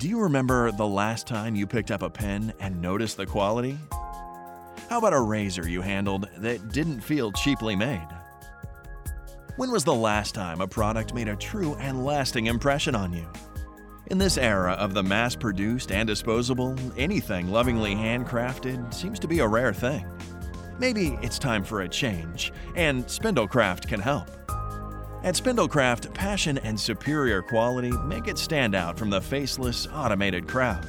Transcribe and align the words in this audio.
Do 0.00 0.08
you 0.08 0.18
remember 0.18 0.72
the 0.72 0.86
last 0.86 1.26
time 1.26 1.54
you 1.54 1.66
picked 1.66 1.90
up 1.90 2.00
a 2.00 2.08
pen 2.08 2.54
and 2.58 2.80
noticed 2.80 3.18
the 3.18 3.26
quality? 3.26 3.76
How 4.88 4.96
about 4.96 5.12
a 5.12 5.20
razor 5.20 5.68
you 5.68 5.82
handled 5.82 6.26
that 6.38 6.72
didn't 6.72 7.02
feel 7.02 7.30
cheaply 7.32 7.76
made? 7.76 8.08
When 9.56 9.70
was 9.70 9.84
the 9.84 9.94
last 9.94 10.34
time 10.34 10.62
a 10.62 10.66
product 10.66 11.12
made 11.12 11.28
a 11.28 11.36
true 11.36 11.74
and 11.74 12.02
lasting 12.02 12.46
impression 12.46 12.94
on 12.94 13.12
you? 13.12 13.28
In 14.06 14.16
this 14.16 14.38
era 14.38 14.72
of 14.72 14.94
the 14.94 15.02
mass 15.02 15.36
produced 15.36 15.92
and 15.92 16.06
disposable, 16.06 16.74
anything 16.96 17.48
lovingly 17.48 17.94
handcrafted 17.94 18.94
seems 18.94 19.18
to 19.18 19.28
be 19.28 19.40
a 19.40 19.46
rare 19.46 19.74
thing. 19.74 20.06
Maybe 20.78 21.18
it's 21.20 21.38
time 21.38 21.62
for 21.62 21.82
a 21.82 21.88
change, 21.90 22.54
and 22.74 23.04
Spindlecraft 23.04 23.86
can 23.86 24.00
help. 24.00 24.30
At 25.22 25.34
Spindlecraft, 25.34 26.14
passion 26.14 26.56
and 26.58 26.80
superior 26.80 27.42
quality 27.42 27.90
make 27.90 28.26
it 28.26 28.38
stand 28.38 28.74
out 28.74 28.98
from 28.98 29.10
the 29.10 29.20
faceless, 29.20 29.86
automated 29.92 30.48
crowd. 30.48 30.88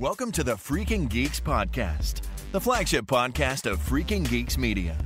Welcome 0.00 0.32
to 0.32 0.42
the 0.42 0.54
Freaking 0.54 1.08
Geeks 1.08 1.38
Podcast, 1.38 2.22
the 2.50 2.60
flagship 2.60 3.06
podcast 3.06 3.70
of 3.70 3.78
Freaking 3.78 4.28
Geeks 4.28 4.58
Media. 4.58 4.98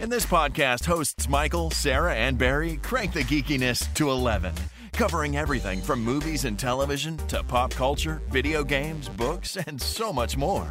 In 0.00 0.08
this 0.08 0.24
podcast, 0.24 0.86
hosts 0.86 1.28
Michael, 1.28 1.70
Sarah, 1.70 2.14
and 2.14 2.38
Barry 2.38 2.78
crank 2.78 3.12
the 3.12 3.20
geekiness 3.20 3.92
to 3.96 4.08
11, 4.08 4.54
covering 4.94 5.36
everything 5.36 5.82
from 5.82 6.02
movies 6.02 6.46
and 6.46 6.58
television 6.58 7.18
to 7.28 7.42
pop 7.44 7.70
culture, 7.70 8.22
video 8.30 8.64
games, 8.64 9.10
books, 9.10 9.58
and 9.66 9.78
so 9.78 10.10
much 10.10 10.38
more. 10.38 10.66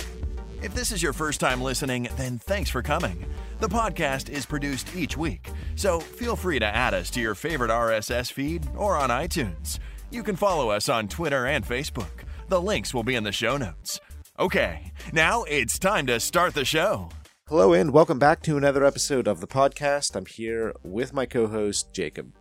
If 0.63 0.73
this 0.73 0.91
is 0.91 1.03
your 1.03 1.13
first 1.13 1.39
time 1.39 1.61
listening, 1.61 2.09
then 2.17 2.39
thanks 2.39 2.71
for 2.71 2.81
coming. 2.81 3.23
The 3.59 3.69
podcast 3.69 4.29
is 4.29 4.47
produced 4.47 4.95
each 4.95 5.15
week, 5.15 5.47
so 5.75 5.99
feel 5.99 6.35
free 6.35 6.57
to 6.57 6.65
add 6.65 6.95
us 6.95 7.11
to 7.11 7.21
your 7.21 7.35
favorite 7.35 7.69
RSS 7.69 8.31
feed 8.31 8.67
or 8.75 8.97
on 8.97 9.11
iTunes. 9.11 9.77
You 10.09 10.23
can 10.23 10.35
follow 10.35 10.71
us 10.71 10.89
on 10.89 11.07
Twitter 11.07 11.45
and 11.45 11.63
Facebook. 11.63 12.23
The 12.49 12.59
links 12.59 12.95
will 12.95 13.03
be 13.03 13.13
in 13.13 13.23
the 13.23 13.31
show 13.31 13.57
notes. 13.57 13.99
Okay, 14.39 14.91
now 15.13 15.43
it's 15.43 15.77
time 15.77 16.07
to 16.07 16.19
start 16.19 16.55
the 16.55 16.65
show. 16.65 17.09
Hello, 17.47 17.73
and 17.73 17.93
welcome 17.93 18.17
back 18.17 18.41
to 18.41 18.57
another 18.57 18.83
episode 18.83 19.27
of 19.27 19.39
the 19.39 19.45
podcast. 19.45 20.15
I'm 20.15 20.25
here 20.25 20.73
with 20.81 21.13
my 21.13 21.27
co 21.27 21.45
host, 21.45 21.93
Jacob. 21.93 22.33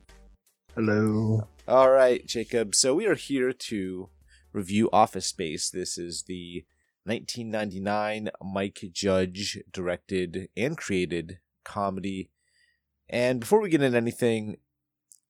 Hello. 0.74 1.46
All 1.68 1.90
right, 1.90 2.26
Jacob. 2.26 2.74
So 2.74 2.94
we 2.94 3.04
are 3.04 3.16
here 3.16 3.52
to 3.52 4.08
review 4.54 4.88
Office 4.94 5.26
Space. 5.26 5.68
This 5.68 5.98
is 5.98 6.24
the 6.26 6.64
1999 7.04 8.30
Mike 8.42 8.84
Judge 8.90 9.58
directed 9.70 10.48
and 10.56 10.74
created 10.78 11.38
comedy. 11.66 12.30
And 13.10 13.40
before 13.40 13.60
we 13.60 13.68
get 13.68 13.82
into 13.82 13.98
anything, 13.98 14.56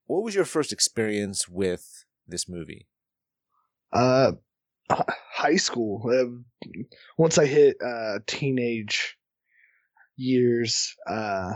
what 0.06 0.22
was 0.22 0.36
your 0.36 0.44
first 0.44 0.72
experience 0.72 1.48
with 1.48 2.04
this 2.28 2.48
movie? 2.48 2.86
Uh, 3.92 4.32
high 4.90 5.56
school. 5.56 6.02
Uh, 6.10 6.70
once 7.16 7.38
I 7.38 7.46
hit 7.46 7.76
uh, 7.84 8.18
teenage 8.26 9.16
years, 10.16 10.94
uh, 11.08 11.54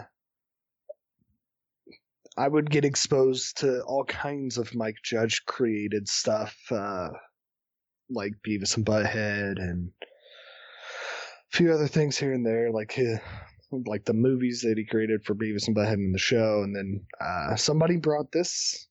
I 2.37 2.49
would 2.49 2.71
get 2.71 2.85
exposed 2.85 3.59
to 3.59 3.83
all 3.83 4.05
kinds 4.05 4.57
of 4.57 4.75
Mike 4.75 4.97
Judge 5.05 5.43
created 5.47 6.09
stuff, 6.09 6.57
uh, 6.71 7.11
like 8.09 8.33
Beavis 8.47 8.77
and 8.77 8.87
Butthead 8.87 9.59
and 9.59 9.91
a 11.53 11.57
few 11.57 11.73
other 11.73 11.89
things 11.89 12.17
here 12.17 12.33
and 12.33 12.47
there, 12.47 12.71
like 12.71 12.99
uh, 12.99 13.19
like 13.87 14.05
the 14.05 14.15
movies 14.15 14.63
that 14.63 14.79
he 14.79 14.87
created 14.87 15.25
for 15.25 15.35
Beavis 15.35 15.67
and 15.67 15.77
Butthead 15.77 15.95
in 15.95 16.13
the 16.13 16.19
show. 16.19 16.63
And 16.63 16.75
then 16.75 17.05
uh, 17.21 17.57
somebody 17.57 17.97
brought 17.97 18.33
this 18.33 18.87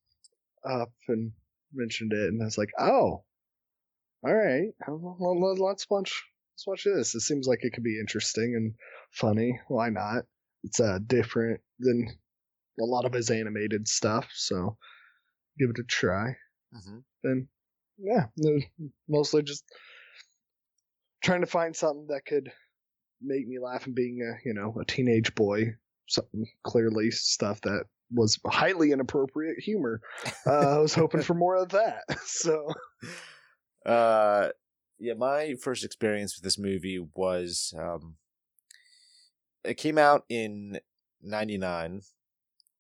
up 0.64 0.92
and 1.08 1.32
mentioned 1.74 2.14
it, 2.14 2.28
and 2.28 2.42
I 2.42 2.46
was 2.46 2.58
like, 2.58 2.72
oh, 2.80 3.24
all 4.24 4.34
right, 4.34 4.70
well, 4.88 5.56
let's 5.58 5.90
watch 5.90 6.24
let's 6.54 6.68
watch 6.68 6.84
this. 6.84 7.16
It 7.16 7.22
seems 7.22 7.48
like 7.48 7.60
it 7.64 7.74
could 7.74 7.84
be 7.84 8.00
interesting 8.00 8.56
and 8.56 8.74
funny. 9.12 9.60
Why 9.68 9.90
not? 9.90 10.24
It's 10.64 10.80
uh 10.80 11.00
different 11.06 11.62
than 11.80 12.08
a 12.80 12.86
lot 12.86 13.06
of 13.06 13.14
his 13.14 13.30
animated 13.30 13.88
stuff, 13.88 14.30
so 14.34 14.78
give 15.58 15.70
it 15.70 15.80
a 15.80 15.84
try. 15.84 16.36
Mm-hmm. 16.76 16.98
And 17.24 17.48
yeah, 17.98 18.26
mostly 19.08 19.44
just 19.44 19.64
trying 21.24 21.42
to 21.42 21.48
find 21.48 21.76
something 21.76 22.08
that 22.10 22.26
could 22.26 22.52
make 23.22 23.48
me 23.48 23.60
laugh 23.60 23.86
and 23.86 23.96
being 23.96 24.22
a 24.22 24.48
you 24.48 24.54
know 24.54 24.76
a 24.80 24.86
teenage 24.86 25.34
boy. 25.36 25.76
Something 26.08 26.46
clearly 26.64 27.10
stuff 27.10 27.62
that 27.62 27.86
was 28.14 28.38
highly 28.46 28.92
inappropriate 28.92 29.60
humor. 29.60 30.02
Uh, 30.46 30.76
I 30.76 30.78
was 30.80 30.96
hoping 30.96 31.22
for 31.22 31.36
more 31.36 31.56
of 31.56 31.70
that. 31.70 32.04
So 32.26 32.74
uh, 33.86 34.50
yeah, 35.00 35.14
my 35.14 35.56
first 35.56 35.84
experience 35.84 36.36
with 36.36 36.44
this 36.44 36.60
movie 36.60 37.00
was 37.16 37.74
um, 37.78 38.16
it 39.64 39.76
came 39.76 39.98
out 39.98 40.26
in 40.30 40.80
'99, 41.24 42.02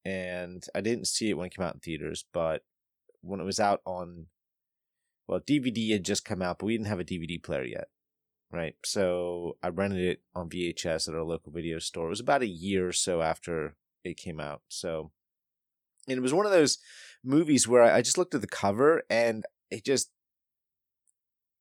and 0.05 0.63
I 0.75 0.81
didn't 0.81 1.07
see 1.07 1.29
it 1.29 1.37
when 1.37 1.47
it 1.47 1.55
came 1.55 1.65
out 1.65 1.75
in 1.75 1.79
theaters, 1.79 2.25
but 2.31 2.63
when 3.21 3.39
it 3.39 3.45
was 3.45 3.59
out 3.59 3.81
on, 3.85 4.27
well, 5.27 5.39
DVD 5.39 5.93
had 5.93 6.05
just 6.05 6.25
come 6.25 6.41
out, 6.41 6.59
but 6.59 6.65
we 6.65 6.73
didn't 6.73 6.87
have 6.87 6.99
a 6.99 7.03
DVD 7.03 7.41
player 7.41 7.63
yet, 7.63 7.87
right? 8.51 8.75
So 8.85 9.57
I 9.63 9.69
rented 9.69 9.99
it 9.99 10.21
on 10.35 10.49
VHS 10.49 11.07
at 11.07 11.15
our 11.15 11.23
local 11.23 11.51
video 11.51 11.79
store. 11.79 12.07
It 12.07 12.09
was 12.09 12.19
about 12.19 12.43
a 12.43 12.47
year 12.47 12.87
or 12.87 12.93
so 12.93 13.21
after 13.21 13.75
it 14.03 14.17
came 14.17 14.39
out, 14.39 14.61
so. 14.67 15.11
And 16.07 16.17
it 16.17 16.21
was 16.21 16.33
one 16.33 16.47
of 16.47 16.51
those 16.51 16.79
movies 17.23 17.67
where 17.67 17.83
I 17.83 18.01
just 18.01 18.17
looked 18.17 18.33
at 18.33 18.41
the 18.41 18.47
cover 18.47 19.03
and 19.07 19.45
it 19.69 19.85
just 19.85 20.09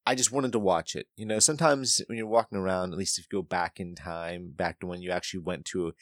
I 0.06 0.14
just 0.14 0.32
wanted 0.32 0.52
to 0.52 0.58
watch 0.58 0.96
it. 0.96 1.06
You 1.16 1.26
know, 1.26 1.38
sometimes 1.38 2.00
when 2.06 2.18
you're 2.18 2.26
walking 2.26 2.58
around, 2.58 2.92
at 2.92 2.98
least 2.98 3.18
if 3.18 3.26
you 3.30 3.38
go 3.38 3.42
back 3.42 3.78
in 3.78 3.94
time, 3.94 4.52
back 4.56 4.80
to 4.80 4.86
when 4.86 5.02
you 5.02 5.10
actually 5.10 5.40
went 5.40 5.64
to 5.66 5.92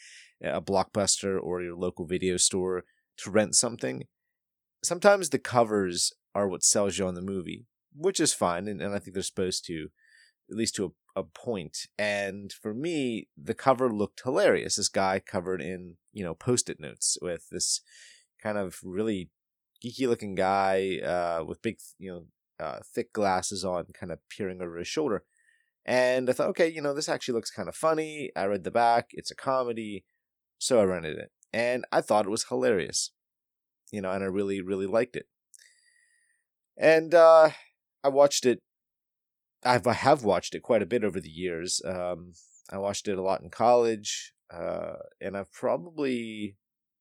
a, 0.43 0.59
a 0.59 0.63
blockbuster 0.63 1.39
or 1.43 1.63
your 1.63 1.77
local 1.77 2.07
video 2.07 2.37
store 2.37 2.85
to 3.19 3.31
rent 3.31 3.57
something, 3.57 4.05
sometimes 4.83 5.31
the 5.31 5.39
covers 5.39 6.13
are 6.35 6.49
what 6.49 6.63
sells 6.63 6.99
you 6.99 7.07
on 7.07 7.15
the 7.15 7.21
movie, 7.21 7.67
which 7.95 8.21
is 8.21 8.33
fine, 8.33 8.69
and, 8.69 8.81
and 8.81 8.95
I 8.95 8.99
think 8.99 9.15
they're 9.15 9.23
supposed 9.23 9.65
to, 9.67 9.89
at 10.51 10.57
least 10.57 10.77
to 10.77 10.95
a, 11.17 11.21
a 11.21 11.25
point. 11.25 11.89
And 11.99 12.53
for 12.53 12.73
me, 12.73 13.29
the 13.37 13.55
cover 13.55 13.91
looked 13.91 14.23
hilarious. 14.23 14.77
This 14.77 14.89
guy 14.89 15.21
covered 15.21 15.61
in, 15.61 15.97
you 16.13 16.23
know, 16.23 16.35
post-it 16.35 16.79
notes 16.79 17.19
with 17.21 17.49
this 17.51 17.81
kind 18.41 18.57
of 18.57 18.79
really 18.85 19.31
geeky 19.85 20.07
looking 20.07 20.37
guy 20.37 20.99
uh, 20.99 21.45
with 21.45 21.61
big, 21.61 21.79
you 21.99 22.11
know, 22.13 22.27
uh, 22.61 22.81
thick 22.85 23.13
glasses 23.13 23.65
on, 23.65 23.87
kind 23.93 24.13
of 24.13 24.19
peering 24.29 24.61
over 24.61 24.77
his 24.79 24.89
shoulder. 24.89 25.25
And 25.85 26.29
I 26.29 26.33
thought, 26.33 26.49
okay, 26.49 26.69
you 26.69 26.83
know, 26.83 26.93
this 26.93 27.09
actually 27.09 27.35
looks 27.35 27.51
kind 27.51 27.69
of 27.69 27.75
funny. 27.75 28.31
I 28.37 28.45
read 28.45 28.65
the 28.65 28.71
back, 28.71 29.07
it's 29.13 29.31
a 29.31 29.35
comedy, 29.35 30.05
so 30.59 30.81
I 30.81 30.85
rented 30.85 31.17
it. 31.19 31.31
And 31.53 31.87
I 31.91 32.03
thought 32.03 32.27
it 32.27 32.31
was 32.31 32.45
hilarious, 32.45 33.13
you 33.91 34.03
know, 34.03 34.11
and 34.11 34.23
I 34.23 34.27
really, 34.27 34.61
really 34.61 34.87
liked 34.87 35.17
it. 35.17 35.27
And 36.77 37.15
uh, 37.15 37.51
I 38.05 38.09
watched 38.09 38.45
it. 38.45 38.59
I've, 39.65 39.87
I 39.87 39.95
have 39.95 40.25
watched 40.25 40.55
it 40.55 40.63
quite 40.63 40.83
a 40.83 40.87
bit 40.87 41.05
over 41.05 41.21
the 41.21 41.31
years. 41.31 41.81
Um, 41.85 42.35
I 42.71 42.79
watched 42.79 43.09
it 43.09 43.19
a 43.19 43.23
lot 43.23 43.41
in 43.41 43.51
college, 43.51 44.35
uh, 44.55 44.97
and 45.21 45.37
I've 45.37 45.51
probably, 45.53 46.57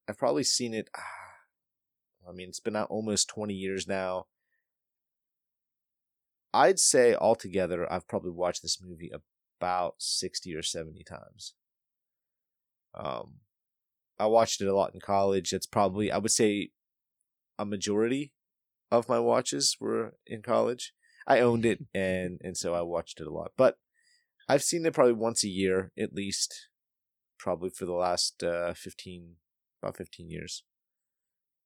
I've 0.08 0.18
probably 0.18 0.44
seen 0.44 0.74
it. 0.74 0.90
I 2.28 2.32
mean, 2.32 2.48
it's 2.48 2.60
been 2.60 2.76
out 2.76 2.90
almost 2.90 3.30
twenty 3.30 3.54
years 3.54 3.88
now. 3.88 4.28
I'd 6.54 6.80
say 6.80 7.16
altogether, 7.16 7.92
I've 7.92 8.08
probably 8.08 8.32
watched 8.32 8.62
this 8.62 8.80
movie 8.82 9.12
about 9.60 9.96
60 10.00 10.56
or 10.56 10.64
70 10.64 11.04
times. 11.04 11.54
Um, 12.96 13.36
I 14.20 14.26
watched 14.26 14.62
it 14.62 14.68
a 14.68 14.76
lot 14.76 14.94
in 14.94 15.00
college. 15.00 15.54
It's 15.54 15.68
probably 15.68 16.12
I 16.12 16.18
would 16.18 16.32
say 16.32 16.72
a 17.60 17.66
majority 17.66 18.34
of 18.92 19.10
my 19.10 19.20
watches 19.20 19.78
were 19.80 20.16
in 20.26 20.42
college. 20.42 20.94
I 21.28 21.40
owned 21.40 21.66
it 21.66 21.80
and 21.94 22.40
and 22.44 22.58
so 22.58 22.74
I 22.74 22.82
watched 22.82 23.20
it 23.22 23.28
a 23.28 23.34
lot. 23.34 23.52
But 23.58 23.78
I've 24.50 24.64
seen 24.64 24.86
it 24.86 24.94
probably 24.94 25.14
once 25.14 25.44
a 25.44 25.50
year 25.50 25.92
at 26.00 26.14
least, 26.14 26.70
probably 27.38 27.70
for 27.70 27.86
the 27.86 27.94
last 27.94 28.44
uh, 28.44 28.74
fifteen 28.74 29.36
about 29.82 29.98
fifteen 29.98 30.30
years. 30.30 30.64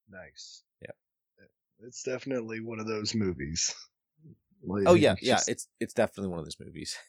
Nice. 0.10 0.64
Yeah. 0.82 0.92
It's 1.84 2.04
definitely 2.04 2.60
one 2.60 2.80
of 2.80 2.88
those 2.88 3.16
movies. 3.16 3.74
Like, 4.64 4.84
Oh 4.88 4.94
yeah, 4.94 5.14
it's 5.14 5.22
yeah. 5.24 5.36
just- 5.36 5.50
It's 5.50 5.68
it's 5.80 5.94
definitely 5.94 6.30
one 6.30 6.40
of 6.40 6.46
those 6.46 6.60
movies. 6.60 6.98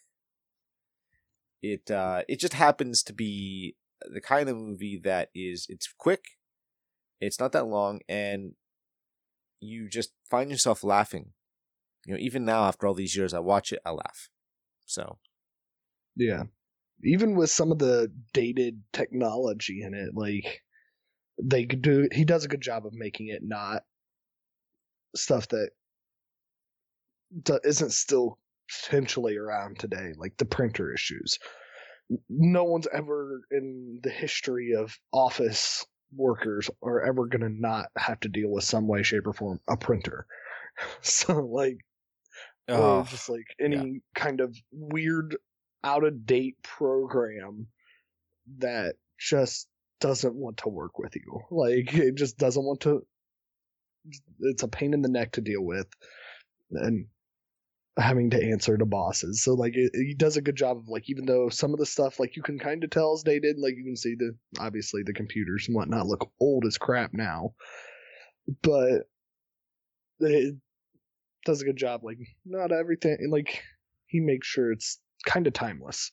It 1.65 1.93
uh 1.93 2.23
it 2.29 2.41
just 2.41 2.55
happens 2.55 3.05
to 3.05 3.13
be 3.13 3.77
the 4.01 4.21
kind 4.21 4.49
of 4.49 4.57
movie 4.57 5.01
that 5.05 5.31
is 5.33 5.67
it's 5.69 5.93
quick, 5.97 6.25
it's 7.21 7.39
not 7.39 7.53
that 7.53 7.67
long, 7.69 8.01
and 8.09 8.55
you 9.61 9.89
just 9.89 10.11
find 10.29 10.51
yourself 10.51 10.83
laughing. 10.83 11.35
You 12.05 12.15
know, 12.15 12.19
even 12.21 12.45
now 12.45 12.65
after 12.65 12.89
all 12.89 12.95
these 12.95 13.15
years, 13.17 13.33
I 13.33 13.39
watch 13.39 13.73
it, 13.73 13.79
I 13.87 13.91
laugh. 13.93 14.29
So 14.87 15.19
Yeah. 16.17 16.45
Even 17.05 17.37
with 17.37 17.51
some 17.51 17.71
of 17.71 17.79
the 17.79 18.13
dated 18.33 18.83
technology 18.93 19.83
in 19.83 19.95
it, 19.95 20.17
like 20.17 20.63
they 21.41 21.65
could 21.65 21.83
do 21.83 22.09
he 22.11 22.25
does 22.25 22.45
a 22.45 22.49
good 22.49 22.61
job 22.61 22.87
of 22.87 22.93
making 22.93 23.29
it 23.29 23.43
not 23.45 23.85
stuff 25.15 25.47
that 25.49 25.71
isn't 27.65 27.93
still 27.93 28.39
potentially 28.69 29.37
around 29.37 29.79
today, 29.79 30.13
like 30.17 30.37
the 30.37 30.45
printer 30.45 30.93
issues. 30.93 31.39
No 32.29 32.65
one's 32.65 32.89
ever 32.93 33.43
in 33.51 34.01
the 34.03 34.11
history 34.11 34.73
of 34.73 34.97
office 35.13 35.87
workers 36.15 36.69
are 36.83 37.03
ever 37.03 37.27
going 37.27 37.41
to 37.41 37.49
not 37.49 37.87
have 37.97 38.21
to 38.21 38.29
deal 38.29 38.51
with 38.51 38.65
some 38.65 38.87
way, 38.87 39.03
shape, 39.03 39.27
or 39.27 39.33
form 39.33 39.61
a 39.69 39.77
printer. 39.77 40.27
So, 41.03 41.35
like, 41.35 41.77
or 42.67 42.75
oh, 42.77 43.07
just 43.09 43.29
like 43.29 43.45
any 43.61 44.01
kind 44.15 44.41
of 44.41 44.57
weird 44.73 45.37
out 45.85 46.05
of 46.05 46.25
date 46.25 46.57
program 46.63 47.67
that 48.59 48.95
just 49.19 49.69
doesn't 50.01 50.35
want 50.35 50.57
to 50.59 50.69
work 50.69 50.99
with 50.99 51.15
you 51.15 51.41
like 51.51 51.95
it 51.95 52.15
just 52.17 52.39
doesn't 52.39 52.65
want 52.65 52.81
to 52.81 53.07
it's 54.41 54.63
a 54.63 54.69
pain 54.69 54.95
in 54.95 55.03
the 55.03 55.09
neck 55.09 55.33
to 55.33 55.41
deal 55.41 55.63
with 55.63 55.87
and 56.71 57.07
having 57.99 58.31
to 58.31 58.43
answer 58.43 58.77
to 58.77 58.87
bosses 58.87 59.43
so 59.43 59.53
like 59.53 59.75
it, 59.77 59.91
he 59.95 60.15
does 60.15 60.37
a 60.37 60.43
good 60.43 60.57
job 60.57 60.79
of 60.79 60.89
like 60.89 61.11
even 61.11 61.27
though 61.27 61.51
some 61.51 61.75
of 61.75 61.79
the 61.79 61.87
stuff 61.87 62.19
like 62.19 62.37
you 62.37 62.43
can 62.43 62.59
kind 62.59 62.83
of 62.85 62.91
tell 62.91 63.15
is 63.15 63.23
dated 63.23 63.59
like 63.59 63.77
you 63.77 63.85
can 63.85 63.97
see 63.97 64.15
the 64.15 64.35
obviously 64.59 65.03
the 65.03 65.13
computers 65.13 65.67
and 65.69 65.77
whatnot 65.77 66.07
look 66.07 66.31
old 66.41 66.65
as 66.65 66.79
crap 66.79 67.13
now 67.13 67.53
but 68.63 69.03
it 70.21 70.57
does 71.45 71.61
a 71.61 71.67
good 71.67 71.77
job 71.77 72.03
like 72.03 72.19
not 72.47 72.73
everything 72.73 73.19
like 73.31 73.63
he 74.07 74.21
makes 74.21 74.47
sure 74.47 74.73
it's 74.73 74.99
kind 75.27 75.47
of 75.47 75.53
timeless 75.53 76.13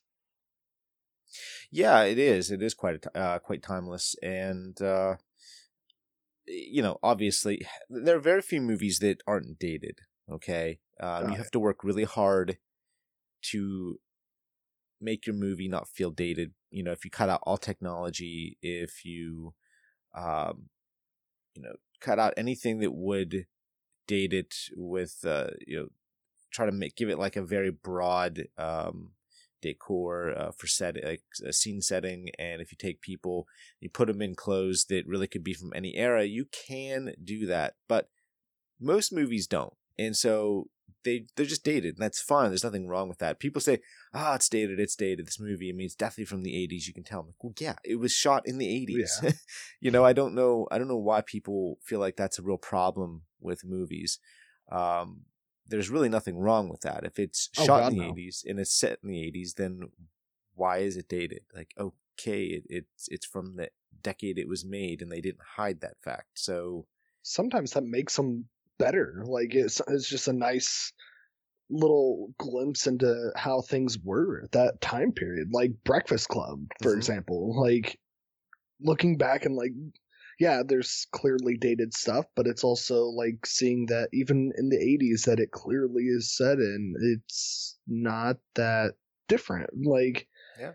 yeah, 1.72 2.04
it 2.04 2.18
is. 2.18 2.52
It 2.52 2.62
is 2.62 2.74
quite 2.74 3.06
uh, 3.14 3.40
quite 3.40 3.62
timeless, 3.62 4.16
and 4.22 4.80
uh, 4.82 5.16
you 6.48 6.82
know, 6.82 6.98
obviously, 7.04 7.66
there 7.90 8.16
are 8.18 8.22
very 8.22 8.42
few 8.42 8.62
movies 8.62 9.00
that 9.00 9.22
aren't 9.28 9.60
dated. 9.60 10.00
Okay, 10.30 10.80
um, 11.00 11.30
you 11.32 11.38
have 11.38 11.52
to 11.52 11.60
work 11.60 11.84
really 11.84 12.04
hard 12.04 12.58
to 13.42 14.00
make 15.02 15.26
your 15.26 15.36
movie 15.36 15.68
not 15.68 15.88
feel 15.88 16.12
dated. 16.12 16.52
You 16.72 16.84
know, 16.84 16.92
if 16.92 17.06
you 17.06 17.12
cut 17.12 17.30
out 17.30 17.42
all 17.44 17.58
technology, 17.58 18.58
if 18.62 19.06
you, 19.06 19.54
um, 20.16 20.70
you 21.56 21.64
know, 21.64 21.74
cut 22.00 22.20
out 22.20 22.34
anything 22.38 22.80
that 22.80 22.94
would 22.94 23.46
date 24.08 24.34
it 24.34 24.56
with, 24.76 25.24
uh, 25.26 25.52
you 25.66 25.78
know, 25.78 25.88
try 26.52 26.66
to 26.66 26.72
make 26.72 26.96
give 26.96 27.10
it 27.10 27.20
like 27.20 27.36
a 27.36 27.44
very 27.44 27.70
broad 27.70 28.48
um, 28.58 29.12
decor 29.62 30.34
uh, 30.38 30.52
for 30.52 30.68
set 30.68 30.96
like 31.04 31.24
a 31.46 31.54
scene 31.54 31.82
setting, 31.82 32.30
and 32.40 32.62
if 32.62 32.72
you 32.72 32.78
take 32.78 33.02
people, 33.02 33.48
you 33.80 33.90
put 33.90 34.08
them 34.08 34.22
in 34.22 34.36
clothes 34.36 34.86
that 34.86 35.08
really 35.08 35.28
could 35.28 35.44
be 35.44 35.54
from 35.54 35.72
any 35.76 35.96
era, 35.96 36.24
you 36.24 36.46
can 36.46 37.14
do 37.24 37.46
that, 37.46 37.76
but 37.88 38.10
most 38.80 39.14
movies 39.14 39.48
don't, 39.48 39.74
and 39.98 40.16
so 40.16 40.70
they 41.04 41.26
they're 41.36 41.46
just 41.46 41.64
dated, 41.64 41.96
and 41.96 42.04
that's 42.04 42.22
fine. 42.22 42.50
There's 42.50 42.64
nothing 42.64 42.88
wrong 42.88 43.10
with 43.10 43.20
that. 43.20 43.40
People 43.40 43.62
say, 43.62 43.80
"Ah, 44.14 44.36
it's 44.36 44.50
dated. 44.50 44.80
It's 44.80 44.96
dated." 44.96 45.26
This 45.26 45.40
movie, 45.40 45.70
I 45.70 45.74
mean, 45.74 45.86
it's 45.86 45.96
definitely 45.96 46.26
from 46.26 46.44
the 46.44 46.56
'80s. 46.56 46.88
You 46.88 46.94
can 46.94 47.04
tell. 47.04 47.22
I'm 47.22 47.28
like, 47.28 47.44
well, 47.44 47.54
yeah, 47.60 47.76
it 47.84 47.96
was 48.00 48.12
shot 48.12 48.44
in 48.46 48.58
the 48.58 48.68
'80s. 48.68 49.24
Yeah. 49.24 49.32
you 49.80 49.92
know, 49.92 50.04
I 50.06 50.14
don't 50.14 50.36
know. 50.36 50.68
I 50.72 50.78
don't 50.78 50.88
know 50.88 50.98
why 50.98 51.22
people 51.22 51.78
feel 51.84 52.00
like 52.00 52.16
that's 52.16 52.40
a 52.40 52.44
real 52.44 52.58
problem 52.58 53.24
with 53.40 53.66
movies. 53.66 54.20
Um, 54.72 55.22
there's 55.68 55.90
really 55.90 56.10
nothing 56.10 56.38
wrong 56.38 56.70
with 56.70 56.82
that. 56.82 57.04
If 57.04 57.20
it's 57.20 57.50
Oh, 57.58 57.66
shot 57.66 57.82
God, 57.82 57.94
in 57.94 58.00
the 58.00 58.06
no. 58.06 58.14
'80s 58.14 58.44
and 58.46 58.60
it's 58.60 58.74
set 58.74 59.00
in 59.04 59.10
the 59.10 59.32
'80s, 59.32 59.56
then 59.56 59.90
why 60.56 60.80
is 60.80 60.98
it 60.98 61.08
dated? 61.08 61.42
Like, 61.56 61.74
okay, 61.80 62.44
it, 62.44 62.64
it's 62.70 63.08
it's 63.10 63.26
from 63.26 63.56
the 63.56 63.70
decade 64.02 64.38
it 64.38 64.48
was 64.48 64.66
made, 64.66 65.02
and 65.02 65.12
they 65.12 65.22
didn't 65.22 65.56
hide 65.56 65.82
that 65.82 66.02
fact. 66.02 66.32
So 66.36 66.86
sometimes 67.22 67.72
that 67.72 67.84
makes 67.84 68.16
them 68.16 68.46
better 68.80 69.24
like 69.28 69.54
it's, 69.54 69.82
it's 69.88 70.10
just 70.10 70.28
a 70.28 70.34
nice 70.34 70.92
little 71.70 72.34
glimpse 72.40 72.88
into 72.88 73.32
how 73.36 73.62
things 73.62 74.00
were 74.04 74.42
at 74.44 74.52
that 74.54 74.82
time 74.82 75.12
period 75.12 75.50
like 75.54 75.72
breakfast 75.84 76.28
club 76.30 76.60
for 76.82 76.94
Mhm. 76.96 76.98
example 76.98 77.62
like 77.62 78.00
looking 78.82 79.18
back 79.18 79.46
and 79.46 79.56
like 79.56 79.74
yeah 80.40 80.64
there's 80.66 81.06
clearly 81.12 81.58
dated 81.58 81.94
stuff 81.94 82.26
but 82.36 82.48
it's 82.48 82.64
also 82.64 83.04
like 83.06 83.46
seeing 83.46 83.86
that 83.88 84.10
even 84.14 84.52
in 84.58 84.70
the 84.70 84.78
80s 84.78 85.26
that 85.26 85.40
it 85.40 85.52
clearly 85.52 86.06
is 86.06 86.36
set 86.36 86.58
in 86.58 86.96
it's 87.02 87.78
not 87.88 88.38
that 88.56 88.96
different 89.28 89.70
like 89.86 90.28
Yeah. 90.58 90.72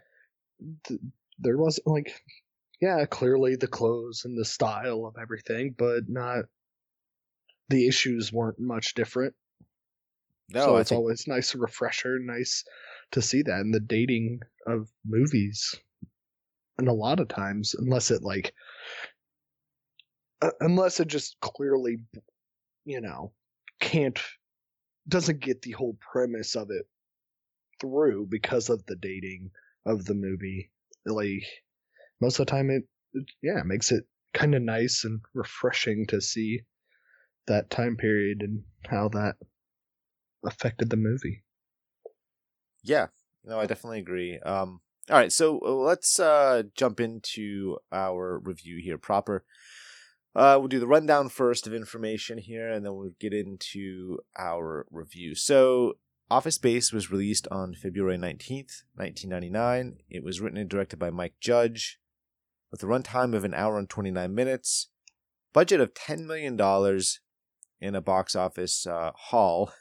th- 0.86 1.00
there 1.38 1.56
wasn't 1.58 1.88
like 1.88 2.22
yeah 2.80 3.04
clearly 3.06 3.56
the 3.56 3.66
clothes 3.66 4.24
and 4.24 4.38
the 4.38 4.44
style 4.44 5.06
of 5.06 5.16
everything 5.20 5.74
but 5.76 6.08
not 6.08 6.44
the 7.68 7.86
issues 7.88 8.32
weren't 8.32 8.58
much 8.58 8.94
different. 8.94 9.34
No, 10.50 10.60
so 10.60 10.76
I 10.76 10.80
it's 10.80 10.90
think 10.90 10.98
always 10.98 11.26
nice 11.26 11.54
refresher 11.54 12.18
nice 12.18 12.64
to 13.12 13.22
see 13.22 13.42
that 13.42 13.60
in 13.60 13.70
the 13.70 13.80
dating 13.80 14.40
of 14.66 14.88
movies. 15.06 15.74
And 16.78 16.88
a 16.88 16.92
lot 16.92 17.20
of 17.20 17.28
times 17.28 17.74
unless 17.74 18.10
it 18.10 18.22
like 18.22 18.52
uh, 20.42 20.50
unless 20.60 21.00
it 21.00 21.08
just 21.08 21.36
clearly 21.40 21.98
you 22.84 23.00
know 23.00 23.32
can't 23.80 24.20
doesn't 25.08 25.40
get 25.40 25.62
the 25.62 25.72
whole 25.72 25.96
premise 26.00 26.56
of 26.56 26.70
it 26.70 26.86
through 27.80 28.26
because 28.26 28.68
of 28.70 28.84
the 28.86 28.96
dating 28.96 29.50
of 29.86 30.04
the 30.04 30.14
movie. 30.14 30.70
Like 31.06 31.44
most 32.20 32.38
of 32.38 32.46
the 32.46 32.50
time 32.50 32.70
it, 32.70 32.84
it 33.12 33.24
yeah 33.42 33.60
it 33.60 33.66
makes 33.66 33.92
it 33.92 34.04
kind 34.34 34.54
of 34.54 34.62
nice 34.62 35.04
and 35.04 35.20
refreshing 35.32 36.06
to 36.08 36.20
see 36.20 36.62
that 37.46 37.70
time 37.70 37.96
period 37.96 38.42
and 38.42 38.62
how 38.88 39.08
that 39.08 39.36
affected 40.44 40.90
the 40.90 40.96
movie 40.96 41.42
Yeah, 42.82 43.08
no, 43.44 43.58
I 43.58 43.66
definitely 43.66 44.00
agree. 44.00 44.38
Um, 44.44 44.80
all 45.10 45.18
right, 45.18 45.32
so 45.32 45.60
uh, 45.64 45.70
let's 45.70 46.18
uh, 46.18 46.62
jump 46.74 47.00
into 47.00 47.76
our 47.92 48.38
review 48.38 48.80
here 48.82 48.98
proper. 48.98 49.44
Uh, 50.34 50.56
we'll 50.58 50.68
do 50.68 50.80
the 50.80 50.86
rundown 50.86 51.28
first 51.28 51.66
of 51.66 51.74
information 51.74 52.38
here, 52.38 52.70
and 52.70 52.84
then 52.84 52.94
we'll 52.94 53.14
get 53.20 53.32
into 53.32 54.18
our 54.38 54.86
review. 54.90 55.34
So, 55.34 55.94
Office 56.30 56.56
Space 56.56 56.92
was 56.92 57.10
released 57.10 57.46
on 57.50 57.74
February 57.74 58.16
19th, 58.16 58.82
1999. 58.94 59.98
It 60.08 60.24
was 60.24 60.40
written 60.40 60.58
and 60.58 60.68
directed 60.68 60.98
by 60.98 61.10
Mike 61.10 61.34
Judge, 61.38 62.00
with 62.72 62.82
a 62.82 62.86
runtime 62.86 63.34
of 63.36 63.44
an 63.44 63.54
hour 63.54 63.78
and 63.78 63.88
29 63.88 64.34
minutes, 64.34 64.88
budget 65.52 65.80
of 65.80 65.94
$10 65.94 66.24
million, 66.24 66.56
in 67.80 67.94
a 67.94 68.00
box 68.00 68.34
office 68.34 68.86
uh, 68.86 69.12
haul 69.14 69.72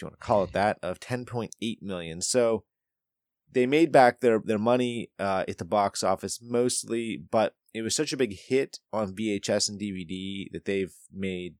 if 0.00 0.02
you 0.02 0.06
want 0.06 0.18
to 0.18 0.24
call 0.24 0.44
it 0.44 0.52
that, 0.52 0.78
of 0.82 1.00
10.8 1.00 1.82
million. 1.82 2.22
So 2.22 2.64
they 3.52 3.66
made 3.66 3.92
back 3.92 4.20
their 4.20 4.38
their 4.38 4.58
money 4.58 5.10
uh, 5.18 5.44
at 5.48 5.58
the 5.58 5.64
box 5.64 6.02
office 6.02 6.40
mostly, 6.42 7.22
but 7.30 7.54
it 7.74 7.82
was 7.82 7.94
such 7.94 8.12
a 8.12 8.16
big 8.16 8.36
hit 8.36 8.78
on 8.92 9.14
VHS 9.14 9.68
and 9.68 9.80
DVD 9.80 10.50
that 10.52 10.64
they've 10.64 10.94
made 11.12 11.56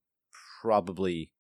probably 0.63 1.31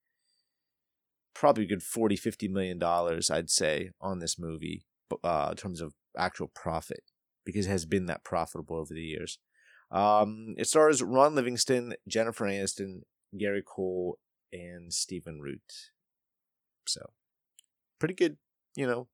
probably 1.34 1.64
good 1.64 1.82
40 1.82 2.16
50 2.16 2.48
million 2.48 2.78
dollars 2.78 3.30
I'd 3.30 3.50
say 3.50 3.90
on 4.00 4.18
this 4.18 4.38
movie 4.38 4.84
uh, 5.24 5.48
in 5.52 5.56
terms 5.56 5.80
of 5.80 5.94
actual 6.18 6.48
profit 6.48 7.02
because 7.44 7.66
it 7.66 7.70
has 7.70 7.86
been 7.86 8.06
that 8.06 8.24
profitable 8.24 8.76
over 8.76 8.92
the 8.92 9.00
years. 9.00 9.38
Um, 9.90 10.54
it 10.58 10.66
stars 10.66 11.02
Ron 11.02 11.34
Livingston, 11.34 11.94
Jennifer 12.06 12.44
Aniston, 12.44 13.00
Gary 13.36 13.62
Cole, 13.66 14.18
and 14.52 14.92
Stephen 14.92 15.40
Root. 15.40 15.90
So, 16.86 17.10
pretty 17.98 18.14
good, 18.14 18.36
you 18.74 18.86
know, 18.86 19.08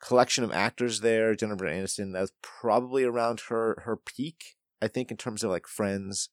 collection 0.00 0.44
of 0.44 0.52
actors 0.52 1.00
there. 1.00 1.34
Jennifer 1.34 1.66
Aniston, 1.66 2.12
that's 2.12 2.32
probably 2.42 3.04
around 3.04 3.40
her 3.48 3.82
her 3.84 3.96
peak 3.96 4.56
I 4.82 4.88
think 4.88 5.10
in 5.10 5.16
terms 5.16 5.44
of 5.44 5.50
like 5.50 5.66
Friends 5.66 6.30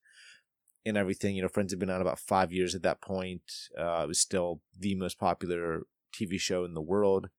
and 0.86 0.98
everything. 0.98 1.36
You 1.36 1.42
know, 1.42 1.48
Friends 1.48 1.72
had 1.72 1.80
been 1.80 1.90
out 1.90 2.02
about 2.02 2.20
five 2.20 2.52
years 2.52 2.76
at 2.76 2.84
that 2.84 3.02
point. 3.02 3.44
Uh, 3.78 4.02
it 4.04 4.08
was 4.08 4.20
still 4.20 4.62
the 4.78 4.96
most 4.96 5.20
popular 5.20 5.84
TV 6.14 6.40
show 6.40 6.64
in 6.64 6.74
the 6.74 6.82
world, 6.82 7.30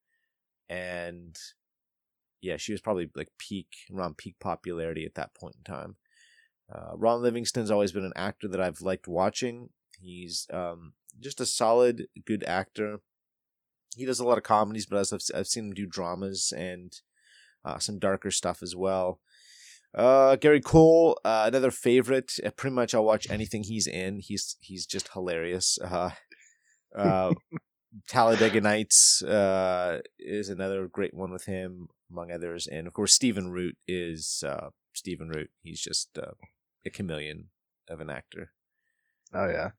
and 0.69 1.37
yeah, 2.41 2.57
she 2.57 2.73
was 2.73 2.81
probably 2.81 3.11
like 3.15 3.31
peak 3.39 3.69
around 3.95 4.19
peak 4.19 4.37
popularity 4.39 5.05
at 5.05 5.15
that 5.15 5.35
point 5.35 5.57
in 5.57 5.65
time. 5.65 5.97
Uh, 6.73 6.97
Ron 6.97 7.23
Livingston's 7.23 7.71
always 7.71 7.93
been 7.93 8.05
an 8.05 8.13
actor 8.15 8.47
that 8.49 8.61
I've 8.61 8.83
liked 8.83 9.09
watching. 9.09 9.71
He's 10.01 10.47
um, 10.53 10.93
just 11.21 11.41
a 11.41 11.47
solid, 11.47 12.07
good 12.27 12.45
actor. 12.45 13.01
He 13.97 14.05
does 14.05 14.21
a 14.21 14.25
lot 14.25 14.39
of 14.39 14.45
comedies, 14.45 14.87
but 14.87 14.99
I've, 14.99 15.21
I've 15.35 15.47
seen 15.47 15.67
him 15.67 15.75
do 15.75 15.87
dramas 15.87 16.53
and 16.57 16.93
uh, 17.65 17.79
some 17.79 17.99
darker 17.99 18.31
stuff 18.31 18.63
as 18.63 18.77
well. 18.77 19.21
Uh, 19.95 20.37
Gary 20.37 20.61
Cole, 20.61 21.19
uh, 21.25 21.45
another 21.47 21.71
favorite. 21.71 22.33
Uh, 22.45 22.51
pretty 22.51 22.75
much, 22.75 22.95
I'll 22.95 23.05
watch 23.05 23.31
anything 23.31 23.65
he's 23.65 23.87
in. 23.87 24.21
He's 24.21 24.57
he's 24.61 24.87
just 24.87 25.13
hilarious. 25.15 25.79
Uh, 25.83 26.11
uh, 26.95 27.33
Talladega 28.07 28.61
Nights 28.61 29.23
uh, 29.23 30.01
is 30.19 30.51
another 30.51 30.87
great 30.89 31.15
one 31.15 31.33
with 31.33 31.47
him, 31.47 31.89
among 32.11 32.31
others, 32.31 32.67
and 32.67 32.87
of 32.87 32.93
course, 32.93 33.15
Stephen 33.15 33.51
Root 33.51 33.77
is 33.87 34.45
uh, 34.47 34.69
Stephen 34.93 35.31
Root. 35.31 35.51
He's 35.63 35.81
just 35.81 36.19
uh, 36.19 36.33
a 36.85 36.91
chameleon 36.91 37.47
of 37.89 38.01
an 38.01 38.11
actor. 38.11 38.53
Oh 39.33 39.49
yeah, 39.49 39.71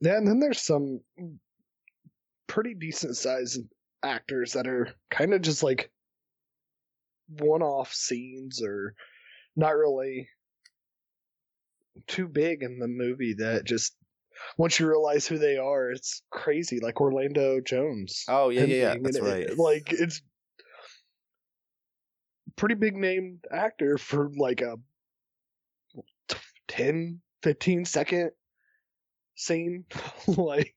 yeah. 0.00 0.16
And 0.16 0.26
then 0.26 0.40
there's 0.40 0.60
some 0.60 1.00
pretty 2.46 2.74
decent 2.74 3.16
sized 3.16 3.60
actors 4.02 4.52
that 4.52 4.66
are 4.66 4.88
kind 5.10 5.34
of 5.34 5.42
just 5.42 5.62
like 5.62 5.90
one-off 7.28 7.92
scenes 7.92 8.62
or 8.62 8.94
not 9.56 9.76
really 9.76 10.28
too 12.06 12.28
big 12.28 12.62
in 12.62 12.78
the 12.78 12.88
movie 12.88 13.34
that 13.34 13.64
just 13.64 13.94
once 14.56 14.78
you 14.78 14.86
realize 14.86 15.26
who 15.26 15.38
they 15.38 15.56
are, 15.56 15.90
it's 15.90 16.22
crazy. 16.30 16.80
Like 16.80 17.00
Orlando 17.00 17.60
Jones. 17.60 18.24
Oh 18.28 18.50
yeah, 18.50 18.64
yeah, 18.64 18.92
yeah. 18.92 18.94
That's 19.02 19.20
right. 19.20 19.42
It, 19.42 19.58
like 19.58 19.92
it's 19.92 20.22
pretty 22.56 22.76
big 22.76 22.96
name 22.96 23.40
actor 23.50 23.98
for 23.98 24.30
like 24.36 24.60
a 24.60 24.76
10, 26.68 27.20
15 27.42 27.84
second 27.84 28.30
scene. 29.38 29.84
like 30.26 30.74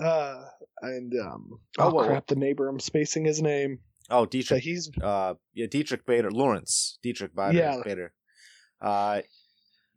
uh 0.00 0.42
and 0.82 1.12
um 1.20 1.60
oh, 1.78 1.98
oh 1.98 2.04
crap, 2.04 2.26
the 2.26 2.36
neighbor 2.36 2.68
I'm 2.68 2.80
spacing 2.80 3.24
his 3.24 3.40
name. 3.40 3.78
Oh, 4.10 4.26
Diedrich. 4.26 4.48
So 4.48 4.56
he's 4.56 4.90
uh, 5.02 5.34
yeah, 5.54 5.66
Diedrich 5.70 6.04
Bader, 6.04 6.30
Lawrence 6.30 6.98
Diedrich 7.02 7.34
Bader. 7.34 7.56
Yeah. 7.56 7.80
Bader. 7.84 8.12
Uh, 8.80 9.22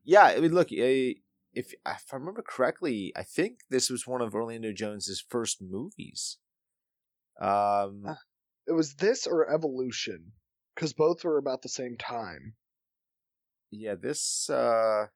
yeah. 0.05 0.23
I 0.23 0.39
mean, 0.39 0.53
look, 0.53 0.71
if 0.71 1.17
if 1.53 1.73
I 1.85 1.97
remember 2.13 2.43
correctly, 2.47 3.11
I 3.15 3.23
think 3.23 3.59
this 3.69 3.89
was 3.89 4.07
one 4.07 4.21
of 4.21 4.33
Orlando 4.33 4.71
Jones's 4.71 5.23
first 5.27 5.61
movies. 5.61 6.37
Um, 7.41 8.03
uh, 8.07 8.15
it 8.67 8.73
was 8.73 8.95
this 8.95 9.27
or 9.27 9.51
Evolution, 9.53 10.31
because 10.73 10.93
both 10.93 11.23
were 11.23 11.37
about 11.37 11.61
the 11.61 11.69
same 11.69 11.97
time. 11.97 12.53
Yeah, 13.71 13.95
this. 13.95 14.49
uh 14.49 15.07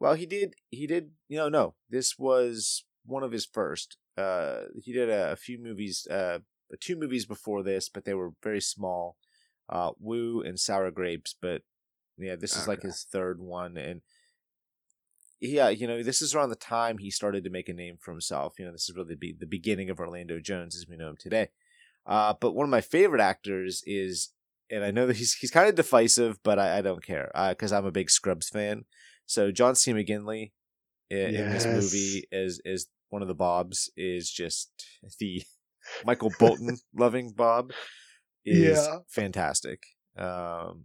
Well, 0.00 0.14
he 0.14 0.26
did. 0.26 0.54
He 0.70 0.86
did. 0.86 1.10
You 1.28 1.38
know, 1.38 1.48
no, 1.48 1.74
this 1.90 2.18
was 2.18 2.84
one 3.04 3.22
of 3.22 3.32
his 3.32 3.46
first. 3.46 3.96
Uh, 4.16 4.62
he 4.80 4.92
did 4.92 5.08
a, 5.08 5.32
a 5.32 5.36
few 5.36 5.58
movies. 5.58 6.06
Uh, 6.10 6.38
two 6.80 6.96
movies 6.96 7.24
before 7.26 7.62
this, 7.62 7.88
but 7.88 8.04
they 8.04 8.14
were 8.14 8.32
very 8.42 8.60
small. 8.60 9.16
Uh, 9.68 9.90
Woo 9.98 10.40
and 10.40 10.58
Sour 10.58 10.90
Grapes, 10.90 11.34
but 11.40 11.62
yeah, 12.16 12.36
this 12.36 12.52
is 12.52 12.62
okay. 12.62 12.70
like 12.70 12.82
his 12.82 13.04
third 13.10 13.38
one, 13.40 13.76
and 13.76 14.00
yeah, 15.40 15.68
you 15.68 15.86
know, 15.86 16.02
this 16.02 16.20
is 16.22 16.34
around 16.34 16.48
the 16.48 16.56
time 16.56 16.98
he 16.98 17.10
started 17.10 17.44
to 17.44 17.50
make 17.50 17.68
a 17.68 17.74
name 17.74 17.96
for 18.00 18.10
himself. 18.10 18.58
You 18.58 18.64
know, 18.64 18.72
this 18.72 18.88
is 18.88 18.96
really 18.96 19.14
the, 19.14 19.36
the 19.38 19.46
beginning 19.46 19.90
of 19.90 20.00
Orlando 20.00 20.40
Jones 20.40 20.74
as 20.74 20.86
we 20.88 20.96
know 20.96 21.10
him 21.10 21.16
today. 21.18 21.48
Uh, 22.06 22.34
but 22.40 22.54
one 22.54 22.64
of 22.64 22.70
my 22.70 22.80
favorite 22.80 23.20
actors 23.20 23.82
is, 23.86 24.30
and 24.70 24.82
I 24.82 24.90
know 24.90 25.06
that 25.06 25.16
he's 25.16 25.34
he's 25.34 25.50
kind 25.50 25.68
of 25.68 25.74
divisive, 25.74 26.42
but 26.42 26.58
I, 26.58 26.78
I 26.78 26.82
don't 26.82 27.04
care 27.04 27.30
because 27.50 27.72
uh, 27.72 27.78
I'm 27.78 27.86
a 27.86 27.92
big 27.92 28.10
Scrubs 28.10 28.48
fan. 28.48 28.84
So 29.28 29.52
John 29.52 29.74
C. 29.74 29.92
McGinley 29.92 30.52
in, 31.10 31.34
yes. 31.34 31.34
in 31.34 31.52
this 31.52 31.66
movie 31.66 32.24
is 32.32 32.60
is 32.64 32.88
one 33.10 33.22
of 33.22 33.28
the 33.28 33.34
Bobs 33.34 33.90
is 33.96 34.30
just 34.30 34.70
the 35.20 35.42
Michael 36.04 36.32
Bolton 36.38 36.78
loving 36.94 37.32
Bob 37.36 37.72
is 38.44 38.86
yeah. 38.86 38.96
fantastic. 39.08 39.82
Um, 40.16 40.84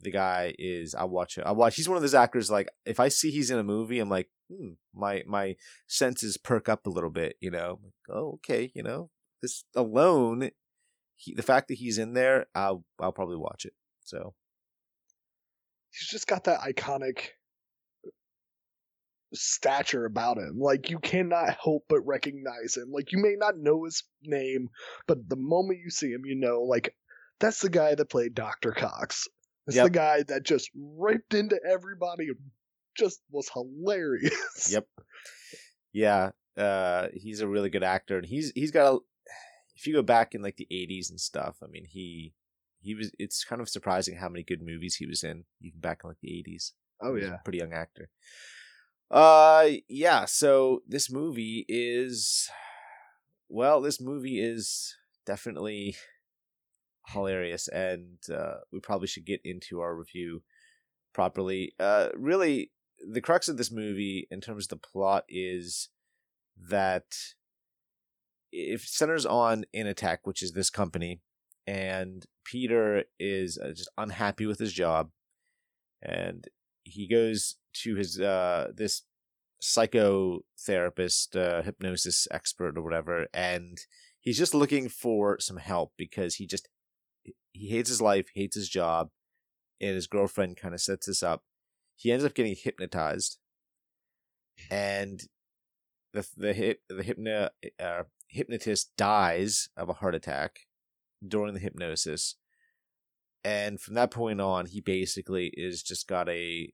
the 0.00 0.12
guy 0.12 0.54
is 0.58 0.94
I 0.94 1.04
watch 1.04 1.38
it. 1.38 1.44
I 1.44 1.52
watch. 1.52 1.74
He's 1.74 1.88
one 1.88 1.96
of 1.96 2.02
those 2.02 2.14
actors. 2.14 2.50
Like 2.50 2.68
if 2.84 3.00
I 3.00 3.08
see 3.08 3.32
he's 3.32 3.50
in 3.50 3.58
a 3.58 3.64
movie, 3.64 3.98
I'm 3.98 4.08
like, 4.08 4.28
hmm, 4.48 4.74
my 4.94 5.24
my 5.26 5.56
senses 5.88 6.36
perk 6.36 6.68
up 6.68 6.86
a 6.86 6.90
little 6.90 7.10
bit. 7.10 7.34
You 7.40 7.50
know, 7.50 7.80
oh 8.08 8.34
okay, 8.34 8.70
you 8.76 8.84
know, 8.84 9.10
this 9.42 9.64
alone, 9.74 10.50
he, 11.16 11.34
the 11.34 11.42
fact 11.42 11.66
that 11.68 11.78
he's 11.78 11.98
in 11.98 12.14
there, 12.14 12.46
I'll 12.54 12.84
I'll 13.00 13.12
probably 13.12 13.36
watch 13.36 13.64
it. 13.64 13.74
So 14.04 14.34
he's 15.90 16.08
just 16.08 16.28
got 16.28 16.44
that 16.44 16.60
iconic 16.60 17.30
stature 19.36 20.04
about 20.04 20.38
him. 20.38 20.58
Like 20.58 20.90
you 20.90 20.98
cannot 20.98 21.56
help 21.62 21.84
but 21.88 22.00
recognize 22.06 22.76
him. 22.76 22.90
Like 22.92 23.12
you 23.12 23.18
may 23.18 23.34
not 23.36 23.58
know 23.58 23.84
his 23.84 24.02
name, 24.22 24.68
but 25.06 25.28
the 25.28 25.36
moment 25.36 25.80
you 25.82 25.90
see 25.90 26.10
him, 26.10 26.24
you 26.24 26.36
know, 26.36 26.62
like 26.62 26.94
that's 27.40 27.60
the 27.60 27.70
guy 27.70 27.94
that 27.94 28.10
played 28.10 28.34
Dr. 28.34 28.72
Cox. 28.72 29.28
It's 29.66 29.76
yep. 29.76 29.86
the 29.86 29.90
guy 29.90 30.22
that 30.28 30.44
just 30.44 30.70
ripped 30.74 31.34
into 31.34 31.58
everybody 31.68 32.28
and 32.28 32.36
just 32.96 33.20
was 33.30 33.50
hilarious. 33.52 34.70
Yep. 34.70 34.86
Yeah. 35.92 36.30
Uh 36.56 37.08
he's 37.14 37.40
a 37.40 37.48
really 37.48 37.68
good 37.68 37.82
actor 37.82 38.16
and 38.18 38.26
he's 38.26 38.52
he's 38.54 38.70
got 38.70 38.94
a 38.94 38.98
if 39.76 39.86
you 39.86 39.92
go 39.92 40.02
back 40.02 40.34
in 40.34 40.42
like 40.42 40.56
the 40.56 40.66
80s 40.72 41.10
and 41.10 41.20
stuff, 41.20 41.58
I 41.62 41.66
mean, 41.66 41.84
he 41.84 42.32
he 42.80 42.94
was 42.94 43.10
it's 43.18 43.44
kind 43.44 43.60
of 43.60 43.68
surprising 43.68 44.16
how 44.16 44.28
many 44.28 44.42
good 44.42 44.62
movies 44.62 44.96
he 44.96 45.06
was 45.06 45.22
in 45.22 45.44
even 45.60 45.80
back 45.80 46.00
in 46.02 46.08
like 46.08 46.20
the 46.22 46.28
80s. 46.28 46.72
Oh 47.02 47.14
yeah. 47.14 47.36
pretty 47.44 47.58
young 47.58 47.72
actor. 47.72 48.08
Uh, 49.10 49.68
yeah. 49.88 50.24
So 50.24 50.82
this 50.86 51.10
movie 51.10 51.64
is, 51.68 52.48
well, 53.48 53.80
this 53.80 54.00
movie 54.00 54.40
is 54.40 54.94
definitely 55.24 55.96
hilarious, 57.08 57.68
and 57.68 58.18
uh, 58.32 58.56
we 58.72 58.80
probably 58.80 59.06
should 59.06 59.24
get 59.24 59.40
into 59.44 59.80
our 59.80 59.94
review 59.94 60.42
properly. 61.12 61.72
Uh, 61.78 62.08
really, 62.16 62.72
the 63.08 63.20
crux 63.20 63.48
of 63.48 63.56
this 63.56 63.70
movie, 63.70 64.26
in 64.30 64.40
terms 64.40 64.64
of 64.64 64.70
the 64.70 64.88
plot, 64.88 65.24
is 65.28 65.88
that 66.68 67.14
it 68.50 68.80
centers 68.80 69.26
on 69.26 69.64
Initech, 69.74 70.18
which 70.24 70.42
is 70.42 70.52
this 70.52 70.70
company, 70.70 71.20
and 71.66 72.26
Peter 72.44 73.04
is 73.18 73.58
uh, 73.58 73.68
just 73.68 73.90
unhappy 73.98 74.46
with 74.46 74.58
his 74.58 74.72
job, 74.72 75.10
and 76.02 76.48
he 76.86 77.08
goes 77.08 77.56
to 77.82 77.96
his 77.96 78.20
uh 78.20 78.68
this 78.74 79.02
psychotherapist, 79.62 81.36
uh, 81.36 81.62
hypnosis 81.62 82.28
expert 82.30 82.76
or 82.76 82.82
whatever, 82.82 83.26
and 83.32 83.78
he's 84.20 84.38
just 84.38 84.54
looking 84.54 84.88
for 84.88 85.38
some 85.40 85.56
help 85.56 85.92
because 85.96 86.36
he 86.36 86.46
just 86.46 86.68
he 87.52 87.68
hates 87.68 87.88
his 87.88 88.02
life, 88.02 88.28
hates 88.34 88.56
his 88.56 88.68
job, 88.68 89.08
and 89.80 89.94
his 89.94 90.06
girlfriend 90.06 90.56
kind 90.56 90.74
of 90.74 90.80
sets 90.80 91.06
this 91.06 91.22
up. 91.22 91.42
He 91.96 92.12
ends 92.12 92.24
up 92.24 92.34
getting 92.34 92.54
hypnotized, 92.54 93.38
and 94.70 95.22
the 96.12 96.26
the 96.36 96.52
hip 96.52 96.80
the 96.88 97.02
hypno 97.02 97.48
uh, 97.80 98.02
hypnotist 98.28 98.92
dies 98.96 99.68
of 99.76 99.88
a 99.88 99.94
heart 99.94 100.14
attack 100.14 100.60
during 101.26 101.54
the 101.54 101.60
hypnosis. 101.60 102.36
And 103.44 103.80
from 103.80 103.94
that 103.94 104.10
point 104.10 104.40
on, 104.40 104.66
he 104.66 104.80
basically 104.80 105.52
is 105.54 105.82
just 105.82 106.08
got 106.08 106.28
a 106.28 106.72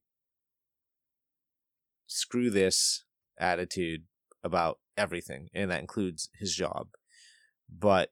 screw 2.06 2.50
this 2.50 3.04
attitude 3.38 4.04
about 4.42 4.78
everything, 4.96 5.48
and 5.54 5.70
that 5.70 5.80
includes 5.80 6.30
his 6.38 6.54
job. 6.54 6.88
But 7.70 8.10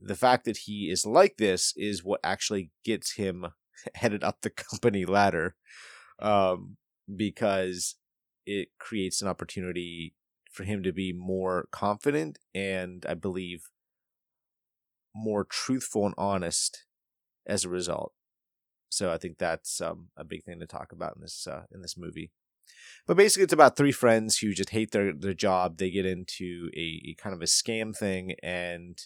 the 0.00 0.16
fact 0.16 0.44
that 0.44 0.58
he 0.58 0.90
is 0.90 1.06
like 1.06 1.36
this 1.36 1.72
is 1.76 2.04
what 2.04 2.20
actually 2.22 2.70
gets 2.84 3.14
him 3.14 3.46
headed 3.94 4.22
up 4.22 4.40
the 4.40 4.50
company 4.50 5.04
ladder 5.04 5.56
um, 6.18 6.76
because 7.14 7.96
it 8.46 8.68
creates 8.78 9.20
an 9.20 9.28
opportunity 9.28 10.14
for 10.50 10.64
him 10.64 10.82
to 10.82 10.92
be 10.92 11.12
more 11.12 11.68
confident 11.70 12.38
and 12.54 13.04
I 13.06 13.14
believe 13.14 13.68
more 15.14 15.44
truthful 15.44 16.06
and 16.06 16.14
honest 16.16 16.85
as 17.46 17.64
a 17.64 17.68
result. 17.68 18.12
So 18.88 19.12
I 19.12 19.18
think 19.18 19.38
that's 19.38 19.80
um, 19.80 20.08
a 20.16 20.24
big 20.24 20.44
thing 20.44 20.60
to 20.60 20.66
talk 20.66 20.92
about 20.92 21.16
in 21.16 21.22
this 21.22 21.46
uh, 21.46 21.62
in 21.72 21.82
this 21.82 21.96
movie. 21.96 22.30
But 23.06 23.16
basically, 23.16 23.44
it's 23.44 23.52
about 23.52 23.76
three 23.76 23.92
friends 23.92 24.38
who 24.38 24.52
just 24.52 24.70
hate 24.70 24.90
their, 24.90 25.12
their 25.12 25.34
job. 25.34 25.76
They 25.76 25.90
get 25.90 26.06
into 26.06 26.70
a, 26.76 27.02
a 27.10 27.14
kind 27.14 27.34
of 27.34 27.42
a 27.42 27.46
scam 27.46 27.96
thing, 27.96 28.34
and 28.42 28.98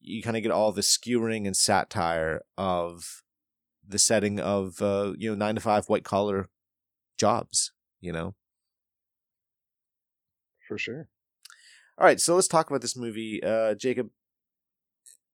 you 0.00 0.22
kind 0.22 0.36
of 0.36 0.42
get 0.42 0.52
all 0.52 0.72
the 0.72 0.82
skewering 0.82 1.46
and 1.46 1.56
satire 1.56 2.42
of 2.56 3.22
the 3.86 3.98
setting 3.98 4.40
of 4.40 4.80
uh, 4.82 5.14
you 5.16 5.30
know 5.30 5.36
nine 5.36 5.54
to 5.54 5.60
five 5.60 5.86
white 5.86 6.04
collar 6.04 6.48
jobs. 7.18 7.72
You 8.00 8.12
know, 8.12 8.34
for 10.68 10.78
sure. 10.78 11.08
All 11.98 12.06
right, 12.06 12.20
so 12.20 12.34
let's 12.34 12.48
talk 12.48 12.68
about 12.68 12.82
this 12.82 12.96
movie, 12.96 13.42
uh, 13.42 13.74
Jacob. 13.74 14.10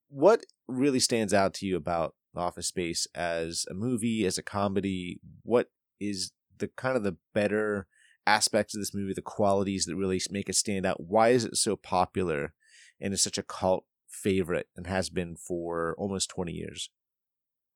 What 0.08 0.44
really 0.68 1.00
stands 1.00 1.34
out 1.34 1.54
to 1.54 1.66
you 1.66 1.76
about 1.76 2.14
Office 2.40 2.68
Space 2.68 3.06
as 3.14 3.66
a 3.70 3.74
movie, 3.74 4.24
as 4.24 4.38
a 4.38 4.42
comedy? 4.42 5.20
What 5.42 5.70
is 6.00 6.32
the 6.58 6.68
kind 6.68 6.96
of 6.96 7.02
the 7.02 7.16
better 7.34 7.86
aspects 8.26 8.74
of 8.74 8.80
this 8.80 8.94
movie, 8.94 9.12
the 9.12 9.22
qualities 9.22 9.84
that 9.86 9.96
really 9.96 10.20
make 10.30 10.48
it 10.48 10.56
stand 10.56 10.86
out? 10.86 11.00
Why 11.00 11.30
is 11.30 11.44
it 11.44 11.56
so 11.56 11.76
popular 11.76 12.54
and 13.00 13.12
is 13.12 13.22
such 13.22 13.38
a 13.38 13.42
cult 13.42 13.84
favorite 14.08 14.68
and 14.76 14.86
has 14.86 15.10
been 15.10 15.36
for 15.36 15.94
almost 15.98 16.30
20 16.30 16.52
years? 16.52 16.90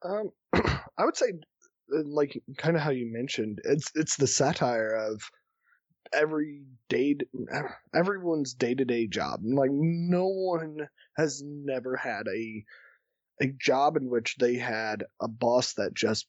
Um, 0.03 0.31
I 0.55 1.05
would 1.05 1.17
say, 1.17 1.33
uh, 1.95 2.03
like, 2.05 2.41
kind 2.57 2.77
of 2.77 2.83
how 2.83 2.91
you 2.91 3.11
mentioned, 3.13 3.61
it's 3.65 3.91
it's 3.95 4.17
the 4.17 4.27
satire 4.27 4.95
of 4.95 5.23
every 6.13 6.63
day, 6.89 7.17
everyone's 7.95 8.55
day 8.55 8.75
to 8.75 8.85
day 8.85 9.07
job. 9.07 9.41
Like, 9.43 9.71
no 9.73 10.27
one 10.27 10.89
has 11.17 11.43
never 11.45 11.97
had 11.97 12.27
a 12.29 12.65
a 13.41 13.47
job 13.47 13.97
in 13.97 14.09
which 14.09 14.37
they 14.37 14.55
had 14.55 15.05
a 15.21 15.29
boss 15.29 15.75
that 15.75 15.95
just 15.95 16.27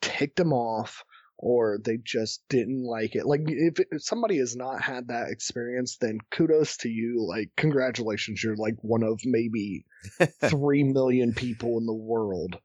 ticked 0.00 0.36
them 0.36 0.52
off 0.52 1.04
or 1.38 1.78
they 1.82 1.96
just 1.96 2.42
didn't 2.50 2.84
like 2.84 3.16
it. 3.16 3.24
Like 3.26 3.42
if, 3.46 3.80
if, 3.90 4.02
somebody 4.02 4.38
has 4.38 4.54
not 4.54 4.82
had 4.82 5.08
that 5.08 5.30
experience, 5.30 5.96
then 5.96 6.18
kudos 6.30 6.76
to 6.78 6.90
you. 6.90 7.24
Like 7.26 7.50
congratulations, 7.56 8.42
you're 8.44 8.56
like 8.56 8.76
one 8.82 9.02
of 9.02 9.20
maybe 9.24 9.86
three 10.44 10.84
million 10.84 11.32
people 11.32 11.78
in 11.78 11.86
the 11.86 11.94
world 11.94 12.56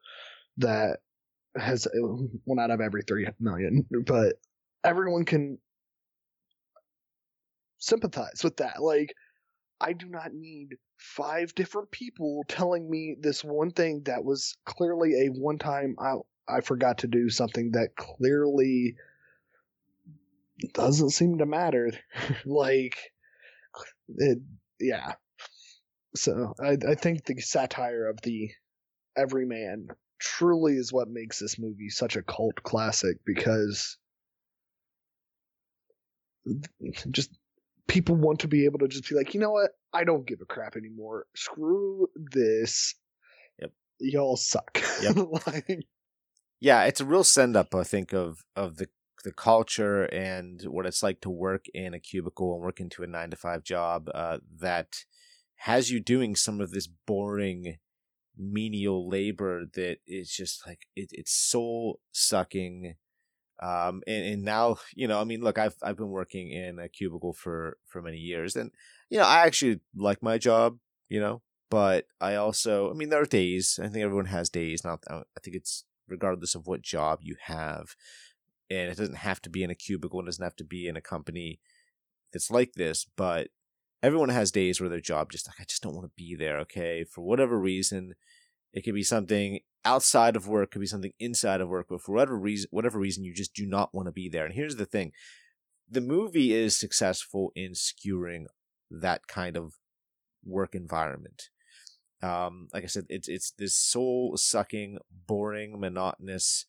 that 0.57 0.99
has 1.57 1.87
one 2.43 2.59
out 2.59 2.71
of 2.71 2.81
every 2.81 3.03
three 3.03 3.27
million, 3.39 3.85
but 4.05 4.33
everyone 4.83 5.23
can 5.23 5.57
sympathize 7.79 8.43
with 8.43 8.57
that. 8.57 8.81
Like 8.81 9.13
I 9.79 9.93
do 9.93 10.07
not 10.07 10.33
need 10.33 10.77
five 10.97 11.53
different 11.55 11.91
people 11.91 12.43
telling 12.47 12.89
me 12.89 13.15
this 13.19 13.43
one 13.43 13.71
thing 13.71 14.03
that 14.05 14.23
was 14.23 14.55
clearly 14.65 15.25
a 15.25 15.29
one 15.29 15.57
time 15.57 15.95
out 16.01 16.25
I 16.47 16.61
forgot 16.61 16.99
to 16.99 17.07
do 17.07 17.29
something 17.29 17.71
that 17.71 17.95
clearly 17.95 18.95
doesn't 20.73 21.09
seem 21.09 21.39
to 21.39 21.45
matter. 21.45 21.91
like, 22.45 22.97
it, 24.17 24.39
yeah. 24.79 25.13
So 26.15 26.53
I, 26.63 26.77
I 26.87 26.95
think 26.95 27.25
the 27.25 27.39
satire 27.41 28.07
of 28.07 28.21
the 28.21 28.51
everyman 29.17 29.87
truly 30.19 30.75
is 30.75 30.93
what 30.93 31.09
makes 31.09 31.39
this 31.39 31.59
movie 31.59 31.89
such 31.89 32.15
a 32.15 32.23
cult 32.23 32.55
classic 32.63 33.17
because 33.25 33.97
just 37.11 37.31
people 37.87 38.15
want 38.15 38.39
to 38.39 38.47
be 38.47 38.65
able 38.65 38.79
to 38.79 38.87
just 38.87 39.07
be 39.07 39.15
like, 39.15 39.33
you 39.33 39.39
know 39.39 39.51
what? 39.51 39.71
I 39.93 40.03
don't 40.03 40.27
give 40.27 40.41
a 40.41 40.45
crap 40.45 40.75
anymore. 40.75 41.25
Screw 41.35 42.07
this. 42.15 42.95
Yep. 43.59 43.71
Y'all 43.99 44.37
suck. 44.37 44.81
Yep. 45.01 45.15
like, 45.47 45.85
yeah, 46.59 46.83
it's 46.85 47.01
a 47.01 47.05
real 47.05 47.23
send 47.23 47.55
up, 47.55 47.75
I 47.75 47.83
think, 47.83 48.13
of 48.13 48.43
of 48.55 48.77
the 48.77 48.87
the 49.23 49.31
culture 49.31 50.03
and 50.03 50.61
what 50.63 50.85
it's 50.85 51.01
like 51.01 51.19
to 51.19 51.29
work 51.29 51.65
in 51.73 51.95
a 51.95 51.99
cubicle 51.99 52.53
and 52.53 52.61
work 52.61 52.79
into 52.79 53.01
a 53.01 53.07
nine 53.07 53.31
to 53.31 53.35
five 53.35 53.63
job 53.63 54.07
uh, 54.13 54.37
that 54.59 55.03
has 55.55 55.89
you 55.89 55.99
doing 55.99 56.35
some 56.35 56.61
of 56.61 56.71
this 56.71 56.87
boring 56.87 57.77
menial 58.37 59.09
labor 59.09 59.63
that 59.73 59.97
is 60.05 60.29
just 60.29 60.65
like 60.67 60.87
it, 60.95 61.09
it's 61.11 61.33
soul 61.33 61.99
sucking 62.11 62.95
um 63.61 64.01
and, 64.07 64.25
and 64.25 64.43
now 64.43 64.77
you 64.95 65.07
know 65.07 65.19
i 65.19 65.23
mean 65.23 65.41
look 65.41 65.57
i've 65.57 65.75
i've 65.81 65.97
been 65.97 66.09
working 66.09 66.51
in 66.51 66.79
a 66.79 66.89
cubicle 66.89 67.33
for 67.33 67.77
for 67.85 68.01
many 68.01 68.17
years 68.17 68.55
and 68.55 68.71
you 69.09 69.17
know 69.17 69.25
i 69.25 69.45
actually 69.45 69.79
like 69.95 70.21
my 70.21 70.37
job 70.37 70.77
you 71.07 71.19
know 71.19 71.41
but 71.69 72.05
i 72.19 72.35
also 72.35 72.91
i 72.91 72.93
mean 72.93 73.09
there 73.09 73.21
are 73.21 73.25
days 73.25 73.79
i 73.81 73.87
think 73.87 74.03
everyone 74.03 74.25
has 74.25 74.49
days 74.49 74.83
not 74.83 74.99
i 75.09 75.23
think 75.41 75.55
it's 75.55 75.85
regardless 76.07 76.55
of 76.55 76.67
what 76.67 76.81
job 76.81 77.19
you 77.21 77.35
have. 77.41 77.95
And 78.69 78.89
it 78.89 78.97
doesn't 78.97 79.17
have 79.17 79.41
to 79.43 79.49
be 79.49 79.63
in 79.63 79.69
a 79.69 79.75
cubicle, 79.75 80.21
it 80.21 80.25
doesn't 80.25 80.43
have 80.43 80.55
to 80.57 80.63
be 80.63 80.87
in 80.87 80.97
a 80.97 81.01
company 81.01 81.59
that's 82.33 82.49
like 82.49 82.73
this, 82.73 83.05
but 83.15 83.49
everyone 84.01 84.29
has 84.29 84.51
days 84.51 84.81
where 84.81 84.89
their 84.89 84.99
job 84.99 85.31
just 85.31 85.47
like, 85.47 85.59
I 85.59 85.63
just 85.65 85.83
don't 85.83 85.93
want 85.93 86.07
to 86.07 86.15
be 86.15 86.35
there, 86.35 86.57
okay? 86.59 87.03
For 87.03 87.21
whatever 87.21 87.59
reason. 87.59 88.15
It 88.73 88.83
could 88.83 88.93
be 88.93 89.03
something 89.03 89.59
outside 89.85 90.35
of 90.35 90.47
work, 90.47 90.71
could 90.71 90.81
be 90.81 90.87
something 90.87 91.13
inside 91.19 91.61
of 91.61 91.69
work, 91.69 91.87
but 91.89 92.01
for 92.01 92.13
whatever 92.13 92.37
reason 92.37 92.67
whatever 92.71 92.99
reason 92.99 93.23
you 93.23 93.33
just 93.33 93.53
do 93.53 93.65
not 93.65 93.93
want 93.93 94.07
to 94.07 94.11
be 94.11 94.27
there. 94.27 94.45
And 94.45 94.53
here's 94.53 94.75
the 94.75 94.85
thing. 94.85 95.11
The 95.89 96.01
movie 96.01 96.53
is 96.53 96.77
successful 96.77 97.51
in 97.55 97.75
skewering 97.75 98.47
that 98.89 99.27
kind 99.27 99.55
of 99.55 99.73
work 100.43 100.73
environment. 100.73 101.49
Um, 102.21 102.69
like 102.73 102.83
I 102.83 102.87
said, 102.87 103.05
it's 103.09 103.27
it's 103.27 103.51
this 103.51 103.75
soul 103.75 104.35
sucking, 104.35 104.97
boring, 105.27 105.79
monotonous 105.79 106.65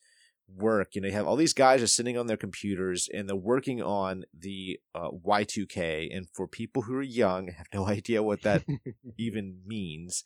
work. 0.49 0.95
You 0.95 1.01
know, 1.01 1.09
you 1.09 1.15
have 1.15 1.27
all 1.27 1.37
these 1.37 1.53
guys 1.53 1.83
are 1.83 1.87
sitting 1.87 2.19
on 2.19 2.27
their 2.27 2.37
computers 2.37 3.09
and 3.13 3.29
they're 3.29 3.37
working 3.37 3.83
on 3.83 4.25
the 4.39 4.79
uh, 4.95 5.11
Y2K. 5.11 6.15
And 6.15 6.29
for 6.33 6.47
people 6.47 6.83
who 6.83 6.95
are 6.97 7.03
young, 7.03 7.49
have 7.57 7.67
no 7.73 7.87
idea 7.87 8.23
what 8.23 8.43
that 8.43 8.65
even 9.19 9.61
means. 9.67 10.25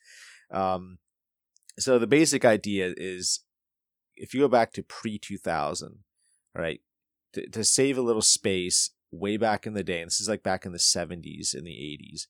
Um, 0.51 0.99
so 1.83 1.99
the 1.99 2.07
basic 2.07 2.45
idea 2.45 2.95
is 2.97 3.41
if 4.17 4.35
you 4.35 4.41
go 4.41 4.49
back 4.49 4.73
to 4.73 4.83
pre 4.83 5.19
2000, 5.19 5.99
right, 6.55 6.81
to, 7.33 7.49
to 7.49 7.65
save 7.65 7.97
a 7.97 8.03
little 8.03 8.23
space 8.23 8.91
way 9.11 9.37
back 9.37 9.67
in 9.67 9.75
the 9.75 9.85
day, 9.85 10.01
and 10.01 10.09
this 10.09 10.21
is 10.21 10.29
like 10.29 10.43
back 10.43 10.65
in 10.65 10.73
the 10.73 10.79
70s 10.79 11.55
and 11.55 11.67
the 11.67 11.71
80s 11.71 12.27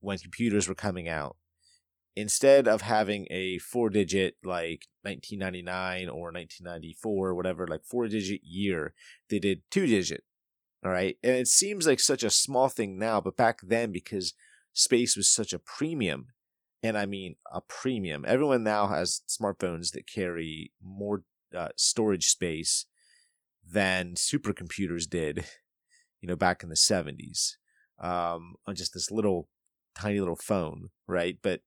when 0.00 0.18
computers 0.18 0.68
were 0.68 0.74
coming 0.74 1.08
out 1.08 1.36
instead 2.14 2.66
of 2.66 2.82
having 2.82 3.26
a 3.30 3.58
four 3.58 3.90
digit 3.90 4.36
like 4.42 4.86
1999 5.02 6.08
or 6.08 6.32
1994 6.32 7.28
or 7.28 7.34
whatever 7.34 7.66
like 7.66 7.84
four 7.84 8.08
digit 8.08 8.40
year 8.42 8.92
they 9.30 9.38
did 9.38 9.62
two 9.70 9.86
digit 9.86 10.24
all 10.84 10.90
right 10.90 11.16
and 11.22 11.34
it 11.34 11.46
seems 11.46 11.86
like 11.86 12.00
such 12.00 12.22
a 12.22 12.30
small 12.30 12.68
thing 12.68 12.98
now 12.98 13.20
but 13.20 13.36
back 13.36 13.60
then 13.62 13.92
because 13.92 14.34
space 14.72 15.16
was 15.16 15.28
such 15.28 15.52
a 15.52 15.60
premium 15.60 16.28
and 16.82 16.96
i 16.96 17.06
mean 17.06 17.36
a 17.52 17.60
premium 17.60 18.24
everyone 18.26 18.62
now 18.62 18.86
has 18.86 19.22
smartphones 19.28 19.92
that 19.92 20.06
carry 20.06 20.72
more 20.82 21.22
uh, 21.56 21.68
storage 21.76 22.26
space 22.26 22.86
than 23.70 24.14
supercomputers 24.14 25.08
did 25.08 25.44
you 26.20 26.28
know 26.28 26.36
back 26.36 26.62
in 26.62 26.68
the 26.68 26.74
70s 26.74 27.54
um, 28.00 28.54
on 28.66 28.74
just 28.74 28.94
this 28.94 29.10
little 29.10 29.48
tiny 29.94 30.20
little 30.20 30.36
phone 30.36 30.90
right 31.06 31.38
but 31.42 31.60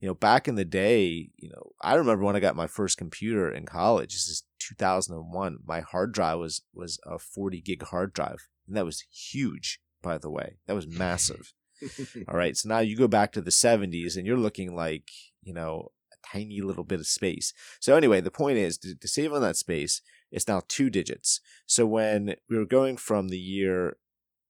you 0.00 0.08
know, 0.08 0.14
back 0.14 0.48
in 0.48 0.54
the 0.54 0.64
day, 0.64 1.30
you 1.36 1.50
know, 1.50 1.72
I 1.82 1.94
remember 1.94 2.24
when 2.24 2.34
I 2.34 2.40
got 2.40 2.56
my 2.56 2.66
first 2.66 2.96
computer 2.96 3.50
in 3.50 3.66
college. 3.66 4.14
This 4.14 4.28
is 4.28 4.44
2001. 4.58 5.58
My 5.66 5.80
hard 5.80 6.12
drive 6.12 6.38
was 6.38 6.62
was 6.74 6.98
a 7.04 7.18
40 7.18 7.60
gig 7.60 7.82
hard 7.82 8.14
drive, 8.14 8.48
and 8.66 8.76
that 8.76 8.86
was 8.86 9.04
huge. 9.12 9.80
By 10.02 10.16
the 10.16 10.30
way, 10.30 10.56
that 10.66 10.74
was 10.74 10.86
massive. 10.98 11.52
All 12.28 12.36
right, 12.36 12.56
so 12.56 12.68
now 12.68 12.80
you 12.80 12.96
go 12.96 13.08
back 13.08 13.32
to 13.32 13.40
the 13.40 13.50
70s, 13.50 14.16
and 14.16 14.26
you're 14.26 14.36
looking 14.36 14.74
like 14.74 15.10
you 15.42 15.52
know 15.52 15.88
a 16.12 16.16
tiny 16.26 16.60
little 16.60 16.84
bit 16.84 17.00
of 17.00 17.06
space. 17.06 17.52
So 17.80 17.96
anyway, 17.96 18.20
the 18.20 18.30
point 18.30 18.58
is 18.58 18.78
to, 18.78 18.94
to 18.94 19.08
save 19.08 19.32
on 19.32 19.42
that 19.42 19.56
space. 19.56 20.02
It's 20.32 20.46
now 20.46 20.62
two 20.68 20.90
digits. 20.90 21.40
So 21.66 21.86
when 21.86 22.36
we 22.48 22.56
were 22.56 22.64
going 22.64 22.96
from 22.96 23.28
the 23.28 23.38
year 23.38 23.96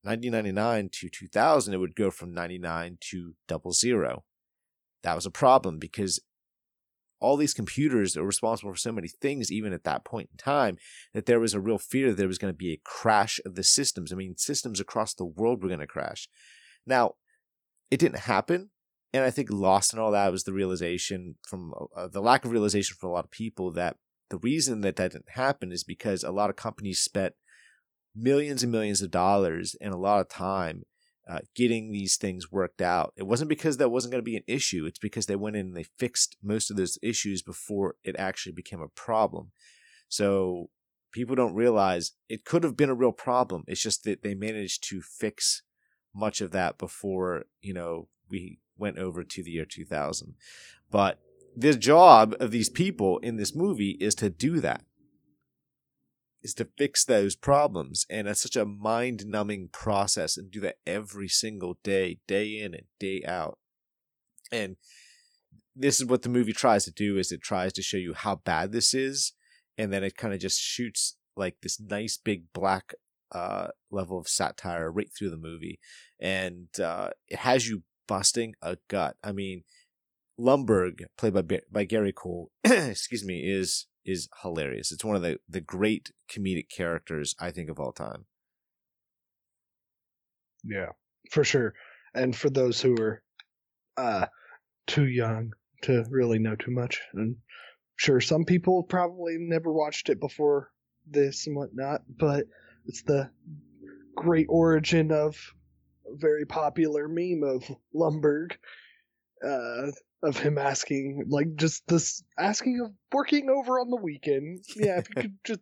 1999 0.03 0.91
to 0.93 1.09
2000, 1.09 1.73
it 1.73 1.79
would 1.79 1.97
go 1.97 2.11
from 2.11 2.35
99 2.35 2.99
to 3.11 3.35
double 3.49 3.73
zero 3.73 4.25
that 5.03 5.15
was 5.15 5.27
a 5.27 5.31
problem 5.31 5.79
because 5.79 6.21
all 7.21 7.37
these 7.37 7.55
computers 7.55 8.17
are 8.17 8.25
responsible 8.25 8.73
for 8.73 8.79
so 8.79 8.93
many 8.93 9.09
things, 9.09 9.53
even 9.53 9.73
at 9.73 9.85
that 9.85 10.05
point 10.05 10.31
in 10.33 10.39
time, 10.39 10.79
that 11.13 11.27
there 11.27 11.41
was 11.41 11.53
a 11.53 11.61
real 11.61 11.79
fear 11.79 12.09
that 12.09 12.17
there 12.17 12.29
was 12.29 12.39
going 12.39 12.53
to 12.53 12.57
be 12.57 12.73
a 12.73 12.81
crash 12.83 13.39
of 13.45 13.57
the 13.57 13.65
systems. 13.65 14.11
I 14.11 14.17
mean, 14.17 14.37
systems 14.39 14.81
across 14.81 15.13
the 15.13 15.27
world 15.27 15.63
were 15.63 15.69
going 15.69 15.81
to 15.81 15.87
crash. 15.87 16.29
Now, 16.87 17.15
it 17.91 17.99
didn't 17.99 18.21
happen. 18.21 18.71
And 19.13 19.25
I 19.25 19.31
think 19.31 19.51
lost 19.51 19.93
in 19.93 19.99
all 19.99 20.13
that 20.13 20.31
was 20.31 20.45
the 20.45 20.53
realization 20.53 21.35
from 21.43 21.75
uh, 21.97 22.07
the 22.07 22.21
lack 22.21 22.45
of 22.45 22.53
realization 22.53 22.97
for 22.99 23.09
a 23.09 23.13
lot 23.13 23.25
of 23.25 23.31
people 23.31 23.73
that 23.73 23.97
the 24.31 24.39
reason 24.39 24.83
that 24.83 24.97
that 24.97 25.13
didn't 25.13 25.31
happen 25.31 25.73
is 25.73 25.83
because 25.83 26.23
a 26.23 26.31
lot 26.31 26.51
of 26.51 26.57
companies 26.57 27.01
spent 27.01 27.35
millions 28.15 28.63
and 28.63 28.71
millions 28.71 29.03
of 29.03 29.11
dollars 29.11 29.75
and 29.81 29.93
a 29.93 29.99
lot 29.99 30.21
of 30.21 30.29
time 30.29 30.85
uh, 31.29 31.41
getting 31.55 31.91
these 31.91 32.17
things 32.17 32.51
worked 32.51 32.81
out. 32.81 33.13
It 33.17 33.27
wasn't 33.27 33.49
because 33.49 33.77
that 33.77 33.91
wasn't 33.91 34.13
going 34.13 34.23
to 34.23 34.31
be 34.31 34.37
an 34.37 34.45
issue. 34.47 34.87
It's 34.87 34.99
because 34.99 35.27
they 35.27 35.37
went 35.37 35.57
in 35.57 35.67
and 35.67 35.77
they 35.77 35.87
fixed 35.99 36.37
most 36.43 36.71
of 36.71 36.77
those 36.77 36.99
issues 37.03 37.43
before 37.43 37.97
it 38.05 38.17
actually 38.19 38.53
became 38.53 38.81
a 38.81 38.89
problem. 38.89 39.51
So 40.09 40.71
people 41.13 41.37
don't 41.37 41.55
realize 41.55 42.13
it 42.29 42.45
could 42.45 42.65
have 42.65 42.77
been 42.77 42.91
a 42.91 42.95
real 42.95 43.13
problem. 43.13 43.65
It's 43.67 43.83
just 43.83 44.05
that 44.05 44.23
they 44.23 44.35
managed 44.35 44.89
to 44.89 45.01
fix 45.03 45.63
much 46.15 46.41
of 46.41 46.51
that 46.53 46.79
before, 46.79 47.45
you 47.61 47.75
know, 47.75 48.09
we 48.29 48.59
went 48.77 48.99
over 48.99 49.23
to 49.23 49.43
the 49.43 49.51
year 49.51 49.65
2000. 49.65 50.35
But 50.91 51.21
the 51.57 51.75
job 51.75 52.35
of 52.41 52.51
these 52.51 52.69
people 52.69 53.19
in 53.19 53.37
this 53.37 53.55
movie 53.55 53.97
is 54.01 54.15
to 54.17 54.31
do 54.31 54.61
that. 54.61 54.85
Is 56.43 56.55
to 56.55 56.69
fix 56.79 57.05
those 57.05 57.37
problems. 57.37 58.07
And 58.09 58.27
it's 58.27 58.43
such 58.43 58.57
a 58.57 58.65
mind-numbing 58.65 59.69
process 59.73 60.37
and 60.39 60.51
do 60.51 60.61
that 60.61 60.79
every 60.87 61.29
single 61.29 61.79
day 61.83 62.21
day 62.27 62.59
in 62.59 62.73
and 62.73 62.87
day 62.99 63.23
out. 63.27 63.59
And 64.51 64.77
this 65.77 66.01
is 66.01 66.07
what 66.07 66.23
the 66.23 66.29
movie 66.29 66.53
tries 66.53 66.85
to 66.87 66.91
do 66.91 67.19
is 67.19 67.31
it 67.31 67.43
tries 67.43 67.73
to 67.75 67.83
show 67.83 67.99
you 67.99 68.15
how 68.15 68.37
bad 68.37 68.73
this 68.73 68.95
is. 68.95 69.35
And 69.77 69.93
then 69.93 70.03
it 70.03 70.17
kind 70.17 70.33
of 70.33 70.41
just 70.41 70.61
shoots 70.61 71.17
like 71.37 71.57
this 71.63 71.81
nice 71.81 72.17
big 72.17 72.45
black 72.53 72.95
uh, 73.33 73.69
level 73.91 74.19
of 74.19 74.29
satire 74.29 74.91
right 74.91 75.09
through 75.17 75.31
the 75.31 75.37
movie 75.37 75.79
and 76.21 76.69
uh, 76.83 77.11
it 77.29 77.39
has 77.39 77.69
you 77.69 77.83
busting 78.07 78.55
a 78.63 78.77
gut. 78.89 79.17
I 79.23 79.33
mean 79.33 79.63
Lumbergh, 80.39 81.05
played 81.17 81.35
by 81.35 81.61
by 81.71 81.85
gary 81.85 82.13
cole 82.13 82.51
excuse 82.65 83.25
me 83.25 83.49
is 83.51 83.87
is 84.05 84.29
hilarious. 84.43 84.91
It's 84.91 85.05
one 85.05 85.17
of 85.17 85.23
the 85.23 85.39
the 85.49 85.61
great 85.61 86.11
comedic 86.31 86.69
characters 86.75 87.35
i 87.39 87.51
think 87.51 87.69
of 87.71 87.79
all 87.79 87.93
time. 87.93 88.27
Yeah, 90.65 90.91
for 91.31 91.45
sure. 91.45 91.75
And 92.15 92.35
for 92.35 92.51
those 92.51 92.81
who 92.81 92.97
are 93.01 93.23
uh, 93.97 94.27
too 94.87 95.07
young 95.07 95.53
to 95.83 96.05
really 96.11 96.39
know 96.39 96.57
too 96.57 96.71
much, 96.71 97.01
and 97.15 97.37
sure, 97.97 98.21
some 98.21 98.45
people 98.45 98.83
probably 98.83 99.37
never 99.39 99.73
watched 99.73 100.09
it 100.09 100.21
before 100.21 100.71
this 101.07 101.47
and 101.47 101.57
whatnot, 101.57 102.03
but 102.09 102.47
it's 102.87 103.03
the 103.03 103.31
great 104.15 104.47
origin 104.49 105.13
of 105.13 105.37
a 106.07 106.17
very 106.17 106.45
popular 106.45 107.09
meme 107.09 107.43
of 107.45 107.65
Lumbergh, 107.95 108.53
uh, 109.47 109.91
of 110.23 110.37
him 110.37 110.59
asking, 110.59 111.25
like, 111.29 111.55
just 111.57 111.87
this 111.87 112.23
asking 112.39 112.81
of 112.85 112.93
working 113.13 113.49
over 113.49 113.81
on 113.81 113.91
the 113.91 113.97
weekend. 113.97 114.65
Yeah, 114.77 114.99
if 114.99 115.09
you 115.09 115.23
could 115.23 115.39
just 115.45 115.61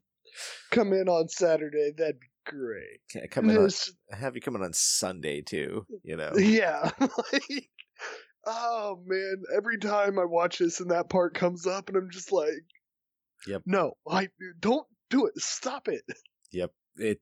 come 0.71 0.93
in 0.93 1.09
on 1.09 1.29
Saturday, 1.29 1.93
that'd 1.97 2.21
be 2.21 2.27
great. 2.47 3.01
Can 3.11 3.23
I 3.25 3.27
come 3.27 3.51
in 3.51 3.57
on, 3.59 3.71
have 4.11 4.35
you 4.35 4.41
coming 4.41 4.63
on 4.63 4.73
sunday 4.73 5.43
too 5.43 5.87
you 6.03 6.17
know 6.17 6.33
Yeah. 6.39 6.91
like, 7.01 7.71
oh 8.47 9.03
man, 9.07 9.43
every 9.55 9.79
time 9.79 10.19
I 10.19 10.25
watch 10.25 10.59
this 10.59 10.81
and 10.81 10.91
that 10.91 11.11
part 11.11 11.35
comes 11.35 11.67
up, 11.67 11.89
and 11.89 11.97
I'm 11.97 12.11
just 12.11 12.33
like, 12.33 12.65
Yep. 13.47 13.63
no, 13.67 13.93
I 14.09 14.29
don't 14.61 14.87
do 15.11 15.27
it. 15.27 15.35
Stop 15.37 15.89
it. 15.89 16.03
Yep. 16.53 16.73
It, 16.99 17.21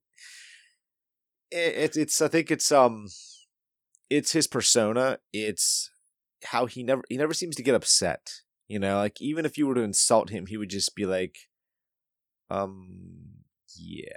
it 1.50 1.74
it's 1.76 1.96
it's 1.96 2.20
I 2.20 2.28
think 2.28 2.50
it's 2.50 2.70
um 2.72 3.08
it's 4.10 4.32
his 4.32 4.46
persona. 4.46 5.18
It's 5.32 5.90
how 6.44 6.66
he 6.66 6.82
never 6.82 7.02
he 7.08 7.16
never 7.16 7.34
seems 7.34 7.56
to 7.56 7.62
get 7.62 7.74
upset. 7.74 8.30
You 8.68 8.78
know, 8.78 8.96
like 8.96 9.20
even 9.20 9.44
if 9.44 9.56
you 9.58 9.66
were 9.66 9.74
to 9.74 9.82
insult 9.82 10.30
him, 10.30 10.46
he 10.46 10.56
would 10.56 10.70
just 10.70 10.94
be 10.96 11.06
like, 11.06 11.36
um, 12.50 13.34
yeah. 13.76 14.12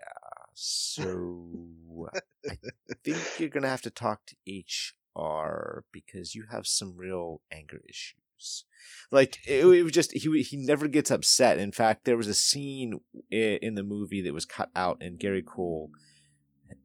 So 0.54 2.10
I 2.50 2.94
think 3.04 3.18
you're 3.40 3.50
gonna 3.50 3.70
have 3.70 3.82
to 3.84 3.90
talk 3.90 4.22
to 4.28 4.36
HR 4.46 5.86
because 5.92 6.36
you 6.36 6.46
have 6.52 6.68
some 6.68 6.96
real 6.98 7.42
anger 7.52 7.82
issues. 7.88 8.16
Like 9.12 9.38
it, 9.48 9.66
it 9.66 9.84
was 9.84 9.92
just 9.92 10.12
he 10.12 10.42
he 10.42 10.58
never 10.58 10.88
gets 10.88 11.12
upset. 11.12 11.58
In 11.58 11.72
fact, 11.72 12.06
there 12.06 12.18
was 12.18 12.28
a 12.28 12.34
scene 12.34 13.00
in 13.32 13.76
the 13.76 13.84
movie 13.84 14.22
that 14.22 14.34
was 14.34 14.46
cut 14.46 14.70
out, 14.76 14.98
and 15.02 15.20
Gary 15.20 15.42
Cole 15.42 15.90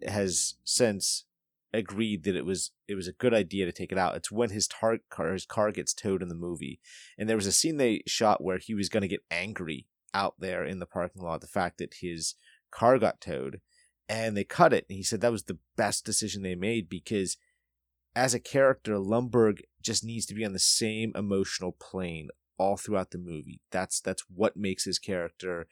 has 0.06 0.54
since 0.64 1.24
agreed 1.74 2.24
that 2.24 2.36
it 2.36 2.46
was 2.46 2.70
it 2.88 2.94
was 2.94 3.08
a 3.08 3.12
good 3.12 3.34
idea 3.34 3.66
to 3.66 3.72
take 3.72 3.92
it 3.92 3.98
out. 3.98 4.16
It's 4.16 4.32
when 4.32 4.50
his 4.50 4.68
tar- 4.68 5.00
car 5.10 5.32
his 5.32 5.44
car 5.44 5.72
gets 5.72 5.92
towed 5.92 6.22
in 6.22 6.28
the 6.28 6.34
movie, 6.34 6.80
and 7.18 7.28
there 7.28 7.36
was 7.36 7.46
a 7.46 7.52
scene 7.52 7.76
they 7.76 8.02
shot 8.06 8.42
where 8.42 8.58
he 8.58 8.74
was 8.74 8.88
going 8.88 9.02
to 9.02 9.08
get 9.08 9.24
angry 9.30 9.86
out 10.14 10.34
there 10.38 10.64
in 10.64 10.78
the 10.78 10.86
parking 10.86 11.22
lot 11.22 11.40
the 11.40 11.46
fact 11.46 11.78
that 11.78 11.94
his 12.00 12.36
car 12.70 12.98
got 12.98 13.20
towed, 13.20 13.60
and 14.08 14.36
they 14.36 14.44
cut 14.44 14.72
it. 14.72 14.86
And 14.88 14.96
he 14.96 15.02
said 15.02 15.20
that 15.20 15.32
was 15.32 15.44
the 15.44 15.58
best 15.76 16.04
decision 16.04 16.42
they 16.42 16.54
made 16.54 16.88
because 16.88 17.36
as 18.16 18.34
a 18.34 18.40
character, 18.40 18.94
Lumbergh 18.94 19.60
just 19.82 20.04
needs 20.04 20.26
to 20.26 20.34
be 20.34 20.44
on 20.44 20.52
the 20.52 20.58
same 20.58 21.12
emotional 21.14 21.72
plane 21.72 22.28
all 22.58 22.76
throughout 22.76 23.10
the 23.10 23.18
movie. 23.18 23.60
That's 23.70 24.00
that's 24.00 24.24
what 24.28 24.56
makes 24.56 24.84
his 24.84 24.98
character 24.98 25.66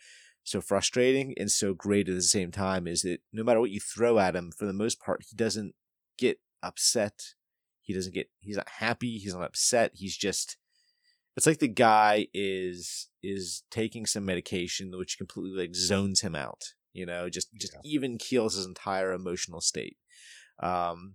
so 0.44 0.60
frustrating 0.60 1.34
and 1.38 1.50
so 1.50 1.72
great 1.72 2.08
at 2.08 2.14
the 2.14 2.22
same 2.22 2.50
time 2.50 2.86
is 2.86 3.02
that 3.02 3.20
no 3.32 3.44
matter 3.44 3.60
what 3.60 3.70
you 3.70 3.80
throw 3.80 4.18
at 4.18 4.34
him, 4.34 4.50
for 4.50 4.66
the 4.66 4.72
most 4.72 5.00
part, 5.00 5.24
he 5.28 5.36
doesn't 5.36 5.74
get 6.18 6.40
upset. 6.62 7.34
He 7.80 7.94
doesn't 7.94 8.14
get 8.14 8.30
he's 8.40 8.56
not 8.56 8.68
happy, 8.78 9.18
he's 9.18 9.34
not 9.34 9.44
upset, 9.44 9.92
he's 9.94 10.16
just 10.16 10.56
it's 11.36 11.46
like 11.46 11.58
the 11.58 11.68
guy 11.68 12.26
is 12.34 13.08
is 13.22 13.62
taking 13.70 14.04
some 14.04 14.24
medication 14.24 14.90
which 14.96 15.16
completely 15.16 15.58
like 15.58 15.74
zones 15.74 16.20
him 16.20 16.34
out, 16.34 16.74
you 16.92 17.06
know, 17.06 17.28
just 17.28 17.48
just 17.54 17.76
even 17.84 18.18
keels 18.18 18.54
his 18.54 18.66
entire 18.66 19.12
emotional 19.12 19.60
state. 19.60 19.96
Um 20.62 21.14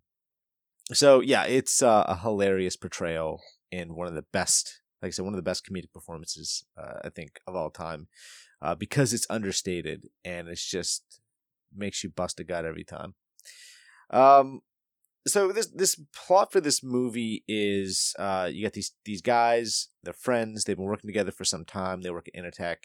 so 0.94 1.22
yeah, 1.22 1.44
it's 1.46 1.82
uh, 1.82 2.06
a 2.08 2.18
hilarious 2.18 2.76
portrayal 2.76 3.42
and 3.72 3.96
one 3.96 4.08
of 4.08 4.14
the 4.14 4.26
best, 4.34 4.82
like 5.02 5.10
I 5.10 5.12
said, 5.12 5.26
one 5.26 5.34
of 5.34 5.38
the 5.38 5.44
best 5.44 5.66
comedic 5.66 5.92
performances 5.94 6.66
uh, 6.78 7.00
I 7.04 7.10
think 7.10 7.40
of 7.46 7.56
all 7.56 7.70
time, 7.70 8.08
uh, 8.62 8.76
because 8.76 9.14
it's 9.14 9.28
understated 9.30 10.08
and 10.24 10.48
it's 10.48 10.66
just 10.66 11.20
makes 11.76 12.04
you 12.04 12.10
bust 12.10 12.40
a 12.40 12.44
gut 12.44 12.66
every 12.66 12.84
time. 12.84 13.16
Um, 14.10 14.62
so 15.28 15.52
this 15.52 15.68
this 15.68 16.00
plot 16.16 16.52
for 16.54 16.62
this 16.62 16.82
movie 16.82 17.44
is 17.48 18.16
uh, 18.18 18.50
you 18.52 18.64
got 18.64 18.74
these 18.74 18.94
these 19.04 19.22
guys, 19.22 19.90
they're 20.04 20.14
friends, 20.14 20.64
they've 20.64 20.78
been 20.78 20.86
working 20.86 21.10
together 21.10 21.32
for 21.32 21.44
some 21.44 21.66
time, 21.66 22.02
they 22.02 22.10
work 22.10 22.28
at 22.34 22.42
Initech, 22.42 22.78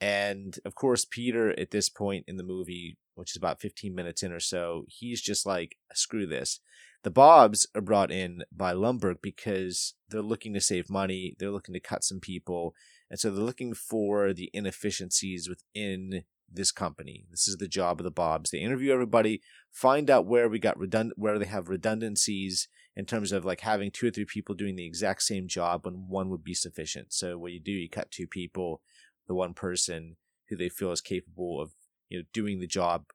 and 0.00 0.58
of 0.64 0.74
course 0.74 1.06
Peter 1.08 1.58
at 1.58 1.70
this 1.70 1.88
point 1.88 2.24
in 2.26 2.36
the 2.36 2.42
movie, 2.42 2.98
which 3.14 3.32
is 3.32 3.36
about 3.36 3.60
15 3.60 3.94
minutes 3.94 4.22
in 4.22 4.32
or 4.32 4.40
so, 4.40 4.84
he's 4.88 5.20
just 5.20 5.46
like 5.46 5.76
screw 5.92 6.26
this 6.26 6.60
the 7.02 7.10
Bobs 7.10 7.66
are 7.74 7.80
brought 7.80 8.12
in 8.12 8.44
by 8.52 8.72
Lumbergh 8.72 9.20
because 9.22 9.94
they're 10.08 10.22
looking 10.22 10.54
to 10.54 10.60
save 10.60 10.88
money. 10.88 11.34
They're 11.38 11.50
looking 11.50 11.74
to 11.74 11.80
cut 11.80 12.04
some 12.04 12.20
people. 12.20 12.74
And 13.10 13.18
so 13.18 13.30
they're 13.30 13.44
looking 13.44 13.74
for 13.74 14.32
the 14.32 14.50
inefficiencies 14.54 15.48
within 15.48 16.24
this 16.50 16.70
company. 16.70 17.24
This 17.30 17.48
is 17.48 17.56
the 17.56 17.66
job 17.66 17.98
of 17.98 18.04
the 18.04 18.10
Bobs. 18.10 18.50
They 18.50 18.58
interview 18.58 18.92
everybody, 18.92 19.40
find 19.70 20.10
out 20.10 20.26
where 20.26 20.48
we 20.48 20.58
got 20.58 20.78
redundant, 20.78 21.18
where 21.18 21.38
they 21.38 21.46
have 21.46 21.68
redundancies 21.68 22.68
in 22.94 23.06
terms 23.06 23.32
of 23.32 23.44
like 23.44 23.60
having 23.60 23.90
two 23.90 24.08
or 24.08 24.10
three 24.10 24.26
people 24.26 24.54
doing 24.54 24.76
the 24.76 24.86
exact 24.86 25.22
same 25.22 25.48
job 25.48 25.84
when 25.84 26.08
one 26.08 26.28
would 26.28 26.44
be 26.44 26.54
sufficient. 26.54 27.12
So 27.12 27.36
what 27.38 27.52
you 27.52 27.60
do, 27.60 27.72
you 27.72 27.88
cut 27.88 28.10
two 28.10 28.26
people, 28.26 28.82
the 29.26 29.34
one 29.34 29.54
person 29.54 30.16
who 30.48 30.56
they 30.56 30.68
feel 30.68 30.92
is 30.92 31.00
capable 31.00 31.60
of, 31.60 31.72
you 32.12 32.18
know, 32.18 32.24
doing 32.34 32.60
the 32.60 32.66
job 32.66 33.06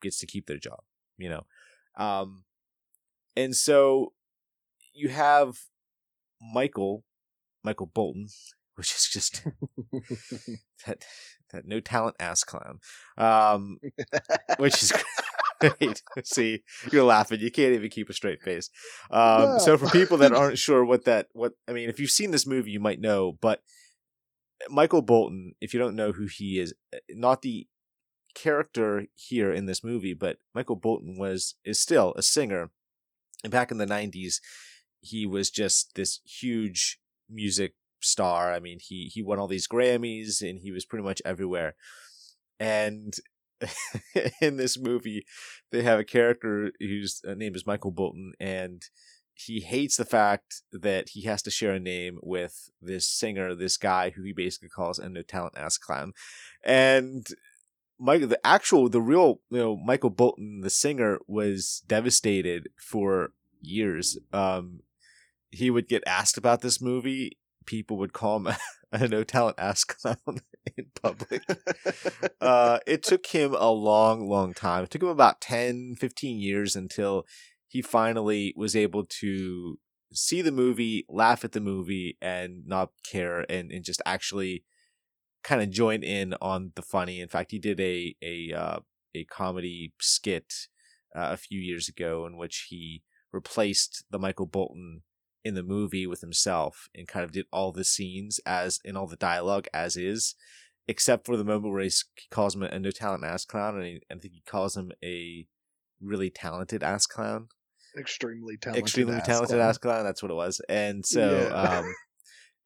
gets 0.00 0.18
to 0.20 0.26
keep 0.26 0.46
their 0.46 0.58
job, 0.58 0.80
you 1.18 1.28
know. 1.28 1.44
Um, 1.96 2.44
and 3.34 3.54
so 3.56 4.12
you 4.92 5.08
have 5.08 5.56
Michael, 6.40 7.02
Michael 7.64 7.90
Bolton, 7.92 8.28
which 8.76 8.94
is 8.94 9.08
just 9.12 9.42
that 10.86 11.04
that 11.52 11.66
no 11.66 11.80
talent 11.80 12.14
ass 12.20 12.44
clown, 12.44 12.78
um, 13.18 13.78
which 14.58 14.82
is 14.84 14.92
great. 15.60 16.02
See, 16.24 16.62
you're 16.92 17.04
laughing. 17.04 17.40
You 17.40 17.50
can't 17.50 17.74
even 17.74 17.90
keep 17.90 18.08
a 18.08 18.12
straight 18.12 18.40
face. 18.42 18.70
Um, 19.10 19.58
So 19.58 19.76
for 19.76 19.88
people 19.88 20.16
that 20.18 20.32
aren't 20.32 20.58
sure 20.58 20.84
what 20.84 21.06
that 21.06 21.26
what 21.32 21.54
I 21.66 21.72
mean, 21.72 21.88
if 21.88 21.98
you've 21.98 22.10
seen 22.10 22.30
this 22.30 22.46
movie, 22.46 22.70
you 22.70 22.80
might 22.80 23.00
know. 23.00 23.36
But 23.40 23.62
Michael 24.68 25.02
Bolton, 25.02 25.54
if 25.60 25.74
you 25.74 25.80
don't 25.80 25.96
know 25.96 26.12
who 26.12 26.26
he 26.26 26.60
is, 26.60 26.72
eh, 26.92 26.98
not 27.10 27.42
the 27.42 27.66
character 28.34 29.06
here 29.14 29.52
in 29.52 29.66
this 29.66 29.84
movie, 29.84 30.14
but 30.14 30.38
Michael 30.54 30.76
Bolton 30.76 31.18
was 31.18 31.54
is 31.64 31.80
still 31.80 32.12
a 32.16 32.22
singer 32.22 32.70
and 33.44 33.52
back 33.52 33.70
in 33.70 33.78
the 33.78 33.86
90s, 33.86 34.40
he 35.00 35.26
was 35.26 35.50
just 35.50 35.94
this 35.94 36.20
huge 36.24 36.98
music 37.30 37.74
star. 38.00 38.52
I 38.52 38.58
mean, 38.58 38.78
he 38.80 39.10
he 39.12 39.22
won 39.22 39.38
all 39.38 39.46
these 39.46 39.68
Grammys 39.68 40.40
and 40.40 40.58
he 40.58 40.72
was 40.72 40.86
pretty 40.86 41.04
much 41.04 41.22
everywhere. 41.24 41.76
And 42.58 43.14
in 44.40 44.56
this 44.56 44.78
movie, 44.78 45.26
they 45.70 45.82
have 45.82 46.00
a 46.00 46.04
character 46.04 46.72
whose 46.80 47.20
uh, 47.28 47.34
name 47.34 47.54
is 47.54 47.66
Michael 47.66 47.92
Bolton 47.92 48.32
and 48.40 48.82
he 49.36 49.60
hates 49.60 49.96
the 49.96 50.04
fact 50.04 50.62
that 50.72 51.08
he 51.10 51.22
has 51.22 51.42
to 51.42 51.50
share 51.50 51.74
a 51.74 51.80
name 51.80 52.18
with 52.22 52.70
this 52.80 53.06
singer, 53.06 53.52
this 53.52 53.76
guy 53.76 54.10
who 54.10 54.22
he 54.22 54.32
basically 54.32 54.68
calls 54.68 54.98
a 54.98 55.08
no 55.08 55.22
talent 55.22 55.58
ass 55.58 55.76
clown. 55.76 56.12
And 56.64 57.26
Michael, 58.04 58.28
the 58.28 58.46
actual, 58.46 58.90
the 58.90 59.00
real, 59.00 59.40
you 59.48 59.58
know, 59.58 59.76
Michael 59.76 60.10
Bolton, 60.10 60.60
the 60.60 60.68
singer, 60.68 61.20
was 61.26 61.82
devastated 61.86 62.68
for 62.76 63.32
years. 63.62 64.18
Um, 64.30 64.80
he 65.50 65.70
would 65.70 65.88
get 65.88 66.02
asked 66.06 66.36
about 66.36 66.60
this 66.60 66.82
movie. 66.82 67.38
People 67.64 67.96
would 67.96 68.12
call 68.12 68.36
him 68.36 68.46
a, 68.48 68.58
a 68.92 69.08
no 69.08 69.24
talent 69.24 69.58
ass 69.58 69.84
clown 69.84 70.18
in 70.76 70.86
public. 71.02 71.42
uh, 72.42 72.80
it 72.86 73.02
took 73.02 73.24
him 73.28 73.54
a 73.54 73.70
long, 73.70 74.28
long 74.28 74.52
time. 74.52 74.84
It 74.84 74.90
took 74.90 75.02
him 75.02 75.08
about 75.08 75.40
10, 75.40 75.96
15 75.98 76.38
years 76.38 76.76
until 76.76 77.24
he 77.66 77.80
finally 77.80 78.52
was 78.54 78.76
able 78.76 79.06
to 79.20 79.78
see 80.12 80.42
the 80.42 80.52
movie, 80.52 81.06
laugh 81.08 81.42
at 81.42 81.52
the 81.52 81.60
movie, 81.60 82.18
and 82.20 82.66
not 82.66 82.90
care, 83.02 83.50
and 83.50 83.72
and 83.72 83.82
just 83.82 84.02
actually 84.04 84.62
kind 85.44 85.62
of 85.62 85.70
join 85.70 86.02
in 86.02 86.34
on 86.40 86.72
the 86.74 86.82
funny. 86.82 87.20
In 87.20 87.28
fact, 87.28 87.52
he 87.52 87.58
did 87.58 87.78
a 87.80 88.16
a 88.22 88.52
uh, 88.52 88.78
a 89.14 89.24
comedy 89.24 89.92
skit 90.00 90.52
uh, 91.14 91.30
a 91.32 91.36
few 91.36 91.60
years 91.60 91.88
ago 91.88 92.26
in 92.26 92.36
which 92.36 92.66
he 92.70 93.02
replaced 93.32 94.04
the 94.10 94.18
Michael 94.18 94.46
Bolton 94.46 95.02
in 95.44 95.54
the 95.54 95.62
movie 95.62 96.06
with 96.06 96.22
himself 96.22 96.88
and 96.94 97.06
kind 97.06 97.24
of 97.24 97.32
did 97.32 97.46
all 97.52 97.70
the 97.70 97.84
scenes 97.84 98.40
as 98.46 98.80
in 98.84 98.96
all 98.96 99.06
the 99.06 99.16
dialogue 99.16 99.66
as 99.74 99.96
is, 99.96 100.34
except 100.88 101.26
for 101.26 101.36
the 101.36 101.44
moment 101.44 101.72
where 101.72 101.82
he 101.82 101.90
calls 102.30 102.54
him 102.54 102.62
a 102.62 102.78
no 102.78 102.90
talent 102.90 103.24
ass 103.24 103.44
clown, 103.44 103.76
and 103.76 103.84
he, 103.84 104.00
I 104.10 104.14
think 104.14 104.34
he 104.34 104.42
calls 104.46 104.76
him 104.76 104.90
a 105.04 105.46
really 106.00 106.30
talented 106.30 106.82
ass 106.82 107.06
clown. 107.06 107.48
Extremely 107.96 108.56
talented. 108.56 108.82
Extremely 108.82 109.16
ass 109.16 109.26
talented 109.26 109.56
clown. 109.56 109.68
ass 109.68 109.78
clown. 109.78 110.04
That's 110.04 110.22
what 110.22 110.32
it 110.32 110.34
was, 110.34 110.60
and 110.68 111.04
so 111.04 111.48
Yeah. 111.50 111.78
um, 111.78 111.94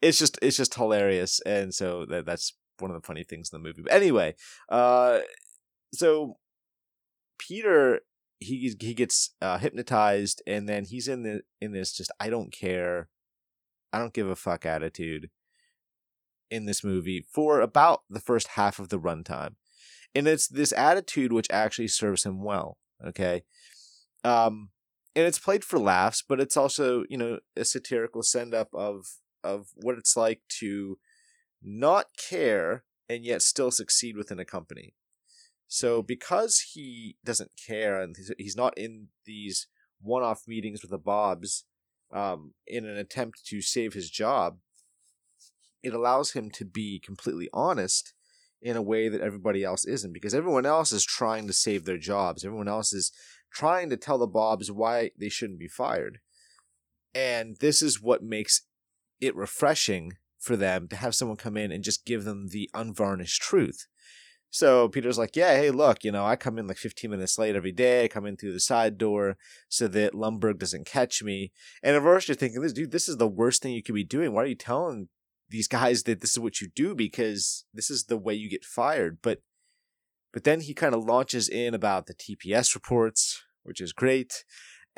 it's 0.00 0.18
just 0.18 0.38
it's 0.40 0.56
just 0.56 0.74
hilarious, 0.74 1.40
and 1.40 1.74
so 1.74 2.06
that 2.06 2.24
that's 2.24 2.54
one 2.80 2.90
of 2.90 3.00
the 3.00 3.06
funny 3.06 3.24
things 3.24 3.50
in 3.52 3.60
the 3.60 3.66
movie. 3.66 3.82
But 3.82 3.92
anyway, 3.92 4.34
uh, 4.68 5.20
so 5.92 6.36
Peter 7.38 8.00
he 8.40 8.74
he 8.80 8.94
gets 8.94 9.34
uh, 9.42 9.58
hypnotized, 9.58 10.42
and 10.46 10.68
then 10.68 10.84
he's 10.84 11.08
in 11.08 11.22
the 11.22 11.42
in 11.60 11.72
this 11.72 11.92
just 11.92 12.12
I 12.20 12.30
don't 12.30 12.52
care, 12.52 13.08
I 13.92 13.98
don't 13.98 14.14
give 14.14 14.28
a 14.28 14.36
fuck 14.36 14.64
attitude 14.64 15.30
in 16.50 16.66
this 16.66 16.82
movie 16.82 17.26
for 17.30 17.60
about 17.60 18.02
the 18.08 18.20
first 18.20 18.48
half 18.48 18.78
of 18.78 18.88
the 18.88 18.98
runtime, 18.98 19.56
and 20.14 20.28
it's 20.28 20.48
this 20.48 20.72
attitude 20.72 21.32
which 21.32 21.48
actually 21.50 21.88
serves 21.88 22.24
him 22.24 22.42
well. 22.42 22.78
Okay, 23.04 23.42
um, 24.24 24.70
and 25.16 25.26
it's 25.26 25.38
played 25.38 25.64
for 25.64 25.78
laughs, 25.78 26.22
but 26.26 26.40
it's 26.40 26.56
also 26.56 27.04
you 27.08 27.16
know 27.16 27.38
a 27.56 27.64
satirical 27.64 28.22
send 28.22 28.54
up 28.54 28.68
of 28.72 29.06
of 29.42 29.68
what 29.74 29.98
it's 29.98 30.16
like 30.16 30.42
to 30.48 30.98
not 31.62 32.06
care 32.16 32.84
and 33.08 33.24
yet 33.24 33.42
still 33.42 33.70
succeed 33.70 34.16
within 34.16 34.38
a 34.38 34.44
company. 34.44 34.94
So 35.66 36.02
because 36.02 36.72
he 36.72 37.16
doesn't 37.24 37.52
care 37.56 38.00
and 38.00 38.16
he's- 38.16 38.32
he's 38.38 38.56
not 38.56 38.76
in 38.78 39.08
these 39.24 39.66
one-off 40.00 40.46
meetings 40.46 40.82
with 40.82 40.90
the 40.90 40.98
Bobs 40.98 41.64
um, 42.10 42.54
in 42.66 42.86
an 42.86 42.96
attempt 42.96 43.44
to 43.46 43.60
save 43.60 43.92
his 43.92 44.10
job, 44.10 44.60
it 45.82 45.92
allows 45.92 46.32
him 46.32 46.50
to 46.52 46.64
be 46.64 46.98
completely 46.98 47.48
honest 47.52 48.14
in 48.60 48.76
a 48.76 48.82
way 48.82 49.08
that 49.08 49.20
everybody 49.20 49.62
else 49.62 49.84
isn't 49.84 50.12
because 50.12 50.34
everyone 50.34 50.66
else 50.66 50.90
is 50.90 51.04
trying 51.04 51.46
to 51.46 51.52
save 51.52 51.84
their 51.84 51.98
jobs. 51.98 52.44
Everyone 52.44 52.68
else 52.68 52.92
is 52.92 53.12
trying 53.52 53.90
to 53.90 53.96
tell 53.96 54.18
the 54.18 54.26
Bobs 54.26 54.70
why 54.70 55.10
they 55.16 55.28
shouldn't 55.28 55.58
be 55.58 55.68
fired. 55.68 56.20
And 57.14 57.56
this 57.58 57.82
is 57.82 58.02
what 58.02 58.22
makes 58.22 58.62
it 59.20 59.36
refreshing 59.36 60.16
for 60.48 60.56
them 60.56 60.88
to 60.88 60.96
have 60.96 61.14
someone 61.14 61.36
come 61.36 61.56
in 61.56 61.70
and 61.70 61.84
just 61.84 62.04
give 62.04 62.24
them 62.24 62.48
the 62.48 62.68
unvarnished 62.74 63.40
truth. 63.40 63.86
So 64.50 64.88
Peter's 64.88 65.18
like, 65.18 65.36
yeah, 65.36 65.54
hey, 65.56 65.70
look, 65.70 66.04
you 66.04 66.10
know, 66.10 66.24
I 66.24 66.34
come 66.34 66.58
in 66.58 66.66
like 66.66 66.78
15 66.78 67.10
minutes 67.10 67.38
late 67.38 67.54
every 67.54 67.70
day. 67.70 68.04
I 68.04 68.08
come 68.08 68.24
in 68.24 68.36
through 68.36 68.54
the 68.54 68.60
side 68.60 68.96
door 68.96 69.36
so 69.68 69.86
that 69.88 70.14
Lumbergh 70.14 70.58
doesn't 70.58 70.86
catch 70.86 71.22
me. 71.22 71.52
And 71.82 71.94
at 71.94 72.02
first 72.02 72.28
you're 72.28 72.34
thinking, 72.34 72.62
this 72.62 72.72
dude, 72.72 72.90
this 72.90 73.08
is 73.08 73.18
the 73.18 73.28
worst 73.28 73.62
thing 73.62 73.74
you 73.74 73.82
could 73.82 73.94
be 73.94 74.04
doing. 74.04 74.32
Why 74.32 74.42
are 74.44 74.46
you 74.46 74.54
telling 74.54 75.08
these 75.50 75.68
guys 75.68 76.04
that 76.04 76.22
this 76.22 76.32
is 76.32 76.38
what 76.38 76.62
you 76.62 76.68
do? 76.74 76.94
Because 76.94 77.66
this 77.74 77.90
is 77.90 78.04
the 78.04 78.16
way 78.16 78.32
you 78.32 78.48
get 78.48 78.64
fired. 78.64 79.18
But 79.22 79.42
but 80.32 80.44
then 80.44 80.60
he 80.60 80.74
kind 80.74 80.94
of 80.94 81.04
launches 81.04 81.48
in 81.48 81.74
about 81.74 82.06
the 82.06 82.14
TPS 82.14 82.74
reports, 82.74 83.42
which 83.62 83.80
is 83.80 83.92
great. 83.92 84.44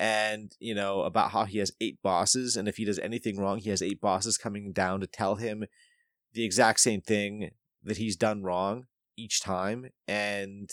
And, 0.00 0.56
you 0.58 0.74
know, 0.74 1.02
about 1.02 1.32
how 1.32 1.44
he 1.44 1.58
has 1.58 1.72
eight 1.78 2.00
bosses. 2.02 2.56
And 2.56 2.66
if 2.66 2.78
he 2.78 2.86
does 2.86 2.98
anything 2.98 3.38
wrong, 3.38 3.58
he 3.58 3.68
has 3.68 3.82
eight 3.82 4.00
bosses 4.00 4.38
coming 4.38 4.72
down 4.72 5.00
to 5.00 5.06
tell 5.06 5.34
him 5.34 5.66
the 6.32 6.42
exact 6.42 6.80
same 6.80 7.02
thing 7.02 7.50
that 7.84 7.98
he's 7.98 8.16
done 8.16 8.42
wrong 8.42 8.86
each 9.18 9.42
time. 9.42 9.90
And 10.08 10.70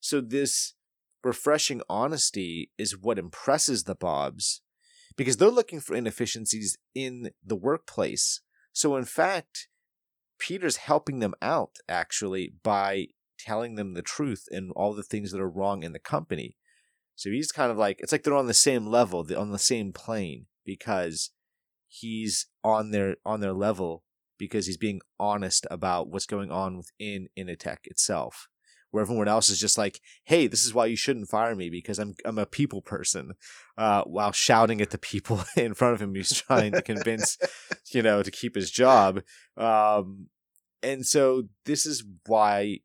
so 0.00 0.22
this 0.22 0.74
refreshing 1.22 1.82
honesty 1.90 2.70
is 2.78 2.96
what 2.96 3.18
impresses 3.18 3.84
the 3.84 3.94
Bobs 3.94 4.62
because 5.14 5.36
they're 5.36 5.50
looking 5.50 5.80
for 5.80 5.94
inefficiencies 5.94 6.78
in 6.94 7.32
the 7.44 7.56
workplace. 7.56 8.40
So, 8.72 8.96
in 8.96 9.04
fact, 9.04 9.68
Peter's 10.38 10.76
helping 10.76 11.18
them 11.18 11.34
out 11.42 11.76
actually 11.86 12.54
by 12.62 13.08
telling 13.38 13.74
them 13.74 13.92
the 13.92 14.02
truth 14.02 14.44
and 14.50 14.70
all 14.72 14.94
the 14.94 15.02
things 15.02 15.32
that 15.32 15.40
are 15.40 15.50
wrong 15.50 15.82
in 15.82 15.92
the 15.92 15.98
company. 15.98 16.56
So 17.20 17.28
he's 17.28 17.52
kind 17.52 17.70
of 17.70 17.76
like 17.76 18.00
it's 18.00 18.12
like 18.12 18.22
they're 18.22 18.34
on 18.34 18.46
the 18.46 18.54
same 18.54 18.86
level, 18.86 19.26
on 19.36 19.50
the 19.50 19.58
same 19.58 19.92
plane 19.92 20.46
because 20.64 21.32
he's 21.86 22.46
on 22.64 22.92
their 22.92 23.16
on 23.26 23.40
their 23.40 23.52
level 23.52 24.04
because 24.38 24.64
he's 24.64 24.78
being 24.78 25.02
honest 25.18 25.66
about 25.70 26.08
what's 26.08 26.24
going 26.24 26.50
on 26.50 26.78
within 26.78 27.28
Initech 27.38 27.80
itself. 27.84 28.48
Where 28.90 29.02
everyone 29.02 29.28
else 29.28 29.50
is 29.50 29.60
just 29.60 29.76
like, 29.76 30.00
"Hey, 30.24 30.46
this 30.46 30.64
is 30.64 30.72
why 30.72 30.86
you 30.86 30.96
shouldn't 30.96 31.28
fire 31.28 31.54
me 31.54 31.68
because 31.68 31.98
I'm 31.98 32.14
I'm 32.24 32.38
a 32.38 32.46
people 32.46 32.80
person," 32.80 33.32
uh, 33.76 34.02
while 34.04 34.32
shouting 34.32 34.80
at 34.80 34.88
the 34.88 34.96
people 34.96 35.44
in 35.58 35.74
front 35.74 35.92
of 35.92 36.00
him 36.00 36.14
he's 36.14 36.32
trying 36.32 36.72
to 36.72 36.80
convince, 36.80 37.36
you 37.92 38.00
know, 38.00 38.22
to 38.22 38.30
keep 38.30 38.54
his 38.54 38.70
job. 38.70 39.20
Um, 39.58 40.28
and 40.82 41.04
so 41.04 41.48
this 41.66 41.84
is 41.84 42.02
why 42.24 42.78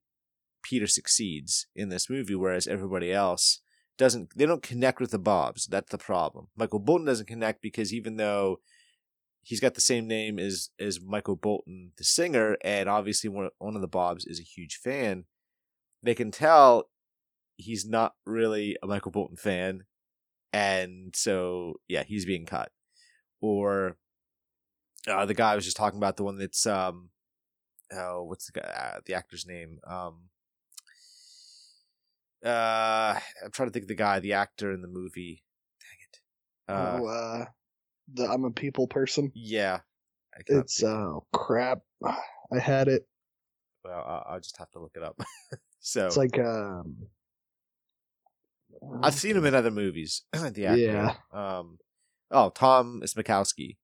Peter 0.62 0.88
succeeds 0.88 1.68
in 1.74 1.88
this 1.88 2.10
movie, 2.10 2.36
whereas 2.36 2.68
everybody 2.68 3.14
else 3.14 3.62
doesn't. 3.98 4.30
They 4.36 4.46
don't 4.46 4.64
connect 4.64 5.00
with 5.00 5.12
the 5.12 5.20
Bobs. 5.20 5.68
That's 5.68 5.92
the 5.92 5.98
problem. 5.98 6.48
Michael 6.56 6.80
Bolton 6.80 7.06
doesn't 7.06 7.28
connect 7.28 7.62
because 7.62 7.94
even 7.94 8.18
though 8.18 8.60
he's 9.46 9.60
got 9.60 9.76
the 9.76 9.82
same 9.82 10.08
name 10.08 10.40
as 10.40 10.70
as 10.80 11.00
Michael 11.02 11.36
Bolton, 11.36 11.92
the 11.98 12.04
singer, 12.04 12.58
and 12.64 12.90
obviously 12.90 13.30
one 13.30 13.50
one 13.60 13.76
of 13.76 13.82
the 13.82 13.88
Bobs 13.88 14.26
is 14.26 14.40
a 14.40 14.44
huge 14.44 14.80
fan. 14.84 15.26
They 16.04 16.16
can 16.16 16.32
tell 16.32 16.90
he's 17.58 17.86
not 17.86 18.14
really 18.26 18.76
a 18.84 18.88
Michael 18.88 19.12
Bolton 19.12 19.38
fan, 19.38 19.84
and 20.52 21.16
so 21.16 21.76
yeah, 21.88 22.04
he's 22.04 22.26
being 22.26 22.46
cut. 22.46 22.72
Or 23.42 23.98
uh, 25.08 25.26
the 25.26 25.34
guy 25.34 25.52
I 25.52 25.56
was 25.56 25.66
just 25.66 25.78
talking 25.78 26.00
about, 26.00 26.18
the 26.18 26.24
one 26.24 26.38
that's 26.38 26.66
um, 26.66 27.10
oh, 27.94 28.24
what's 28.24 28.48
the 28.48 28.60
guy, 28.60 28.68
uh, 28.68 29.00
the 29.06 29.14
actor's 29.14 29.46
name? 29.46 29.80
Um, 29.86 30.30
uh, 32.46 33.20
I'm 33.44 33.52
trying 33.52 33.70
to 33.70 33.74
think 33.74 33.84
of 33.84 33.88
the 33.90 33.96
guy, 33.96 34.20
the 34.20 34.34
actor 34.34 34.72
in 34.72 34.82
the 34.82 34.88
movie. 34.88 35.44
Dang 35.80 35.98
it. 36.04 36.20
Uh, 36.74 37.00
oh, 37.02 37.08
uh, 37.08 37.46
the 38.14 38.26
I'm 38.30 38.46
a 38.46 38.52
people 38.52 38.88
person. 38.88 39.32
yeah. 39.34 39.80
I 40.36 40.42
It's 40.48 40.84
oh 40.84 41.26
crap. 41.34 41.80
I 42.06 42.60
had 42.60 42.88
it. 42.88 43.08
well, 43.84 44.04
I'll, 44.06 44.34
I'll 44.34 44.40
just 44.40 44.58
have 44.58 44.70
to 44.72 44.80
look 44.80 44.94
it 44.96 45.04
up. 45.04 45.20
so 45.80 46.06
It's 46.06 46.18
like 46.18 46.38
um. 46.40 46.96
I've 49.02 49.16
seen 49.16 49.36
him 49.36 49.46
in 49.46 49.56
other 49.56 49.72
movies. 49.72 50.24
the 50.34 50.68
actor. 50.68 50.78
Yeah. 50.78 51.16
Um. 51.32 51.80
Oh, 52.32 52.50
Tom 52.50 53.02
Smykowski, 53.06 53.78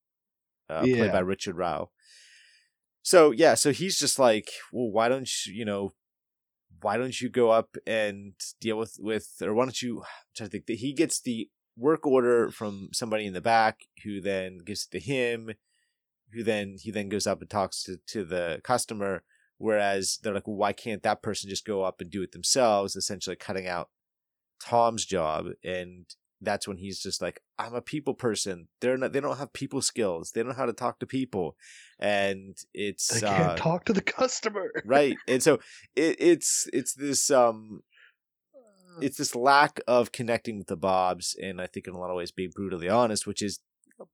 uh, 0.69 0.81
played 0.81 1.11
by 1.11 1.19
Richard 1.19 1.55
Rao. 1.55 1.89
So 3.03 3.31
yeah, 3.31 3.55
so 3.55 3.71
he's 3.71 3.97
just 3.97 4.19
like, 4.19 4.49
well, 4.71 4.91
why 4.91 5.09
don't 5.09 5.29
you, 5.45 5.53
you 5.53 5.65
know, 5.65 5.93
why 6.81 6.97
don't 6.97 7.19
you 7.21 7.29
go 7.29 7.51
up 7.51 7.77
and 7.85 8.33
deal 8.59 8.77
with 8.77 8.97
with, 8.99 9.41
or 9.41 9.53
why 9.53 9.65
don't 9.65 9.81
you? 9.81 10.03
To 10.35 10.47
think. 10.47 10.65
that 10.65 10.77
He 10.77 10.93
gets 10.93 11.19
the 11.21 11.49
work 11.77 12.05
order 12.05 12.51
from 12.51 12.89
somebody 12.93 13.25
in 13.25 13.33
the 13.33 13.41
back, 13.41 13.81
who 14.03 14.21
then 14.21 14.59
gives 14.65 14.85
it 14.85 14.91
to 14.91 14.99
him, 14.99 15.51
who 16.33 16.43
then 16.43 16.77
he 16.79 16.91
then 16.91 17.09
goes 17.09 17.27
up 17.27 17.41
and 17.41 17.49
talks 17.49 17.83
to 17.83 17.97
to 18.07 18.23
the 18.23 18.61
customer. 18.63 19.23
Whereas 19.57 20.17
they're 20.23 20.33
like, 20.33 20.47
well, 20.47 20.57
why 20.57 20.73
can't 20.73 21.03
that 21.03 21.21
person 21.21 21.49
just 21.49 21.65
go 21.65 21.83
up 21.83 22.01
and 22.01 22.09
do 22.09 22.23
it 22.23 22.31
themselves? 22.31 22.95
Essentially, 22.95 23.35
cutting 23.35 23.67
out 23.67 23.89
Tom's 24.59 25.05
job, 25.05 25.45
and 25.63 26.05
that's 26.41 26.67
when 26.67 26.77
he's 26.77 26.99
just 26.99 27.21
like, 27.21 27.41
I'm 27.59 27.75
a 27.75 27.81
people 27.81 28.13
person. 28.13 28.67
They're 28.79 28.97
not. 28.97 29.13
They 29.13 29.19
don't 29.19 29.37
have 29.37 29.53
people 29.53 29.81
skills. 29.81 30.31
They 30.31 30.41
don't 30.41 30.49
know 30.49 30.55
how 30.55 30.65
to 30.65 30.73
talk 30.73 30.99
to 30.99 31.05
people, 31.05 31.55
and 31.99 32.57
it's 32.73 33.07
They 33.07 33.21
can't 33.21 33.51
uh, 33.51 33.55
talk 33.55 33.85
to 33.85 33.93
the 33.93 34.01
customer. 34.19 34.71
right. 34.85 35.15
And 35.27 35.41
so 35.43 35.59
it, 35.95 36.17
it's 36.19 36.67
it's 36.73 36.93
this 36.93 37.29
um 37.29 37.81
it's 38.99 39.17
this 39.17 39.35
lack 39.35 39.79
of 39.87 40.11
connecting 40.11 40.57
with 40.57 40.67
the 40.67 40.75
Bobs, 40.75 41.35
and 41.41 41.61
I 41.61 41.67
think 41.67 41.87
in 41.87 41.93
a 41.93 41.99
lot 41.99 42.09
of 42.09 42.15
ways 42.15 42.31
being 42.31 42.51
brutally 42.53 42.89
honest, 42.89 43.27
which 43.27 43.41
is 43.41 43.59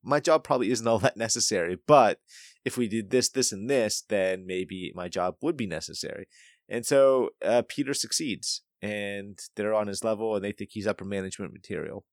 my 0.02 0.20
job 0.20 0.44
probably 0.44 0.70
isn't 0.70 0.86
all 0.86 0.98
that 1.00 1.16
necessary. 1.16 1.78
But 1.86 2.20
if 2.64 2.76
we 2.76 2.88
did 2.88 3.10
this, 3.10 3.28
this, 3.30 3.52
and 3.52 3.68
this, 3.68 4.02
then 4.08 4.46
maybe 4.46 4.92
my 4.94 5.08
job 5.08 5.36
would 5.40 5.56
be 5.56 5.66
necessary. 5.66 6.28
And 6.68 6.84
so 6.84 7.30
uh, 7.44 7.62
Peter 7.66 7.94
succeeds, 7.94 8.62
and 8.82 9.38
they're 9.56 9.74
on 9.74 9.86
his 9.86 10.04
level, 10.04 10.34
and 10.34 10.44
they 10.44 10.52
think 10.52 10.70
he's 10.72 10.86
upper 10.86 11.04
management 11.04 11.52
material. 11.52 12.04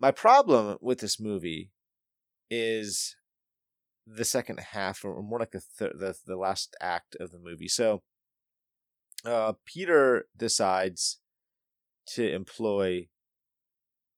My 0.00 0.10
problem 0.10 0.78
with 0.80 1.00
this 1.00 1.18
movie 1.18 1.72
is 2.50 3.16
the 4.06 4.24
second 4.24 4.60
half, 4.60 5.04
or 5.04 5.22
more 5.22 5.40
like 5.40 5.50
the 5.50 5.60
thir- 5.60 5.92
the 5.94 6.16
the 6.24 6.36
last 6.36 6.76
act 6.80 7.16
of 7.20 7.30
the 7.30 7.38
movie. 7.38 7.68
So, 7.68 8.02
uh, 9.24 9.54
Peter 9.64 10.28
decides 10.36 11.20
to 12.14 12.30
employ 12.32 13.08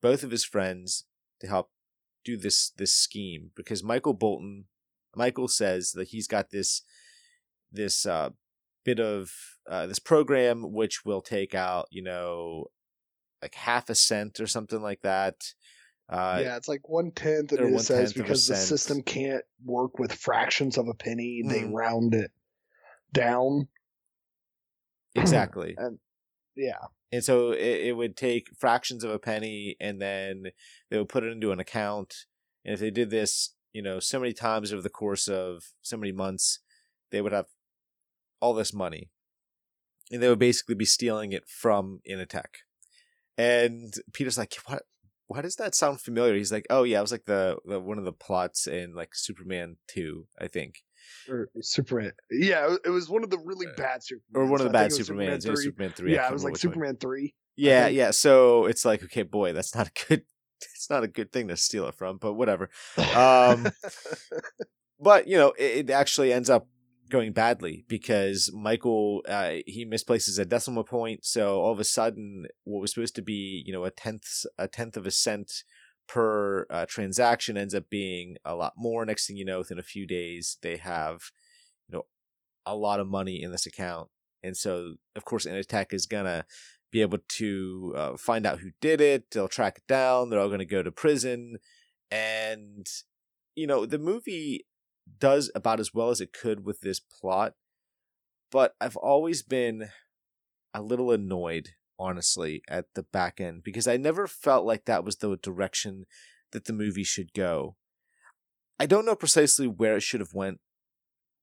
both 0.01 0.23
of 0.23 0.31
his 0.31 0.45
friends 0.45 1.07
to 1.41 1.47
help 1.47 1.71
do 2.25 2.37
this 2.37 2.71
this 2.71 2.93
scheme 2.93 3.51
because 3.57 3.83
Michael 3.83 4.15
Bolton, 4.15 4.67
Michael 5.17 5.49
says 5.49 5.93
that 5.93 6.09
he's 6.09 6.29
got 6.29 6.51
this 6.51 6.83
this 7.73 8.07
uh, 8.07 8.31
bit 8.85 9.01
of 9.01 9.31
uh, 9.69 9.87
this 9.87 9.99
program 9.99 10.73
which 10.73 11.05
will 11.05 11.23
take 11.23 11.55
out 11.55 11.87
you 11.91 12.03
know 12.03 12.67
like 13.43 13.55
half 13.55 13.91
a 13.91 13.95
cent 13.95 14.41
or 14.41 14.47
something 14.47 14.81
like 14.81 15.03
that. 15.03 15.37
Uh, 16.09 16.41
yeah, 16.43 16.57
it's 16.57 16.69
like 16.69 16.89
one 16.89 17.13
tenth, 17.13 17.53
and 17.53 17.61
it 17.61 17.81
says 17.81 18.15
one-tenth 18.15 18.17
of 18.17 18.21
a 18.21 18.23
because 18.23 18.47
the 18.47 18.57
system 18.57 19.03
can't 19.03 19.45
work 19.65 19.99
with 19.99 20.13
fractions 20.13 20.77
of 20.77 20.89
a 20.89 20.95
penny, 20.95 21.43
they 21.47 21.63
Mhm. 21.63 21.73
round 21.73 22.15
it 22.15 22.33
down. 23.13 23.69
exactly. 25.15 25.77
Yeah, 26.57 26.79
and 27.13 27.25
so 27.25 27.53
it, 27.53 27.87
it 27.87 27.97
would 27.97 28.17
take 28.17 28.49
fractions 28.59 29.05
of 29.05 29.11
a 29.11 29.19
penny 29.19 29.77
and 29.81 30.01
then 30.01 30.47
they 30.91 30.99
would 30.99 31.09
put 31.09 31.25
it 31.25 31.33
into 31.33 31.53
an 31.53 31.61
account 31.61 32.15
and 32.65 32.75
if 32.75 32.81
they 32.81 32.91
did 32.91 33.11
this 33.11 33.55
you 33.73 33.83
know 33.83 34.01
so 34.01 34.19
many 34.19 34.33
times 34.33 34.73
over 34.73 34.83
the 34.83 34.89
course 34.91 35.29
of 35.29 35.65
so 35.83 35.97
many 35.97 36.13
months 36.13 36.61
they 37.11 37.21
would 37.21 37.33
have 37.33 37.47
all 38.41 38.55
this 38.55 38.73
money 38.73 39.11
and 40.11 40.23
they 40.23 40.29
would 40.29 40.39
basically 40.39 40.75
be 40.75 40.85
stealing 40.85 41.33
it 41.33 41.49
from 41.49 42.01
Initech 42.09 42.65
and 43.39 43.95
peter's 44.13 44.39
like 44.39 44.55
what 44.67 44.83
why 45.27 45.41
does 45.41 45.57
that 45.57 45.75
sound 45.75 46.01
familiar 46.01 46.35
he's 46.35 46.53
like 46.53 46.67
oh 46.71 46.83
yeah 46.83 46.99
it 46.99 47.03
was 47.03 47.13
like 47.13 47.25
the, 47.27 47.57
the 47.65 47.79
one 47.81 47.99
of 47.99 48.05
the 48.05 48.13
plots 48.13 48.67
in 48.67 48.95
like 48.95 49.15
superman 49.15 49.77
2 49.89 50.27
i 50.41 50.47
think 50.47 50.83
or 51.29 51.49
Superman. 51.61 52.13
Yeah, 52.31 52.77
it- 52.85 52.91
was 52.91 53.09
one 53.09 53.25
of 53.25 53.31
the 53.31 53.39
really 53.39 53.67
bad 53.77 54.03
Superman. 54.03 54.23
Uh, 54.35 54.39
or 54.39 54.47
one 54.51 54.61
of 54.61 54.65
the 54.65 54.71
bad 54.73 54.91
supermans 54.93 55.43
3. 55.43 55.57
superman 55.57 55.93
3 55.93 56.15
Yeah, 56.15 56.29
it 56.29 56.33
was 56.33 56.45
like. 56.45 56.57
Superman 56.57 56.97
three. 56.97 57.35
Yeah, 57.57 57.89
yeah. 57.89 58.11
So 58.13 58.67
it's 58.67 58.85
like, 58.85 59.03
okay, 59.05 59.23
boy, 59.23 59.53
that's 59.53 59.75
not 59.75 59.89
a 59.89 60.07
good. 60.07 60.23
It's 60.75 60.91
not 60.91 61.03
a 61.03 61.09
good 61.09 61.33
thing 61.33 61.49
to 61.49 61.57
steal 61.57 61.87
it 61.89 61.95
from, 61.95 62.19
but 62.19 62.35
whatever. 62.35 62.69
Um, 63.17 63.67
But 65.01 65.27
you 65.27 65.37
know, 65.39 65.53
it, 65.59 65.89
it 65.89 65.91
actually 65.91 66.33
ends 66.33 66.51
up 66.51 66.69
going 67.11 67.33
badly 67.33 67.85
because 67.89 68.51
Michael 68.55 69.23
uh, 69.29 69.57
he 69.67 69.85
misplaces 69.85 70.39
a 70.39 70.45
decimal 70.45 70.85
point, 70.85 71.25
so 71.25 71.61
all 71.61 71.73
of 71.73 71.81
a 71.81 71.85
sudden, 71.85 72.47
what 72.65 72.81
was 72.81 72.95
supposed 72.95 73.17
to 73.17 73.23
be 73.23 73.63
you 73.67 73.73
know 73.73 73.85
a 73.85 73.91
tenth 73.91 74.47
a 74.59 74.69
tenth 74.69 74.97
of 74.97 75.07
a 75.07 75.11
cent 75.11 75.65
per 76.09 76.67
uh, 76.71 76.87
transaction 76.87 77.57
ends 77.57 77.75
up 77.75 77.91
being 77.91 78.37
a 78.45 78.55
lot 78.55 78.75
more. 78.77 79.05
Next 79.05 79.27
thing 79.27 79.37
you 79.37 79.45
know, 79.45 79.59
within 79.59 79.79
a 79.79 79.83
few 79.83 80.07
days, 80.07 80.59
they 80.63 80.77
have 80.77 81.31
you 81.89 81.99
know 81.99 82.07
a 82.65 82.77
lot 82.77 83.01
of 83.01 83.09
money 83.09 83.43
in 83.43 83.53
this 83.53 83.67
account, 83.67 84.09
and 84.43 84.57
so 84.57 84.95
of 85.15 85.25
course, 85.25 85.47
Initech 85.47 85.93
is 85.93 86.07
gonna 86.07 86.45
be 86.91 87.03
able 87.03 87.19
to 87.29 87.95
uh, 87.97 88.17
find 88.17 88.47
out 88.47 88.61
who 88.61 88.71
did 88.81 89.01
it. 89.01 89.31
They'll 89.31 89.49
track 89.49 89.79
it 89.79 89.87
down. 89.87 90.31
They're 90.31 90.41
all 90.41 90.51
to 90.51 90.65
go 90.65 90.83
to 90.83 90.91
prison, 90.91 91.59
and 92.11 92.87
you 93.55 93.67
know 93.67 93.87
the 93.87 93.99
movie 93.99 94.65
does 95.19 95.51
about 95.55 95.81
as 95.81 95.95
well 95.95 96.11
as 96.11 96.21
it 96.21 96.33
could 96.33 96.65
with 96.65 96.81
this 96.81 97.01
plot. 97.01 97.55
But 98.51 98.75
I've 98.81 98.97
always 98.97 99.43
been 99.43 99.91
a 100.75 100.83
little 100.83 101.11
annoyed, 101.11 101.71
honestly, 101.99 102.63
at 102.69 102.87
the 102.95 103.03
back 103.03 103.41
end 103.41 103.63
because 103.63 103.87
I 103.87 103.97
never 103.97 104.27
felt 104.27 104.65
like 104.65 104.85
that 104.85 105.05
was 105.05 105.17
the 105.17 105.37
direction 105.37 106.07
that 106.53 106.65
the 106.65 106.73
movie 106.73 107.05
should 107.05 107.33
go. 107.33 107.77
I 108.79 108.87
don't 108.87 109.05
know 109.05 109.15
precisely 109.15 109.67
where 109.67 109.97
it 109.97 110.03
should 110.03 110.21
have 110.21 110.35
went. 110.35 110.61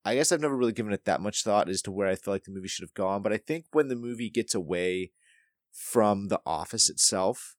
I 0.03 0.15
guess 0.15 0.31
I've 0.31 0.41
never 0.41 0.55
really 0.55 0.71
given 0.71 0.93
it 0.93 1.05
that 1.05 1.21
much 1.21 1.43
thought 1.43 1.69
as 1.69 1.81
to 1.83 1.91
where 1.91 2.07
I 2.07 2.15
feel 2.15 2.33
like 2.33 2.45
the 2.45 2.51
movie 2.51 2.67
should 2.67 2.83
have 2.83 2.93
gone, 2.93 3.21
but 3.21 3.33
I 3.33 3.37
think 3.37 3.65
when 3.71 3.89
the 3.89 3.95
movie 3.95 4.29
gets 4.29 4.55
away 4.55 5.11
from 5.71 6.29
the 6.29 6.39
office 6.45 6.89
itself, 6.89 7.55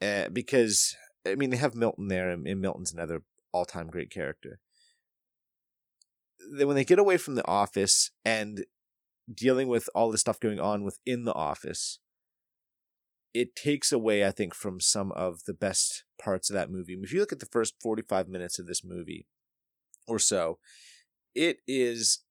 uh, 0.00 0.28
because 0.30 0.96
I 1.26 1.34
mean 1.34 1.50
they 1.50 1.58
have 1.58 1.74
Milton 1.74 2.08
there, 2.08 2.30
and, 2.30 2.46
and 2.46 2.60
Milton's 2.60 2.92
another 2.92 3.22
all-time 3.54 3.86
great 3.86 4.10
character. 4.10 4.60
Then 6.52 6.66
when 6.66 6.76
they 6.76 6.84
get 6.84 6.98
away 6.98 7.16
from 7.16 7.36
the 7.36 7.46
office 7.46 8.10
and 8.24 8.66
dealing 9.32 9.68
with 9.68 9.88
all 9.94 10.10
the 10.10 10.18
stuff 10.18 10.40
going 10.40 10.60
on 10.60 10.84
within 10.84 11.24
the 11.24 11.32
office, 11.32 12.00
it 13.32 13.56
takes 13.56 13.92
away, 13.92 14.24
I 14.24 14.30
think, 14.30 14.54
from 14.54 14.80
some 14.80 15.10
of 15.12 15.44
the 15.46 15.54
best 15.54 16.04
parts 16.22 16.50
of 16.50 16.54
that 16.54 16.70
movie. 16.70 16.96
If 17.02 17.12
you 17.12 17.20
look 17.20 17.32
at 17.32 17.40
the 17.40 17.46
first 17.46 17.74
45 17.80 18.28
minutes 18.28 18.58
of 18.58 18.66
this 18.66 18.84
movie 18.84 19.26
or 20.06 20.18
so, 20.18 20.58
it 21.34 21.58
is 21.66 22.24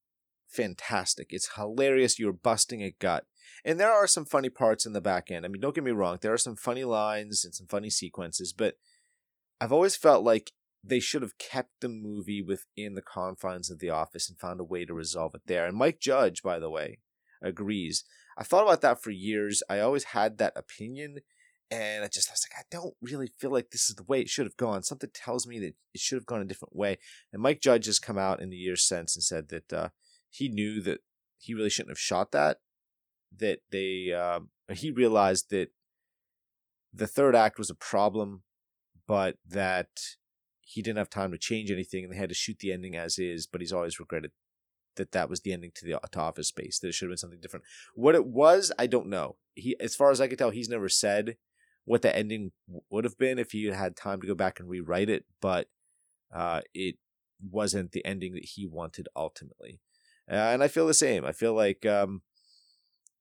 fantastic. 0.48 1.28
It's 1.30 1.56
hilarious. 1.56 2.18
You're 2.18 2.32
busting 2.32 2.82
a 2.82 2.94
gut. 2.98 3.26
And 3.64 3.80
there 3.80 3.92
are 3.92 4.06
some 4.06 4.24
funny 4.24 4.48
parts 4.48 4.86
in 4.86 4.92
the 4.92 5.00
back 5.00 5.30
end. 5.30 5.44
I 5.44 5.48
mean, 5.48 5.60
don't 5.60 5.74
get 5.74 5.84
me 5.84 5.90
wrong, 5.90 6.18
there 6.20 6.32
are 6.32 6.38
some 6.38 6.56
funny 6.56 6.84
lines 6.84 7.44
and 7.44 7.54
some 7.54 7.66
funny 7.66 7.90
sequences, 7.90 8.52
but 8.52 8.76
I've 9.60 9.72
always 9.72 9.96
felt 9.96 10.24
like 10.24 10.52
they 10.86 11.00
should 11.00 11.22
have 11.22 11.38
kept 11.38 11.80
the 11.80 11.88
movie 11.88 12.42
within 12.42 12.94
the 12.94 13.02
confines 13.02 13.70
of 13.70 13.78
the 13.78 13.90
office 13.90 14.28
and 14.28 14.38
found 14.38 14.60
a 14.60 14.64
way 14.64 14.84
to 14.84 14.92
resolve 14.92 15.34
it 15.34 15.42
there. 15.46 15.66
And 15.66 15.76
Mike 15.76 15.98
Judge, 15.98 16.42
by 16.42 16.58
the 16.58 16.70
way, 16.70 16.98
agrees. 17.42 18.04
I 18.36 18.42
thought 18.42 18.64
about 18.64 18.82
that 18.82 19.02
for 19.02 19.10
years. 19.10 19.62
I 19.70 19.80
always 19.80 20.04
had 20.04 20.38
that 20.38 20.52
opinion, 20.56 21.18
and 21.70 22.04
I 22.04 22.08
just 22.08 22.28
I 22.28 22.32
was 22.32 22.46
like, 22.50 22.60
I 22.60 22.64
don't 22.70 22.94
really 23.00 23.28
feel 23.38 23.50
like 23.50 23.70
this 23.70 23.88
is 23.88 23.96
the 23.96 24.04
way 24.04 24.20
it 24.20 24.28
should 24.28 24.46
have 24.46 24.56
gone. 24.56 24.82
Something 24.82 25.10
tells 25.14 25.46
me 25.46 25.58
that 25.60 25.74
it 25.94 26.00
should 26.00 26.16
have 26.16 26.26
gone 26.26 26.42
a 26.42 26.46
different 26.46 26.76
way. 26.76 26.98
And 27.32 27.40
Mike 27.40 27.60
Judge 27.60 27.86
has 27.86 27.98
come 27.98 28.18
out 28.18 28.40
in 28.40 28.50
the 28.50 28.56
years 28.56 28.86
since 28.86 29.16
and 29.16 29.22
said 29.22 29.48
that 29.48 29.72
uh, 29.72 29.88
he 30.28 30.48
knew 30.48 30.82
that 30.82 31.00
he 31.38 31.54
really 31.54 31.70
shouldn't 31.70 31.92
have 31.92 31.98
shot 31.98 32.32
that. 32.32 32.58
That 33.36 33.60
they 33.70 34.12
um, 34.12 34.50
he 34.72 34.90
realized 34.90 35.50
that 35.50 35.68
the 36.92 37.06
third 37.06 37.34
act 37.34 37.58
was 37.58 37.70
a 37.70 37.74
problem, 37.74 38.42
but 39.06 39.36
that 39.48 39.88
he 40.64 40.82
didn't 40.82 40.98
have 40.98 41.10
time 41.10 41.30
to 41.32 41.38
change 41.38 41.70
anything, 41.70 42.04
and 42.04 42.12
they 42.12 42.16
had 42.16 42.30
to 42.30 42.34
shoot 42.34 42.58
the 42.58 42.72
ending 42.72 42.96
as 42.96 43.18
is. 43.18 43.46
But 43.46 43.60
he's 43.60 43.72
always 43.72 44.00
regretted 44.00 44.32
that 44.96 45.12
that 45.12 45.28
was 45.28 45.40
the 45.40 45.52
ending 45.52 45.72
to 45.74 45.84
the 45.84 46.00
to 46.12 46.20
Office 46.20 46.48
Space. 46.48 46.78
That 46.78 46.88
it 46.88 46.94
should 46.94 47.06
have 47.06 47.10
been 47.10 47.18
something 47.18 47.40
different. 47.40 47.64
What 47.94 48.14
it 48.14 48.26
was, 48.26 48.72
I 48.78 48.86
don't 48.86 49.08
know. 49.08 49.36
He, 49.54 49.76
as 49.80 49.94
far 49.94 50.10
as 50.10 50.20
I 50.20 50.28
can 50.28 50.36
tell, 50.36 50.50
he's 50.50 50.68
never 50.68 50.88
said 50.88 51.36
what 51.84 52.02
the 52.02 52.14
ending 52.16 52.52
would 52.90 53.04
have 53.04 53.18
been 53.18 53.38
if 53.38 53.52
he 53.52 53.66
had 53.66 53.96
time 53.96 54.20
to 54.20 54.26
go 54.26 54.34
back 54.34 54.58
and 54.58 54.68
rewrite 54.68 55.10
it. 55.10 55.26
But 55.40 55.68
uh, 56.34 56.62
it 56.72 56.96
wasn't 57.42 57.92
the 57.92 58.04
ending 58.04 58.32
that 58.34 58.44
he 58.44 58.66
wanted 58.66 59.08
ultimately. 59.14 59.80
Uh, 60.30 60.34
and 60.34 60.62
I 60.62 60.68
feel 60.68 60.86
the 60.86 60.94
same. 60.94 61.24
I 61.24 61.32
feel 61.32 61.52
like 61.52 61.84
um, 61.84 62.22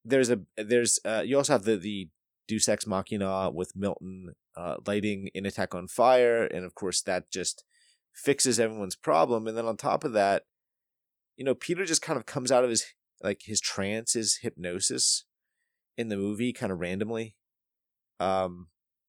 there's 0.06 0.30
a 0.30 0.40
there's 0.58 1.00
uh, 1.04 1.24
you 1.26 1.38
also 1.38 1.54
have 1.54 1.64
the 1.64 1.76
the 1.76 2.10
Deus 2.48 2.70
Ex 2.70 2.88
Machina 2.88 3.52
with 3.52 3.76
Milton 3.76 4.36
uh, 4.56 4.76
lighting 4.86 5.30
Initech 5.36 5.76
on 5.76 5.88
fire, 5.88 6.44
and 6.46 6.66
of 6.66 6.76
course 6.76 7.02
that 7.02 7.32
just 7.32 7.64
fixes 8.14 8.60
everyone's 8.60 8.96
problem. 8.96 9.48
And 9.48 9.58
then 9.58 9.66
on 9.66 9.78
top 9.78 10.04
of 10.04 10.14
that, 10.14 10.44
you 11.36 11.44
know, 11.44 11.56
Peter 11.56 11.86
just 11.86 12.02
kind 12.02 12.18
of 12.18 12.26
comes 12.26 12.52
out 12.52 12.64
of 12.64 12.70
his 12.70 12.86
like 13.22 13.42
his 13.46 13.62
trance, 13.62 14.14
his 14.14 14.38
hypnosis 14.42 15.26
in 15.98 16.10
the 16.10 16.18
movie, 16.18 16.54
kind 16.54 16.72
of 16.72 16.80
randomly, 16.80 17.36
um, 18.20 18.68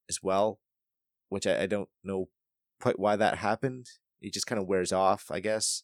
as 0.09 0.23
well, 0.23 0.61
which 1.29 1.47
I, 1.47 1.63
I 1.63 1.67
don't 1.67 1.89
know 2.03 2.29
quite 2.81 2.99
why 2.99 3.17
that 3.17 3.39
happened. 3.39 3.87
He 4.21 4.31
just 4.31 4.47
kind 4.47 4.61
of 4.61 4.69
wears 4.69 4.93
off, 4.93 5.31
I 5.31 5.41
guess. 5.41 5.83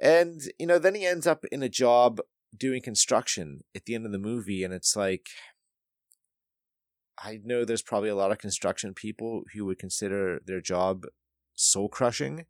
And 0.00 0.40
you 0.58 0.66
know, 0.66 0.78
then 0.78 0.94
he 0.94 1.06
ends 1.06 1.26
up 1.26 1.44
in 1.52 1.62
a 1.62 1.68
job 1.68 2.20
doing 2.56 2.82
construction 2.82 3.64
at 3.74 3.84
the 3.84 3.94
end 3.94 4.06
of 4.06 4.12
the 4.12 4.18
movie, 4.18 4.64
and 4.64 4.72
it's 4.72 4.96
like 4.96 5.28
I 7.18 7.40
know 7.44 7.64
there's 7.64 7.82
probably 7.82 8.08
a 8.08 8.14
lot 8.16 8.32
of 8.32 8.38
construction 8.38 8.94
people 8.94 9.44
who 9.52 9.64
would 9.66 9.78
consider 9.78 10.40
their 10.44 10.60
job 10.60 11.06
soul 11.54 11.88
crushing. 11.88 12.46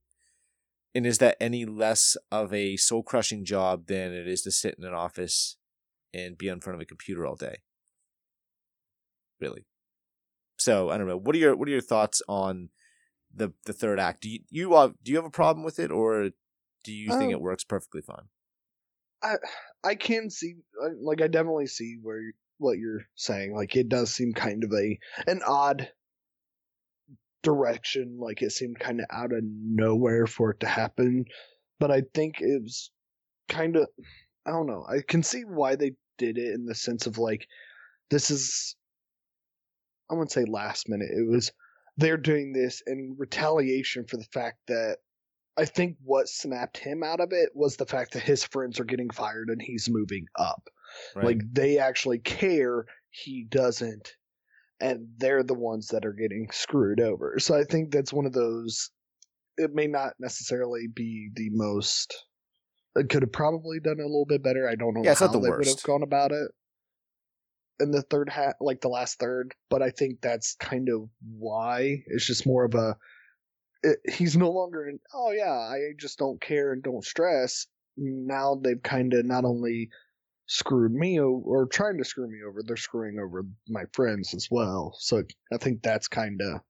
And 0.95 1.07
is 1.07 1.19
that 1.19 1.37
any 1.41 1.65
less 1.65 2.17
of 2.31 2.53
a 2.53 2.77
soul 2.77 3.03
crushing 3.03 3.45
job 3.45 3.87
than 3.87 4.13
it 4.13 4.29
is 4.29 4.43
to 4.43 4.51
sit 4.51 4.77
in 4.79 4.85
an 4.85 4.95
office 4.95 5.57
and 6.15 6.39
be 6.39 6.49
in 6.49 6.61
front 6.61 6.77
of 6.77 6.81
a 6.83 6.87
computer 6.87 7.27
all 7.27 7.37
day? 7.37 7.59
Really. 9.41 9.65
So 10.59 10.91
I 10.91 10.99
don't 10.99 11.09
know. 11.09 11.19
What 11.19 11.35
are 11.37 11.39
your 11.39 11.57
what 11.57 11.69
are 11.69 11.73
your 11.73 11.81
thoughts 11.81 12.23
on 12.29 12.71
the 13.35 13.53
the 13.67 13.73
third 13.73 14.01
act? 14.01 14.23
Do 14.23 14.31
you 14.31 14.41
you 14.51 14.75
uh, 14.75 14.91
do 15.03 15.13
you 15.13 15.17
have 15.19 15.27
a 15.27 15.31
problem 15.31 15.65
with 15.65 15.79
it, 15.79 15.93
or 15.93 16.31
do 16.85 16.93
you 16.93 17.13
think 17.13 17.31
Um, 17.31 17.33
it 17.33 17.43
works 17.43 17.65
perfectly 17.65 18.03
fine? 18.03 18.29
I 19.23 19.37
I 19.83 19.95
can 19.95 20.31
see 20.31 20.57
like 21.01 21.21
I 21.21 21.29
definitely 21.29 21.67
see 21.67 21.99
where 22.01 22.33
what 22.59 22.79
you're 22.79 23.07
saying. 23.15 23.55
Like 23.55 23.77
it 23.77 23.89
does 23.89 24.15
seem 24.15 24.33
kind 24.33 24.65
of 24.65 24.73
a 24.73 24.99
an 25.27 25.43
odd 25.47 25.91
direction. 27.43 28.19
Like 28.21 28.43
it 28.43 28.53
seemed 28.53 28.79
kind 28.79 29.01
of 29.01 29.07
out 29.11 29.33
of 29.33 29.41
nowhere 29.43 30.27
for 30.27 30.51
it 30.51 30.61
to 30.61 30.67
happen. 30.67 31.25
But 31.79 31.91
I 31.91 32.03
think 32.15 32.41
it 32.41 32.63
was 32.63 32.91
kind 33.49 33.77
of 33.77 33.89
I 34.47 34.51
don't 34.51 34.67
know. 34.67 34.85
I 34.89 35.01
can 35.07 35.23
see 35.23 35.43
why 35.43 35.77
they 35.77 35.93
did 36.19 36.39
it 36.39 36.55
in 36.55 36.67
the 36.67 36.75
sense 36.75 37.07
of 37.07 37.19
like 37.19 37.47
this 38.11 38.31
is 38.31 38.77
I 40.11 40.15
wouldn't 40.15 40.33
say 40.33 40.45
last 40.45 40.89
minute. 40.89 41.11
It 41.11 41.29
was 41.29 41.53
they're 41.97 42.17
doing 42.17 42.53
this 42.53 42.83
in 42.87 43.17
retaliation 43.19 44.05
for 44.07 44.17
the 44.17 44.27
fact 44.33 44.59
that 44.69 44.99
I 45.57 45.65
think 45.65 45.97
what 46.03 46.29
snapped 46.29 46.77
him 46.79 47.05
out 47.05 47.21
of 47.21 47.33
it 47.33 47.51
was 47.55 47.77
the 47.77 47.87
fact 47.87 48.13
that 48.13 48.23
his 48.23 48.43
friends 48.45 48.81
are 48.81 48.85
getting 48.85 49.11
fired 49.11 49.51
and 49.51 49.63
he's 49.63 49.89
moving 49.89 50.27
up. 50.37 50.69
Right. 51.17 51.27
Like 51.27 51.41
they 51.53 51.79
actually 51.79 52.19
care, 52.21 52.87
he 53.11 53.45
doesn't. 53.49 54.15
and 54.81 55.09
they're 55.19 55.43
the 55.45 55.55
ones 55.55 55.89
that 55.89 56.05
are 56.05 56.13
getting 56.13 56.49
screwed 56.53 57.01
over. 57.01 57.39
So 57.39 57.57
I 57.57 57.65
think 57.65 57.91
that's 57.93 58.13
one 58.13 58.27
of 58.27 58.33
those. 58.33 58.91
It 59.57 59.73
may 59.73 59.87
not 59.87 60.15
necessarily 60.19 60.89
be 60.93 61.31
the 61.35 61.49
most. 61.53 62.15
It 62.97 63.09
could 63.09 63.23
have 63.23 63.33
probably 63.33 63.79
done 63.81 63.99
it 64.01 64.03
a 64.03 64.07
little 64.07 64.27
bit 64.27 64.43
better. 64.43 64.69
I 64.69 64.75
don't 64.75 64.95
know 64.95 65.03
Yeah, 65.05 65.15
how 65.15 65.29
the 65.29 65.39
they 65.41 65.49
would 65.49 65.67
have 65.67 65.83
gone 65.85 66.03
about 66.03 66.33
it 66.33 66.51
in 67.81 67.91
the 67.93 68.03
third 68.03 68.29
half, 68.29 68.55
like 68.61 68.81
the 68.81 68.89
last 68.89 69.19
third. 69.19 69.55
But 69.71 69.83
I 69.83 69.91
think 69.91 70.21
that's 70.21 70.55
kind 70.57 70.89
of 70.89 71.09
why 71.37 72.03
it's 72.07 72.27
just 72.27 72.47
more 72.47 72.65
of 72.65 72.75
a. 72.75 72.97
It, 73.83 73.99
he's 74.13 74.37
no 74.37 74.51
longer 74.51 74.89
in. 74.89 74.99
Oh 75.15 75.31
yeah, 75.33 75.53
I 75.53 75.93
just 75.99 76.19
don't 76.19 76.41
care 76.41 76.73
and 76.73 76.83
don't 76.83 77.05
stress. 77.05 77.67
Now 77.97 78.57
they've 78.63 78.83
kind 78.83 79.13
of 79.15 79.25
not 79.25 79.45
only 79.45 79.91
screwed 80.47 80.93
me 80.93 81.19
over 81.21 81.43
or 81.45 81.67
trying 81.67 81.99
to 81.99 82.05
screw 82.05 82.29
me 82.29 82.39
over 82.47 82.63
they're 82.63 82.77
screwing 82.77 83.19
over 83.19 83.45
my 83.69 83.85
friends 83.93 84.35
as 84.35 84.49
well 84.51 84.95
so 84.99 85.23
i 85.53 85.57
think 85.57 85.83
that's 85.83 86.09
kind 86.09 86.41
of 86.43 86.61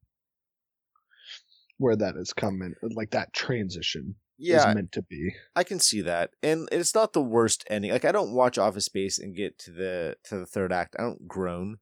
where 1.79 1.97
that 1.97 2.17
is 2.17 2.33
coming 2.33 2.75
like 2.83 3.11
that 3.11 3.33
transition 3.33 4.17
Yeah, 4.37 4.65
is 4.65 4.67
meant 4.67 4.93
to 4.93 5.03
be 5.03 5.31
I 5.57 5.65
can 5.65 5.81
see 5.81 6.01
that, 6.03 6.33
and 6.43 6.69
it's 6.73 6.95
not 6.95 7.13
the 7.13 7.23
worst 7.23 7.65
ending. 7.71 7.93
Like 7.93 8.05
I 8.05 8.13
don't 8.13 8.35
watch 8.35 8.59
Office 8.59 8.87
Space 8.87 9.19
and 9.19 9.37
get 9.37 9.59
to 9.61 9.73
the 9.73 10.17
to 10.25 10.39
the 10.41 10.47
third 10.47 10.73
act. 10.73 10.97
I 10.99 11.03
don't 11.03 11.29
groan. 11.29 11.79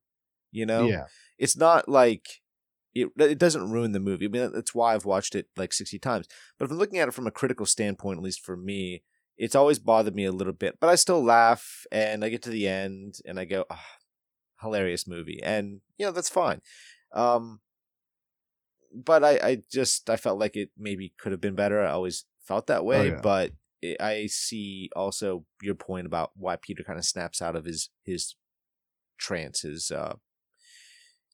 You 0.52 0.66
know, 0.66 0.96
yeah 0.96 1.06
it's 1.38 1.56
not 1.56 1.88
like 1.88 2.42
it. 2.94 3.10
It 3.18 3.38
doesn't 3.38 3.72
ruin 3.72 3.92
the 3.92 4.00
movie. 4.00 4.26
I 4.26 4.28
mean, 4.30 4.52
that's 4.52 4.74
why 4.74 4.94
I've 4.94 5.06
watched 5.06 5.34
it 5.36 5.48
like 5.56 5.72
sixty 5.74 5.98
times. 5.98 6.28
But 6.58 6.66
if 6.66 6.72
I'm 6.72 6.78
looking 6.78 6.98
at 7.00 7.08
it 7.08 7.14
from 7.14 7.26
a 7.28 7.32
critical 7.32 7.66
standpoint, 7.66 8.18
at 8.18 8.24
least 8.24 8.44
for 8.44 8.56
me, 8.56 9.04
it's 9.36 9.54
always 9.54 9.78
bothered 9.78 10.14
me 10.14 10.24
a 10.24 10.32
little 10.32 10.52
bit. 10.52 10.78
But 10.80 10.90
I 10.90 10.94
still 10.94 11.22
laugh, 11.22 11.86
and 11.90 12.24
I 12.24 12.28
get 12.28 12.42
to 12.42 12.50
the 12.50 12.68
end, 12.68 13.16
and 13.24 13.38
I 13.38 13.44
go, 13.44 13.64
oh, 13.70 13.80
"Hilarious 14.60 15.06
movie," 15.06 15.40
and 15.42 15.80
you 15.96 16.06
know 16.06 16.12
that's 16.12 16.28
fine. 16.28 16.60
Um, 17.12 17.60
but 18.94 19.24
I, 19.24 19.38
I 19.42 19.62
just 19.70 20.10
I 20.10 20.16
felt 20.16 20.38
like 20.38 20.56
it 20.56 20.70
maybe 20.76 21.14
could 21.18 21.32
have 21.32 21.40
been 21.40 21.54
better. 21.54 21.82
I 21.82 21.92
always 21.92 22.24
felt 22.40 22.66
that 22.66 22.84
way, 22.84 23.08
yeah. 23.08 23.20
but 23.22 23.52
it, 23.80 24.00
I 24.00 24.26
see 24.26 24.90
also 24.94 25.44
your 25.60 25.74
point 25.74 26.06
about 26.06 26.32
why 26.36 26.56
Peter 26.56 26.82
kind 26.82 26.98
of 26.98 27.04
snaps 27.04 27.42
out 27.42 27.56
of 27.56 27.64
his 27.64 27.90
his 28.04 28.36
trance, 29.18 29.62
his 29.62 29.90
uh, 29.90 30.14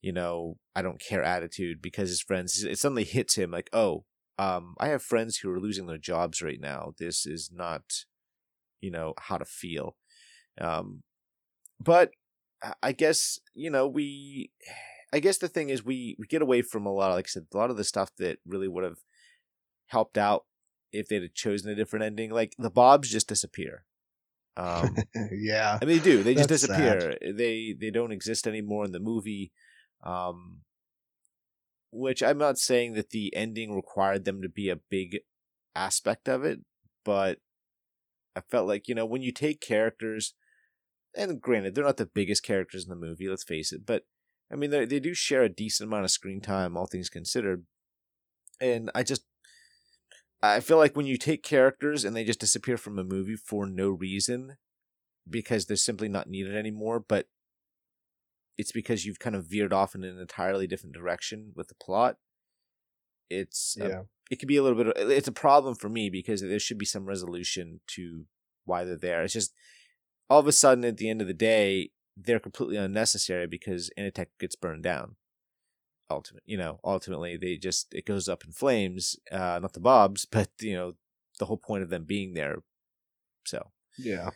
you 0.01 0.13
know, 0.13 0.57
I 0.75 0.83
don't 0.83 1.01
care 1.01 1.23
attitude 1.23 1.83
because 1.83 2.09
his 2.09 2.23
friends. 2.23 2.63
It 2.63 2.79
suddenly 2.79 3.05
hits 3.05 3.35
him 3.37 3.51
like, 3.51 3.71
oh, 3.73 4.05
um, 4.39 4.75
I 4.79 4.89
have 4.89 5.03
friends 5.03 5.39
who 5.39 5.51
are 5.51 5.61
losing 5.61 5.87
their 5.87 5.99
jobs 5.99 6.41
right 6.43 6.61
now. 6.61 6.93
This 6.99 7.27
is 7.27 7.51
not, 7.53 7.83
you 8.81 8.91
know, 8.91 9.15
how 9.19 9.39
to 9.39 9.45
feel. 9.45 9.97
Um, 10.61 11.03
but 11.81 12.11
I- 12.83 12.93
guess 12.93 13.39
you 13.55 13.71
know 13.71 13.87
we. 13.87 14.51
I 15.11 15.21
guess 15.21 15.39
the 15.39 15.49
thing 15.49 15.71
is 15.71 15.83
we 15.83 16.17
we 16.19 16.27
get 16.27 16.43
away 16.43 16.61
from 16.61 16.85
a 16.85 16.93
lot. 16.93 17.11
Of, 17.11 17.17
like 17.17 17.29
I 17.29 17.29
said, 17.29 17.47
a 17.55 17.57
lot 17.57 17.71
of 17.71 17.79
the 17.79 17.85
stuff 17.85 18.11
that 18.19 18.41
really 18.47 18.69
would 18.69 18.85
have 18.85 18.99
helped 19.87 20.19
out 20.19 20.45
if 20.93 21.09
they'd 21.09 21.23
have 21.23 21.33
chosen 21.33 21.71
a 21.71 21.75
different 21.75 22.05
ending. 22.05 22.31
Like 22.31 22.53
the 22.59 22.69
Bobs 22.71 23.11
just 23.11 23.29
disappear. 23.29 23.85
Um, 24.59 24.97
yeah 25.31 25.79
I 25.81 25.85
mean, 25.85 25.99
they 25.99 26.03
do. 26.03 26.25
They 26.25 26.35
just 26.35 26.49
disappear. 26.49 27.17
They 27.23 27.77
they 27.81 27.91
don't 27.91 28.11
exist 28.11 28.45
anymore 28.49 28.85
in 28.85 28.91
the 28.91 28.99
movie. 28.99 29.53
Um, 30.03 30.63
which 31.91 32.23
I'm 32.23 32.39
not 32.39 32.59
saying 32.59 32.95
that 32.95 33.11
the 33.11 33.35
ending 33.35 33.75
required 33.75 34.25
them 34.25 34.43
to 34.43 34.49
be 34.49 34.69
a 34.69 34.81
big 34.91 35.21
aspect 35.75 36.29
of 36.29 36.45
it, 36.45 36.61
but 37.05 37.39
I 38.37 38.41
felt 38.51 38.69
like 38.69 38.89
you 38.89 38.95
know 38.95 39.07
when 39.07 39.23
you 39.23 39.33
take 39.33 39.61
characters, 39.61 40.35
and 41.17 41.41
granted 41.41 41.75
they're 41.75 41.85
not 41.85 41.97
the 41.97 42.07
biggest 42.07 42.43
characters 42.43 42.85
in 42.85 42.91
the 42.91 42.97
movie. 42.97 43.29
Let's 43.29 43.45
face 43.45 43.73
it, 43.73 43.87
but 43.87 44.05
I 44.53 44.57
mean 44.57 44.71
they 44.71 44.85
they 44.85 45.01
do 45.01 45.15
share 45.15 45.43
a 45.43 45.49
decent 45.49 45.89
amount 45.89 46.05
of 46.05 46.11
screen 46.11 46.41
time, 46.41 46.77
all 46.77 46.87
things 46.87 47.09
considered. 47.09 47.65
And 48.61 48.91
I 48.95 49.03
just 49.03 49.25
I 50.43 50.61
feel 50.61 50.79
like 50.79 50.97
when 50.97 51.07
you 51.07 51.17
take 51.17 51.43
characters 51.43 52.05
and 52.05 52.15
they 52.15 52.25
just 52.25 52.41
disappear 52.41 52.77
from 52.77 52.99
a 52.99 53.05
movie 53.05 53.37
for 53.37 53.67
no 53.67 53.89
reason, 53.89 54.57
because 55.29 55.67
they're 55.67 55.77
simply 55.77 56.09
not 56.09 56.29
needed 56.29 56.55
anymore, 56.55 57.01
but 57.01 57.27
it's 58.59 58.73
because 58.73 59.07
you've 59.07 59.19
kind 59.19 59.37
of 59.37 59.47
veered 59.47 59.73
off 59.73 59.95
in 59.95 60.05
an 60.05 60.19
entirely 60.19 60.67
different 60.67 60.95
direction 60.95 61.53
with 61.55 61.69
the 61.69 61.75
plot. 61.75 62.17
It's 63.31 63.77
a- 63.81 63.89
yeah 63.89 64.03
it 64.31 64.39
could 64.39 64.49
be 64.49 64.57
a 64.57 64.63
little 64.63 64.77
bit. 64.77 64.89
Of, 64.97 65.11
it's 65.11 65.29
a 65.29 65.33
problem 65.33 65.75
for 65.75 65.89
me 65.89 66.11
because 66.11 66.41
there 66.41 66.59
should 66.59 66.79
be 66.79 66.85
some 66.85 67.07
resolution 67.07 67.81
to 67.89 68.27
why 68.65 68.85
they're 68.85 68.97
there. 68.97 69.23
It's 69.23 69.33
just 69.33 69.55
all 70.29 70.41
of 70.41 70.47
a 70.47 70.53
sudden 70.53 70.85
at 70.85 70.99
the 70.99 71.09
end 71.09 71.21
of 71.21 71.27
the 71.27 71.35
day 71.35 71.91
they're 72.17 72.41
completely 72.41 72.77
unnecessary 72.77 73.47
because 73.47 73.91
Initech 73.99 74.27
gets 74.41 74.57
burned 74.57 74.83
down. 74.83 75.17
Ultimate, 76.11 76.43
you 76.47 76.57
know, 76.57 76.81
ultimately 76.85 77.37
they 77.37 77.57
just 77.57 77.95
it 77.95 78.07
goes 78.07 78.29
up 78.29 78.45
in 78.45 78.53
flames. 78.53 79.17
Uh, 79.31 79.59
not 79.63 79.73
the 79.73 79.81
Bobs, 79.81 80.25
but 80.31 80.49
you 80.61 80.75
know 80.75 80.95
the 81.39 81.47
whole 81.47 81.59
point 81.59 81.83
of 81.83 81.91
them 81.91 82.05
being 82.05 82.35
there. 82.35 82.57
So 83.47 83.71
yeah 83.97 84.31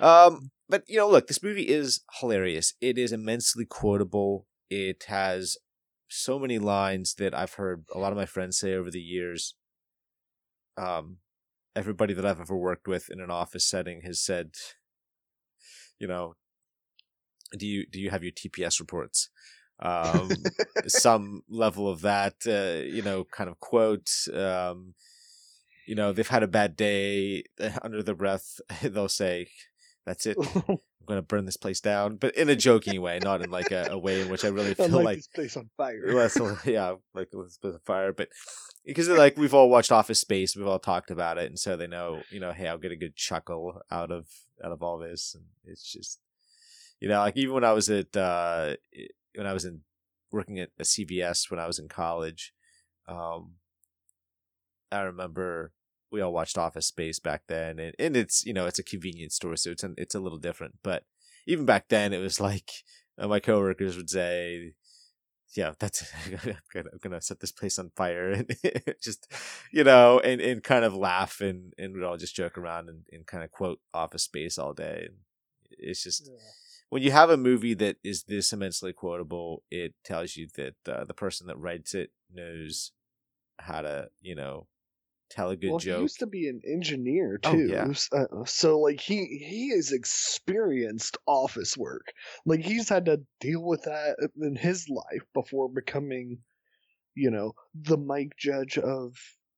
um, 0.00 0.50
but 0.68 0.84
you 0.86 0.98
know, 0.98 1.08
look, 1.08 1.26
this 1.26 1.42
movie 1.42 1.68
is 1.68 2.02
hilarious. 2.20 2.74
It 2.80 2.98
is 2.98 3.12
immensely 3.12 3.64
quotable. 3.64 4.46
It 4.70 5.04
has 5.08 5.56
so 6.08 6.38
many 6.38 6.58
lines 6.58 7.14
that 7.14 7.34
I've 7.34 7.54
heard 7.54 7.84
a 7.94 7.98
lot 7.98 8.12
of 8.12 8.18
my 8.18 8.26
friends 8.26 8.58
say 8.58 8.74
over 8.74 8.90
the 8.90 9.00
years. 9.00 9.54
Um, 10.76 11.18
everybody 11.74 12.14
that 12.14 12.24
I've 12.24 12.40
ever 12.40 12.56
worked 12.56 12.88
with 12.88 13.10
in 13.10 13.20
an 13.20 13.30
office 13.30 13.66
setting 13.66 14.02
has 14.02 14.20
said, 14.20 14.54
you 15.98 16.06
know, 16.06 16.34
do 17.56 17.66
you 17.66 17.86
do 17.90 18.00
you 18.00 18.10
have 18.10 18.22
your 18.22 18.32
TPS 18.32 18.80
reports? 18.80 19.30
Um, 19.80 20.30
some 20.86 21.42
level 21.48 21.88
of 21.88 22.02
that, 22.02 22.34
uh, 22.46 22.84
you 22.84 23.02
know, 23.02 23.24
kind 23.24 23.48
of 23.48 23.60
quote. 23.60 24.10
Um, 24.32 24.94
you 25.86 25.94
know, 25.94 26.12
they've 26.12 26.28
had 26.28 26.42
a 26.42 26.48
bad 26.48 26.76
day. 26.76 27.44
Under 27.82 28.02
the 28.02 28.14
breath, 28.14 28.60
they'll 28.82 29.08
say, 29.08 29.48
"That's 30.08 30.26
it. 30.26 30.36
I'm 30.68 30.78
gonna 31.06 31.22
burn 31.22 31.44
this 31.44 31.56
place 31.56 31.80
down," 31.80 32.16
but 32.16 32.34
in 32.34 32.48
a 32.48 32.56
joking 32.56 33.00
way, 33.00 33.18
not 33.22 33.42
in 33.42 33.50
like 33.50 33.70
a, 33.70 33.88
a 33.90 33.98
way 33.98 34.20
in 34.20 34.28
which 34.28 34.44
I 34.44 34.48
really 34.48 34.74
feel 34.74 34.88
like, 34.88 35.04
like 35.04 35.16
this 35.18 35.26
place 35.28 35.56
on 35.56 35.70
fire 35.76 36.28
so, 36.28 36.56
yeah, 36.64 36.94
like 37.14 37.28
let's 37.32 37.58
put 37.58 37.74
a 37.74 37.78
fire, 37.80 38.12
but 38.12 38.28
because 38.84 39.08
like 39.08 39.36
we've 39.36 39.54
all 39.54 39.68
watched 39.68 39.92
Office 39.92 40.20
Space, 40.20 40.56
we've 40.56 40.66
all 40.66 40.78
talked 40.78 41.10
about 41.10 41.38
it, 41.38 41.46
and 41.46 41.58
so 41.58 41.76
they 41.76 41.86
know, 41.86 42.22
you 42.30 42.40
know, 42.40 42.52
hey, 42.52 42.68
I'll 42.68 42.78
get 42.78 42.92
a 42.92 42.96
good 42.96 43.16
chuckle 43.16 43.80
out 43.90 44.10
of 44.10 44.26
out 44.64 44.72
of 44.72 44.82
all 44.82 44.98
this, 44.98 45.34
and 45.34 45.44
it's 45.64 45.90
just, 45.92 46.20
you 47.00 47.08
know, 47.08 47.18
like 47.18 47.36
even 47.36 47.54
when 47.54 47.64
I 47.64 47.72
was 47.72 47.90
at 47.90 48.16
uh 48.16 48.74
when 49.34 49.46
I 49.46 49.52
was 49.52 49.64
in 49.64 49.82
working 50.30 50.58
at 50.58 50.70
a 50.78 50.82
CVS 50.82 51.50
when 51.50 51.60
I 51.60 51.66
was 51.66 51.78
in 51.78 51.88
college, 51.88 52.52
um, 53.06 53.54
I 54.90 55.00
remember 55.00 55.72
we 56.10 56.20
all 56.20 56.32
watched 56.32 56.58
Office 56.58 56.86
Space 56.86 57.18
back 57.18 57.42
then, 57.48 57.78
and, 57.78 57.94
and 57.98 58.16
it's 58.16 58.44
you 58.44 58.52
know 58.52 58.66
it's 58.66 58.78
a 58.78 58.84
convenience 58.84 59.34
store, 59.34 59.56
so 59.56 59.70
it's 59.70 59.82
an, 59.82 59.94
it's 59.98 60.14
a 60.14 60.20
little 60.20 60.38
different, 60.38 60.76
but 60.82 61.04
even 61.46 61.64
back 61.64 61.88
then 61.88 62.12
it 62.12 62.18
was 62.18 62.40
like 62.50 62.70
uh, 63.18 63.28
my 63.28 63.40
coworkers 63.40 63.96
would 63.96 64.10
say 64.10 64.74
yeah, 65.54 65.72
that's 65.78 66.12
I'm 66.26 66.56
gonna, 66.72 66.88
I'm 66.92 66.98
gonna 67.00 67.20
set 67.20 67.40
this 67.40 67.52
place 67.52 67.78
on 67.78 67.90
fire 67.96 68.30
and 68.32 68.56
just 69.02 69.32
you 69.72 69.84
know 69.84 70.20
and, 70.20 70.40
and 70.40 70.62
kind 70.62 70.84
of 70.84 70.94
laugh 70.94 71.40
and 71.40 71.72
and 71.78 71.94
we'd 71.94 72.04
all 72.04 72.16
just 72.16 72.36
joke 72.36 72.58
around 72.58 72.88
and, 72.88 73.02
and 73.12 73.26
kind 73.26 73.44
of 73.44 73.50
quote 73.50 73.80
Office 73.94 74.24
Space 74.24 74.58
all 74.58 74.72
day. 74.72 75.06
And 75.08 75.16
it's 75.70 76.02
just 76.02 76.30
when 76.90 77.02
you 77.02 77.10
have 77.10 77.30
a 77.30 77.36
movie 77.36 77.74
that 77.74 77.96
is 78.02 78.24
this 78.24 78.52
immensely 78.52 78.92
quotable, 78.92 79.62
it 79.70 79.94
tells 80.04 80.36
you 80.36 80.48
that 80.56 80.74
uh, 80.90 81.04
the 81.04 81.14
person 81.14 81.46
that 81.46 81.58
writes 81.58 81.94
it 81.94 82.10
knows 82.32 82.92
how 83.58 83.82
to 83.82 84.08
you 84.20 84.34
know 84.34 84.66
tell 85.30 85.50
a 85.50 85.56
good 85.56 85.68
well, 85.68 85.78
joke. 85.78 85.96
he 85.96 86.00
used 86.02 86.18
to 86.20 86.26
be 86.26 86.48
an 86.48 86.60
engineer 86.64 87.38
Oh, 87.42 87.58
too. 87.58 87.66
yeah. 87.66 87.92
Uh, 88.12 88.44
so 88.44 88.78
like 88.80 89.00
he 89.00 89.26
he 89.38 89.70
is 89.70 89.92
experienced 89.92 91.16
office 91.26 91.76
work. 91.76 92.12
Like 92.46 92.60
he's 92.60 92.88
had 92.88 93.06
to 93.06 93.24
deal 93.40 93.62
with 93.64 93.82
that 93.82 94.16
in 94.40 94.56
his 94.56 94.88
life 94.88 95.22
before 95.34 95.68
becoming, 95.68 96.42
you 97.16 97.30
know, 97.30 97.54
the 97.74 97.98
Mike 97.98 98.36
Judge 98.38 98.78
of 98.78 99.16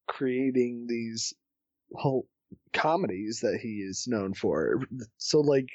creating 0.09 0.87
these 0.89 1.35
whole 1.95 2.29
comedies 2.73 3.41
that 3.43 3.61
he 3.63 3.81
is 3.83 4.07
known 4.09 4.35
for. 4.35 4.83
So 5.19 5.41
like 5.41 5.69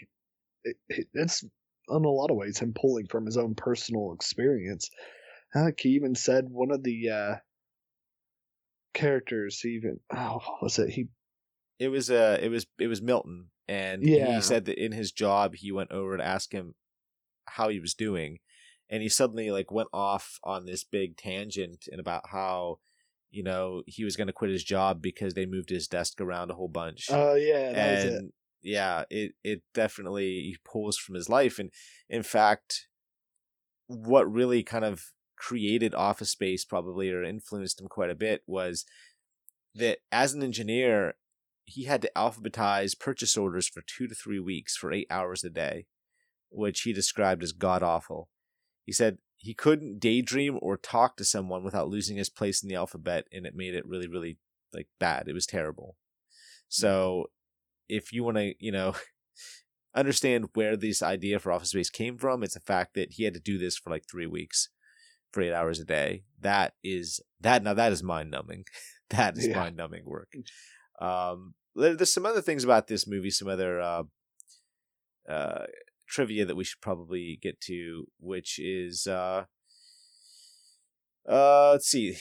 it, 0.64 0.78
it- 0.90 1.10
it's 1.14 1.44
in 1.44 2.06
a 2.06 2.10
lot 2.10 2.32
of 2.32 2.38
ways 2.38 2.60
him 2.60 2.74
pulling 2.74 3.08
from 3.08 3.26
his 3.26 3.38
own 3.38 3.56
personal 3.56 4.14
experience. 4.14 4.90
Heck, 5.54 5.80
he 5.82 5.90
even 5.92 6.16
said 6.16 6.50
one 6.50 6.72
of 6.72 6.84
the 6.84 7.10
uh 7.10 7.36
characters 8.96 9.62
even 9.64 10.00
oh 10.12 10.40
what 10.44 10.64
was 10.64 10.80
it? 10.80 10.90
He 10.90 11.08
it 11.78 11.90
was 11.90 12.10
uh 12.10 12.40
it 12.42 12.50
was 12.50 12.66
it 12.80 12.88
was 12.88 13.02
Milton 13.02 13.50
and 13.68 14.02
Yeah. 14.04 14.34
he 14.36 14.42
said 14.42 14.66
that 14.66 14.84
in 14.84 14.92
his 14.92 15.12
job 15.12 15.54
he 15.56 15.72
went 15.72 15.92
over 15.92 16.18
to 16.18 16.26
ask 16.26 16.52
him 16.52 16.74
how 17.46 17.70
he 17.70 17.80
was 17.80 17.94
doing 17.94 18.40
and 18.90 19.04
he 19.04 19.10
suddenly 19.10 19.52
like 19.52 19.72
went 19.72 19.90
off 19.94 20.40
on 20.44 20.66
this 20.66 20.84
big 20.84 21.18
tangent 21.18 21.86
and 21.92 22.00
about 22.00 22.30
how 22.30 22.78
you 23.30 23.44
know 23.44 23.84
he 23.86 24.04
was 24.04 24.16
going 24.16 24.28
to 24.28 24.34
quit 24.34 24.50
his 24.52 24.64
job 24.64 25.02
because 25.02 25.34
they 25.34 25.46
moved 25.46 25.70
his 25.70 25.88
desk 25.88 26.22
around 26.22 26.50
a 26.50 26.54
whole 26.56 26.70
bunch. 26.70 27.08
Oh 27.12 27.36
yeah 27.36 27.74
that 27.74 27.92
was 27.92 28.04
it. 28.06 28.14
And 28.14 28.32
yeah 28.64 29.04
it 29.10 29.34
it 29.44 29.62
definitely 29.74 30.56
pulls 30.64 30.98
from 30.98 31.16
his 31.16 31.30
life 31.30 31.60
and 31.60 31.70
in 32.10 32.24
fact 32.24 32.88
what 33.88 34.32
really 34.32 34.64
kind 34.64 34.86
of 34.86 35.12
created 35.38 35.94
Office 35.94 36.32
Space, 36.32 36.66
probably, 36.66 37.12
or 37.12 37.24
influenced 37.24 37.82
him 37.82 37.88
quite 37.88 38.10
a 38.10 38.16
bit, 38.16 38.44
was 38.46 38.86
that 39.76 40.00
as 40.12 40.34
an 40.34 40.44
engineer, 40.44 41.16
he 41.66 41.86
had 41.86 42.02
to 42.02 42.12
alphabetize 42.16 42.98
purchase 42.98 43.36
orders 43.36 43.68
for 43.68 43.82
two 43.82 44.08
to 44.08 44.16
three 44.16 44.40
weeks 44.40 44.78
for 44.78 44.92
eight 44.92 45.08
hours 45.10 45.44
a 45.44 45.50
day, 45.50 45.88
which 46.50 46.82
he 46.82 46.94
described 46.94 47.44
as 47.44 47.52
god 47.52 47.84
awful. 47.84 48.30
He 48.86 48.92
said 48.92 49.18
he 49.38 49.54
couldn't 49.54 50.00
daydream 50.00 50.58
or 50.62 50.78
talk 50.78 51.18
to 51.18 51.26
someone 51.26 51.64
without 51.64 51.90
losing 51.90 52.18
his 52.18 52.30
place 52.30 52.64
in 52.64 52.70
the 52.70 52.76
alphabet, 52.76 53.26
and 53.32 53.46
it 53.46 53.56
made 53.56 53.76
it 53.76 53.86
really, 53.86 54.08
really 54.08 54.38
like 54.74 54.88
bad. 55.00 55.28
It 55.28 55.34
was 55.34 55.46
terrible. 55.46 55.98
So, 56.68 57.26
mm-hmm. 57.90 57.96
if 57.98 58.14
you 58.14 58.24
want 58.24 58.38
to, 58.38 58.54
you 58.60 58.72
know, 58.72 58.96
understand 59.96 60.50
where 60.54 60.78
this 60.78 61.02
idea 61.02 61.40
for 61.40 61.52
Office 61.52 61.70
Space 61.70 61.90
came 61.90 62.18
from, 62.18 62.44
it's 62.44 62.54
the 62.54 62.60
fact 62.60 62.94
that 62.96 63.14
he 63.14 63.24
had 63.24 63.34
to 63.34 63.40
do 63.40 63.58
this 63.58 63.78
for 63.78 63.90
like 63.90 64.06
three 64.10 64.28
weeks, 64.28 64.70
for 65.36 65.42
eight 65.42 65.54
hours 65.54 65.80
a 65.80 65.86
day. 65.86 66.24
That 66.40 66.74
is 66.84 67.20
that 67.42 67.62
now 67.62 67.76
that 67.76 67.92
is 67.92 68.02
mind 68.02 68.32
numbing. 68.32 68.64
that 69.12 69.38
is 69.38 69.48
yeah. 69.48 69.58
mind 69.58 69.76
numbing 69.76 70.06
work. 70.06 70.34
Um, 71.00 71.54
there's 71.76 72.14
some 72.14 72.26
other 72.26 72.42
things 72.42 72.64
about 72.64 72.88
this 72.88 73.06
movie, 73.06 73.30
some 73.30 73.50
other 73.50 73.82
uh, 73.82 74.04
uh, 75.30 75.66
trivia 76.08 76.46
that 76.46 76.56
we 76.56 76.64
should 76.64 76.82
probably 76.82 77.38
get 77.42 77.60
to, 77.62 78.08
which 78.20 78.58
is 78.58 79.06
uh, 79.06 79.44
uh, 81.30 81.72
let's 81.74 81.88
see, 81.88 82.16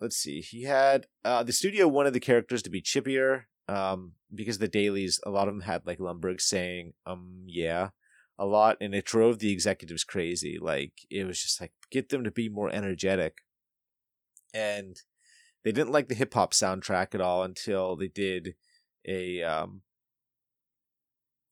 let's 0.00 0.16
see. 0.16 0.40
He 0.40 0.64
had 0.64 1.06
uh, 1.24 1.42
the 1.42 1.52
studio 1.52 1.88
wanted 1.88 2.12
the 2.12 2.20
characters 2.20 2.62
to 2.62 2.70
be 2.70 2.82
chippier, 2.82 3.44
um, 3.66 4.12
because 4.34 4.58
the 4.58 4.68
dailies, 4.68 5.20
a 5.24 5.30
lot 5.30 5.48
of 5.48 5.54
them 5.54 5.62
had 5.62 5.86
like 5.86 5.98
Lumbergh 5.98 6.40
saying, 6.40 6.92
um, 7.06 7.44
yeah, 7.46 7.88
a 8.38 8.44
lot, 8.44 8.76
and 8.80 8.94
it 8.94 9.06
drove 9.06 9.38
the 9.38 9.52
executives 9.52 10.04
crazy. 10.04 10.58
Like 10.60 10.92
it 11.10 11.24
was 11.24 11.40
just 11.40 11.60
like 11.60 11.72
get 11.92 12.08
them 12.08 12.24
to 12.24 12.32
be 12.32 12.48
more 12.48 12.70
energetic, 12.70 13.38
and 14.52 14.96
they 15.62 15.70
didn't 15.72 15.92
like 15.92 16.08
the 16.08 16.14
hip 16.14 16.34
hop 16.34 16.52
soundtrack 16.52 17.14
at 17.14 17.20
all 17.20 17.44
until 17.44 17.94
they 17.94 18.08
did 18.08 18.54
a 19.06 19.42
um 19.42 19.82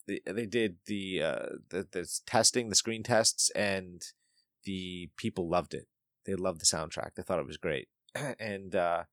they, 0.06 0.20
they 0.26 0.46
did 0.46 0.76
the 0.86 1.22
uh 1.22 1.46
the, 1.68 1.86
the 1.92 2.08
testing 2.26 2.68
the 2.68 2.74
screen 2.74 3.02
tests 3.02 3.50
and 3.50 4.02
the 4.64 5.10
people 5.16 5.48
loved 5.48 5.74
it. 5.74 5.86
They 6.26 6.34
loved 6.34 6.60
the 6.60 6.66
soundtrack. 6.66 7.14
They 7.14 7.22
thought 7.22 7.38
it 7.38 7.46
was 7.46 7.56
great. 7.56 7.88
And 8.38 8.74
uh 8.74 9.04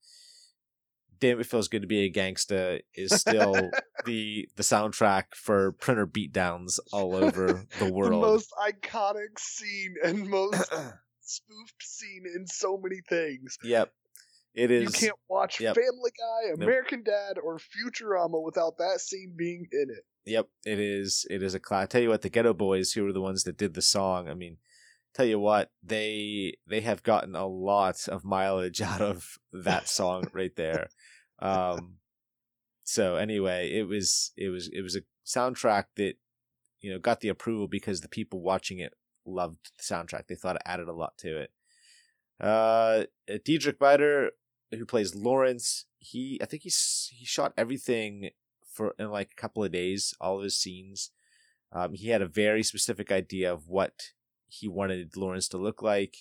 damn 1.19 1.39
it 1.39 1.45
feels 1.45 1.67
good 1.67 1.81
to 1.81 1.87
be 1.87 2.05
a 2.05 2.11
gangsta 2.11 2.81
is 2.93 3.11
still 3.11 3.53
the 4.05 4.47
the 4.55 4.63
soundtrack 4.63 5.23
for 5.33 5.71
printer 5.73 6.07
beatdowns 6.07 6.79
all 6.91 7.15
over 7.15 7.65
the 7.79 7.91
world. 7.91 8.23
the 8.23 8.27
most 8.27 8.53
iconic 8.59 9.39
scene 9.39 9.95
and 10.03 10.27
most 10.29 10.71
spoofed 11.29 11.81
scene 11.81 12.23
in 12.35 12.45
so 12.47 12.79
many 12.81 13.01
things 13.09 13.57
yep 13.63 13.91
it 14.57 14.71
is. 14.71 14.99
You 14.99 15.07
can't 15.09 15.19
watch 15.29 15.59
yep. 15.59 15.75
Family 15.75 16.11
Guy, 16.17 16.63
American 16.63 17.03
nope. 17.05 17.13
Dad, 17.13 17.37
or 17.37 17.59
Futurama 17.59 18.43
without 18.43 18.79
that 18.79 18.99
scene 18.99 19.35
being 19.37 19.67
in 19.71 19.91
it. 19.91 20.03
Yep, 20.25 20.47
it 20.65 20.79
is. 20.79 21.27
It 21.29 21.43
is 21.43 21.53
a 21.53 21.59
class. 21.59 21.83
I 21.83 21.85
tell 21.85 22.01
you 22.01 22.09
what, 22.09 22.23
the 22.23 22.29
Geto 22.31 22.57
Boys, 22.57 22.91
who 22.91 23.03
were 23.03 23.13
the 23.13 23.21
ones 23.21 23.43
that 23.43 23.55
did 23.55 23.75
the 23.75 23.83
song, 23.83 24.27
I 24.27 24.33
mean, 24.33 24.57
tell 25.13 25.27
you 25.27 25.39
what, 25.39 25.71
they 25.83 26.55
they 26.67 26.81
have 26.81 27.03
gotten 27.03 27.35
a 27.35 27.45
lot 27.45 28.07
of 28.07 28.25
mileage 28.25 28.81
out 28.81 29.01
of 29.01 29.37
that 29.53 29.87
song 29.87 30.25
right 30.33 30.55
there. 30.55 30.89
Um, 31.39 31.97
so 32.83 33.15
anyway, 33.15 33.71
it 33.71 33.87
was 33.87 34.31
it 34.35 34.49
was 34.49 34.69
it 34.73 34.81
was 34.81 34.95
a 34.95 35.01
soundtrack 35.23 35.85
that 35.97 36.15
you 36.81 36.91
know 36.91 36.97
got 36.97 37.19
the 37.19 37.29
approval 37.29 37.67
because 37.67 38.01
the 38.01 38.09
people 38.09 38.41
watching 38.41 38.79
it 38.79 38.93
loved 39.27 39.71
the 39.77 39.83
soundtrack. 39.83 40.27
They 40.27 40.35
thought 40.35 40.55
it 40.55 40.61
added 40.65 40.87
a 40.87 40.93
lot 40.93 41.17
to 41.19 41.37
it. 41.37 41.51
Uh, 42.39 43.03
Diedrich 43.45 43.79
Bader 43.79 44.31
who 44.71 44.85
plays 44.85 45.15
Lawrence, 45.15 45.85
he 45.99 46.39
I 46.41 46.45
think 46.45 46.63
he's 46.63 47.09
he 47.13 47.25
shot 47.25 47.53
everything 47.57 48.31
for 48.71 48.95
in 48.99 49.09
like 49.09 49.31
a 49.31 49.41
couple 49.41 49.63
of 49.63 49.71
days, 49.71 50.13
all 50.19 50.37
of 50.37 50.43
his 50.43 50.57
scenes. 50.57 51.11
Um, 51.71 51.93
he 51.93 52.09
had 52.09 52.21
a 52.21 52.27
very 52.27 52.63
specific 52.63 53.11
idea 53.11 53.51
of 53.51 53.67
what 53.67 54.11
he 54.47 54.67
wanted 54.67 55.17
Lawrence 55.17 55.47
to 55.49 55.57
look 55.57 55.81
like, 55.81 56.17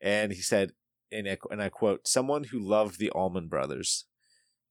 and 0.00 0.32
he 0.32 0.42
said, 0.42 0.72
and 1.10 1.28
I, 1.28 1.38
and 1.50 1.62
I 1.62 1.68
quote, 1.68 2.06
"Someone 2.06 2.44
who 2.44 2.58
loved 2.58 2.98
the 2.98 3.10
Allman 3.10 3.48
Brothers." 3.48 4.06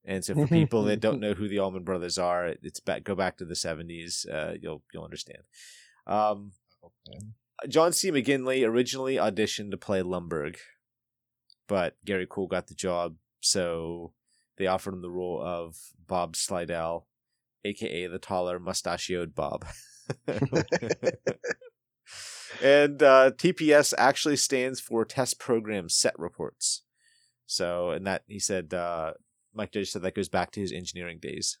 And 0.04 0.24
so, 0.24 0.34
for 0.34 0.46
people 0.46 0.84
that 0.84 1.00
don't 1.00 1.20
know 1.24 1.34
who 1.34 1.48
the 1.48 1.58
Allman 1.58 1.84
Brothers 1.84 2.16
are, 2.16 2.54
it's 2.62 2.80
back. 2.80 3.04
Go 3.04 3.14
back 3.14 3.36
to 3.38 3.44
the 3.44 3.56
seventies. 3.56 4.26
Uh, 4.30 4.54
you'll 4.60 4.82
you'll 4.92 5.04
understand. 5.04 5.42
Um, 6.06 6.52
John 7.68 7.92
C. 7.92 8.10
McGinley 8.10 8.66
originally 8.66 9.16
auditioned 9.16 9.70
to 9.72 9.76
play 9.76 10.02
Lumbergh, 10.02 10.56
but 11.68 11.96
Gary 12.04 12.26
Cole 12.26 12.46
got 12.46 12.68
the 12.68 12.74
job, 12.74 13.16
so 13.40 14.12
they 14.56 14.66
offered 14.66 14.94
him 14.94 15.02
the 15.02 15.10
role 15.10 15.42
of 15.42 15.76
Bob 16.06 16.34
Slydell, 16.34 17.04
aka 17.64 18.06
the 18.06 18.18
taller, 18.18 18.58
mustachioed 18.58 19.34
Bob. 19.34 19.66
and 22.62 23.02
uh, 23.02 23.30
TPS 23.32 23.94
actually 23.96 24.36
stands 24.36 24.80
for 24.80 25.04
Test 25.04 25.38
Program 25.38 25.88
Set 25.88 26.18
Reports. 26.18 26.82
So, 27.46 27.90
and 27.90 28.06
that 28.06 28.22
he 28.26 28.38
said, 28.38 28.72
uh, 28.74 29.12
Mike 29.54 29.72
Judge 29.72 29.90
said 29.90 30.02
that 30.02 30.14
goes 30.14 30.28
back 30.28 30.52
to 30.52 30.60
his 30.60 30.72
engineering 30.72 31.18
days. 31.20 31.58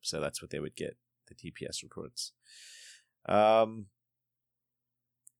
So 0.00 0.20
that's 0.20 0.40
what 0.40 0.50
they 0.50 0.60
would 0.60 0.76
get 0.76 0.96
the 1.28 1.34
TPS 1.34 1.82
reports. 1.82 2.32
Um, 3.28 3.86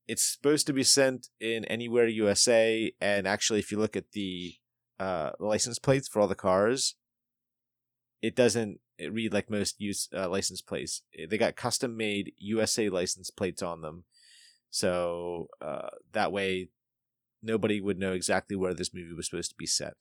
it's 0.09 0.23
supposed 0.23 0.67
to 0.67 0.73
be 0.73 0.85
sent 0.85 1.29
in 1.41 1.65
anywhere 1.65 2.07
USA, 2.07 2.93
and 3.01 3.27
actually, 3.27 3.59
if 3.59 3.73
you 3.73 3.79
look 3.79 3.97
at 3.97 4.13
the 4.13 4.55
uh, 5.01 5.31
license 5.39 5.79
plates 5.79 6.09
for 6.09 6.21
all 6.21 6.29
the 6.29 6.35
cars, 6.35 6.95
it 8.23 8.37
doesn't 8.37 8.81
read 9.11 9.33
like 9.33 9.51
most 9.51 9.81
use 9.81 10.09
uh, 10.17 10.29
license 10.29 10.63
plates. 10.63 11.03
They 11.29 11.39
got 11.39 11.57
custom 11.57 11.97
made 11.97 12.33
USA 12.39 12.89
license 12.89 13.31
plates 13.31 13.63
on 13.63 13.83
them, 13.83 14.05
so 14.71 15.49
uh, 15.61 15.91
that 16.13 16.33
way 16.33 16.69
nobody 17.43 17.81
would 17.81 17.99
know 17.99 18.13
exactly 18.13 18.57
where 18.57 18.75
this 18.75 18.95
movie 18.95 19.15
was 19.15 19.27
supposed 19.27 19.51
to 19.51 19.57
be 19.57 19.67
set. 19.67 19.95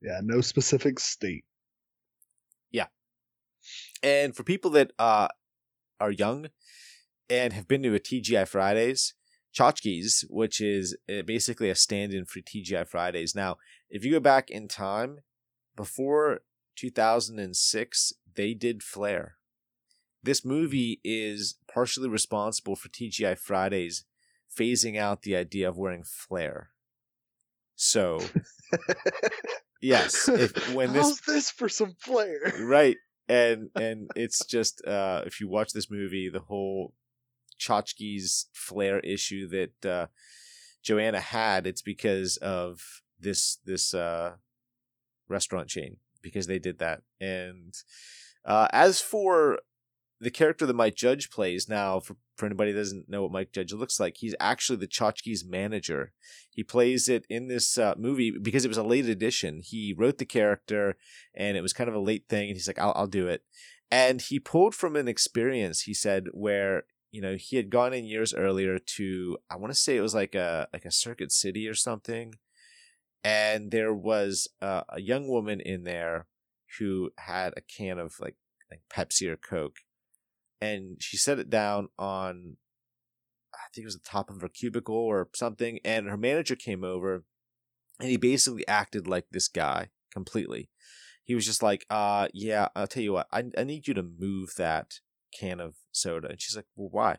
Yeah, 0.00 0.20
no 0.22 0.40
specific 0.40 1.00
state. 1.00 1.44
Yeah, 2.70 2.86
and 4.02 4.34
for 4.36 4.44
people 4.44 4.70
that 4.72 4.92
uh, 4.98 5.28
are 6.00 6.10
young 6.12 6.48
and 7.28 7.52
have 7.52 7.68
been 7.68 7.82
to 7.82 7.94
a 7.94 8.00
TGI 8.00 8.46
Fridays, 8.46 9.14
Chotchkie's, 9.56 10.24
which 10.28 10.60
is 10.60 10.96
uh, 11.08 11.22
basically 11.22 11.70
a 11.70 11.74
stand-in 11.74 12.24
for 12.24 12.40
TGI 12.40 12.86
Fridays. 12.86 13.34
Now, 13.34 13.56
if 13.90 14.04
you 14.04 14.12
go 14.12 14.20
back 14.20 14.50
in 14.50 14.68
time, 14.68 15.18
before 15.74 16.40
2006, 16.76 18.12
they 18.34 18.54
did 18.54 18.82
Flair. 18.82 19.36
This 20.22 20.44
movie 20.44 21.00
is 21.04 21.56
partially 21.72 22.08
responsible 22.08 22.74
for 22.74 22.88
TGI 22.88 23.38
Fridays 23.38 24.04
phasing 24.56 24.98
out 24.98 25.22
the 25.22 25.36
idea 25.36 25.68
of 25.68 25.76
wearing 25.76 26.04
flair. 26.04 26.70
So, 27.76 28.20
yes, 29.82 30.28
if 30.28 30.74
when 30.74 30.92
this 30.92 31.02
How's 31.02 31.20
this 31.20 31.50
for 31.50 31.68
some 31.68 31.94
flair, 32.00 32.40
right? 32.60 32.96
And 33.28 33.68
and 33.74 34.10
it's 34.16 34.44
just 34.46 34.84
uh, 34.86 35.22
if 35.26 35.40
you 35.40 35.48
watch 35.48 35.72
this 35.72 35.90
movie, 35.90 36.28
the 36.28 36.40
whole 36.40 36.94
Chotchkie's 37.58 38.46
flair 38.52 39.00
issue 39.00 39.48
that 39.48 39.90
uh, 39.90 40.06
Joanna 40.82 41.20
had, 41.20 41.66
it's 41.66 41.82
because 41.82 42.36
of 42.38 42.80
this 43.18 43.58
this 43.64 43.94
uh, 43.94 44.34
restaurant 45.28 45.68
chain 45.68 45.96
because 46.22 46.46
they 46.46 46.58
did 46.58 46.78
that. 46.78 47.02
And 47.20 47.74
uh, 48.44 48.68
as 48.72 49.00
for 49.00 49.60
the 50.20 50.30
character 50.30 50.64
that 50.66 50.74
Mike 50.74 50.94
Judge 50.94 51.30
plays 51.30 51.68
now, 51.68 52.00
for, 52.00 52.16
for 52.36 52.46
anybody 52.46 52.72
that 52.72 52.78
doesn't 52.78 53.08
know 53.08 53.22
what 53.22 53.32
Mike 53.32 53.52
Judge 53.52 53.72
looks 53.72 54.00
like, 54.00 54.16
he's 54.18 54.34
actually 54.40 54.78
the 54.78 54.86
Chotchkie's 54.86 55.44
manager. 55.44 56.12
He 56.50 56.62
plays 56.62 57.08
it 57.08 57.26
in 57.28 57.48
this 57.48 57.76
uh, 57.76 57.94
movie 57.98 58.30
because 58.30 58.64
it 58.64 58.68
was 58.68 58.78
a 58.78 58.82
late 58.82 59.08
edition. 59.08 59.60
He 59.62 59.94
wrote 59.96 60.18
the 60.18 60.24
character, 60.24 60.96
and 61.34 61.56
it 61.56 61.62
was 61.62 61.72
kind 61.72 61.88
of 61.88 61.94
a 61.94 62.00
late 62.00 62.24
thing, 62.28 62.48
and 62.48 62.56
he's 62.56 62.66
like, 62.66 62.78
"I'll, 62.78 62.92
I'll 62.96 63.06
do 63.06 63.28
it." 63.28 63.42
And 63.90 64.20
he 64.20 64.40
pulled 64.40 64.74
from 64.74 64.96
an 64.96 65.08
experience, 65.08 65.82
he 65.82 65.94
said, 65.94 66.26
where 66.32 66.84
you 67.10 67.20
know 67.20 67.36
he 67.36 67.56
had 67.56 67.70
gone 67.70 67.92
in 67.92 68.04
years 68.04 68.34
earlier 68.34 68.78
to 68.78 69.38
I 69.50 69.56
want 69.56 69.72
to 69.72 69.78
say 69.78 69.96
it 69.96 70.02
was 70.02 70.14
like 70.14 70.34
a 70.34 70.68
like 70.72 70.84
a 70.84 70.92
Circuit 70.92 71.32
City 71.32 71.68
or 71.68 71.74
something, 71.74 72.34
and 73.24 73.70
there 73.70 73.94
was 73.94 74.48
uh, 74.60 74.82
a 74.88 75.00
young 75.00 75.28
woman 75.28 75.60
in 75.60 75.84
there 75.84 76.26
who 76.78 77.10
had 77.18 77.54
a 77.56 77.60
can 77.60 77.98
of 77.98 78.14
like 78.20 78.36
like 78.70 78.82
Pepsi 78.92 79.28
or 79.28 79.36
Coke, 79.36 79.78
and 80.60 80.96
she 81.00 81.16
set 81.16 81.38
it 81.38 81.50
down 81.50 81.88
on 81.98 82.56
I 83.54 83.68
think 83.74 83.84
it 83.84 83.86
was 83.86 83.94
the 83.98 84.08
top 84.08 84.30
of 84.30 84.40
her 84.40 84.48
cubicle 84.48 84.94
or 84.94 85.28
something, 85.34 85.78
and 85.84 86.08
her 86.08 86.16
manager 86.16 86.56
came 86.56 86.84
over, 86.84 87.24
and 88.00 88.10
he 88.10 88.16
basically 88.16 88.66
acted 88.68 89.06
like 89.06 89.26
this 89.30 89.48
guy 89.48 89.88
completely. 90.12 90.70
He 91.24 91.34
was 91.34 91.44
just 91.44 91.62
like, 91.62 91.84
uh, 91.90 92.28
yeah, 92.32 92.68
I'll 92.76 92.86
tell 92.86 93.02
you 93.02 93.14
what, 93.14 93.26
I, 93.32 93.44
I 93.58 93.64
need 93.64 93.88
you 93.88 93.94
to 93.94 94.02
move 94.02 94.54
that 94.58 95.00
can 95.38 95.60
of 95.60 95.76
soda. 95.92 96.28
And 96.28 96.40
she's 96.40 96.56
like, 96.56 96.66
well, 96.76 96.88
why? 96.90 97.16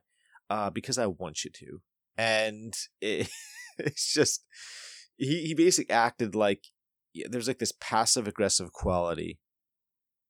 Uh, 0.49 0.69
because 0.69 0.97
I 0.97 1.07
want 1.07 1.43
you 1.43 1.51
to. 1.51 1.81
and 2.17 2.73
it, 3.01 3.29
it's 3.77 4.13
just 4.13 4.45
he 5.17 5.45
he 5.47 5.53
basically 5.53 5.93
acted 5.93 6.35
like 6.35 6.65
there's 7.29 7.47
like 7.47 7.59
this 7.59 7.73
passive 7.79 8.27
aggressive 8.27 8.71
quality 8.71 9.39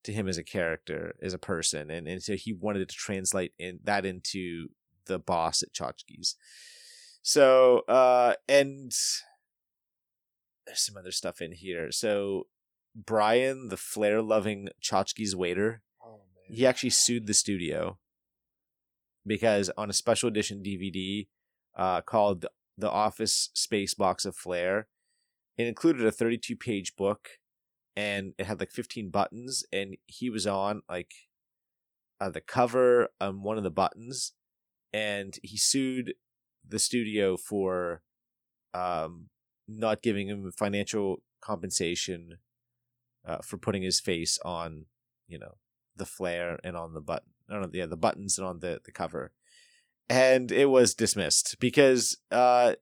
to 0.04 0.14
him 0.14 0.28
as 0.28 0.38
a 0.38 0.44
character, 0.44 1.16
as 1.22 1.34
a 1.34 1.40
person, 1.40 1.90
and 1.92 2.08
and 2.08 2.24
so 2.24 2.36
he 2.36 2.54
wanted 2.54 2.88
to 2.88 2.96
translate 2.96 3.54
in 3.60 3.80
that 3.84 4.06
into 4.06 4.68
the 5.06 5.20
boss 5.20 5.64
at 5.64 5.74
Chotchkie's. 5.74 6.36
So, 7.22 7.80
uh, 7.90 8.36
and 8.48 8.92
there's 10.66 10.82
some 10.82 10.98
other 10.98 11.12
stuff 11.12 11.42
in 11.42 11.52
here. 11.52 11.92
So, 11.92 12.48
Brian, 12.96 13.68
the 13.68 13.78
flair 13.78 14.22
loving 14.22 14.70
Chotchkie's 14.82 15.36
waiter, 15.36 15.82
he 16.50 16.66
actually 16.66 16.90
sued 16.90 17.28
the 17.28 17.34
studio 17.34 17.98
because 19.26 19.70
on 19.78 19.90
a 19.90 19.94
special 19.94 20.30
edition 20.30 20.64
DVD 20.64 21.28
uh, 21.76 22.02
called 22.02 22.46
The 22.78 22.90
Office 22.90 23.50
Space 23.54 23.94
Box 23.94 24.26
of 24.26 24.36
Flair, 24.36 24.88
it 25.58 25.68
included 25.68 26.06
a 26.06 26.12
32 26.12 26.56
page 26.56 26.96
book 26.96 27.30
and 27.98 28.34
it 28.38 28.46
had 28.46 28.60
like 28.60 28.72
15 28.72 29.10
buttons, 29.10 29.66
and 29.74 29.98
he 30.06 30.30
was 30.30 30.46
on 30.46 30.84
like 30.88 31.12
uh, 32.22 32.30
the 32.30 32.42
cover 32.42 33.10
on 33.20 33.42
one 33.42 33.58
of 33.58 33.64
the 33.64 33.72
buttons, 33.72 34.34
and 34.94 35.40
he 35.42 35.58
sued 35.58 36.14
the 36.66 36.78
studio 36.78 37.38
for 37.38 38.04
um, 38.76 39.30
not 39.68 40.04
giving 40.04 40.28
him 40.28 40.52
financial 40.52 41.24
compensation 41.42 42.38
uh, 43.28 43.40
for 43.40 43.58
putting 43.58 43.82
his 43.82 44.00
face 44.00 44.38
on, 44.46 44.86
you 45.28 45.40
know, 45.40 45.56
the 45.98 46.06
flair 46.06 46.60
and 46.64 46.76
on 46.78 46.94
the 46.94 47.02
button, 47.02 47.30
on 47.50 47.70
yeah, 47.74 47.86
the 47.86 47.98
buttons 47.98 48.38
and 48.38 48.48
on 48.48 48.60
the 48.60 48.80
the 48.86 48.92
cover, 48.92 49.32
and 50.10 50.52
it 50.52 50.70
was 50.70 50.94
dismissed 50.96 51.58
because 51.60 52.18
uh, 52.32 52.74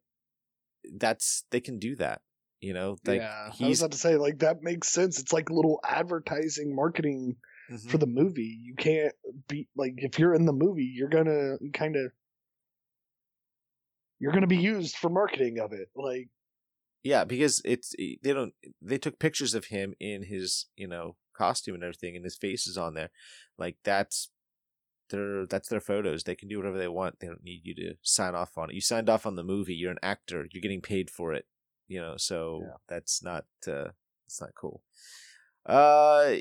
that's 0.98 1.46
they 1.52 1.60
can 1.62 1.80
do 1.80 1.96
that, 1.96 2.22
you 2.62 2.74
know, 2.74 2.98
like 3.06 3.22
yeah, 3.22 3.52
I 3.62 3.68
was 3.68 3.82
about 3.82 3.92
to 3.94 3.98
say 3.98 4.16
like 4.18 4.40
that 4.40 4.62
makes 4.62 4.90
sense. 4.90 5.20
It's 5.20 5.34
like 5.34 5.50
little 5.50 5.80
advertising 5.84 6.76
marketing 6.76 7.38
Mhm. 7.72 7.90
for 7.90 7.98
the 7.98 8.06
movie. 8.08 8.60
You 8.62 8.76
can't 8.76 9.16
be 9.48 9.68
like 9.76 9.94
if 9.98 10.20
you're 10.20 10.36
in 10.36 10.46
the 10.46 10.54
movie, 10.54 10.86
you're 10.86 11.10
gonna 11.10 11.58
kind 11.74 11.96
of 11.96 12.12
you're 14.20 14.32
gonna 14.32 14.48
be 14.48 14.58
used 14.58 14.96
for 14.96 15.10
marketing 15.10 15.60
of 15.60 15.74
it. 15.74 15.90
Like 15.96 16.30
Yeah, 17.04 17.24
because 17.24 17.62
it's 17.66 17.96
they 17.98 18.34
don't 18.34 18.54
they 18.82 18.98
took 18.98 19.20
pictures 19.20 19.54
of 19.54 19.66
him 19.66 19.94
in 20.00 20.24
his 20.24 20.68
you 20.76 20.88
know 20.88 21.16
costume 21.36 21.76
and 21.76 21.84
everything, 21.84 22.16
and 22.16 22.24
his 22.24 22.36
face 22.38 22.68
is 22.68 22.78
on 22.78 22.94
there. 22.94 23.10
Like 23.58 23.78
that's 23.84 24.30
their 25.10 25.46
that's 25.46 25.70
their 25.70 25.80
photos. 25.82 26.24
They 26.24 26.36
can 26.36 26.48
do 26.48 26.58
whatever 26.58 26.78
they 26.78 26.88
want. 26.88 27.20
They 27.20 27.28
don't 27.28 27.44
need 27.44 27.62
you 27.64 27.76
to 27.76 27.96
sign 28.02 28.36
off 28.36 28.58
on 28.58 28.70
it. 28.70 28.74
You 28.76 28.82
signed 28.82 29.10
off 29.10 29.26
on 29.26 29.36
the 29.36 29.44
movie. 29.44 29.76
You're 29.76 29.92
an 29.92 30.00
actor. 30.02 30.48
You're 30.52 30.62
getting 30.62 30.82
paid 30.82 31.10
for 31.10 31.34
it. 31.34 31.46
You 31.88 32.02
know, 32.02 32.16
so 32.18 32.62
Yeah. 32.64 32.74
that's 32.90 33.22
not 33.22 33.46
uh, 33.68 33.90
that's 34.26 34.42
not 34.42 34.56
cool. 34.56 34.82
Uh, 35.66 36.38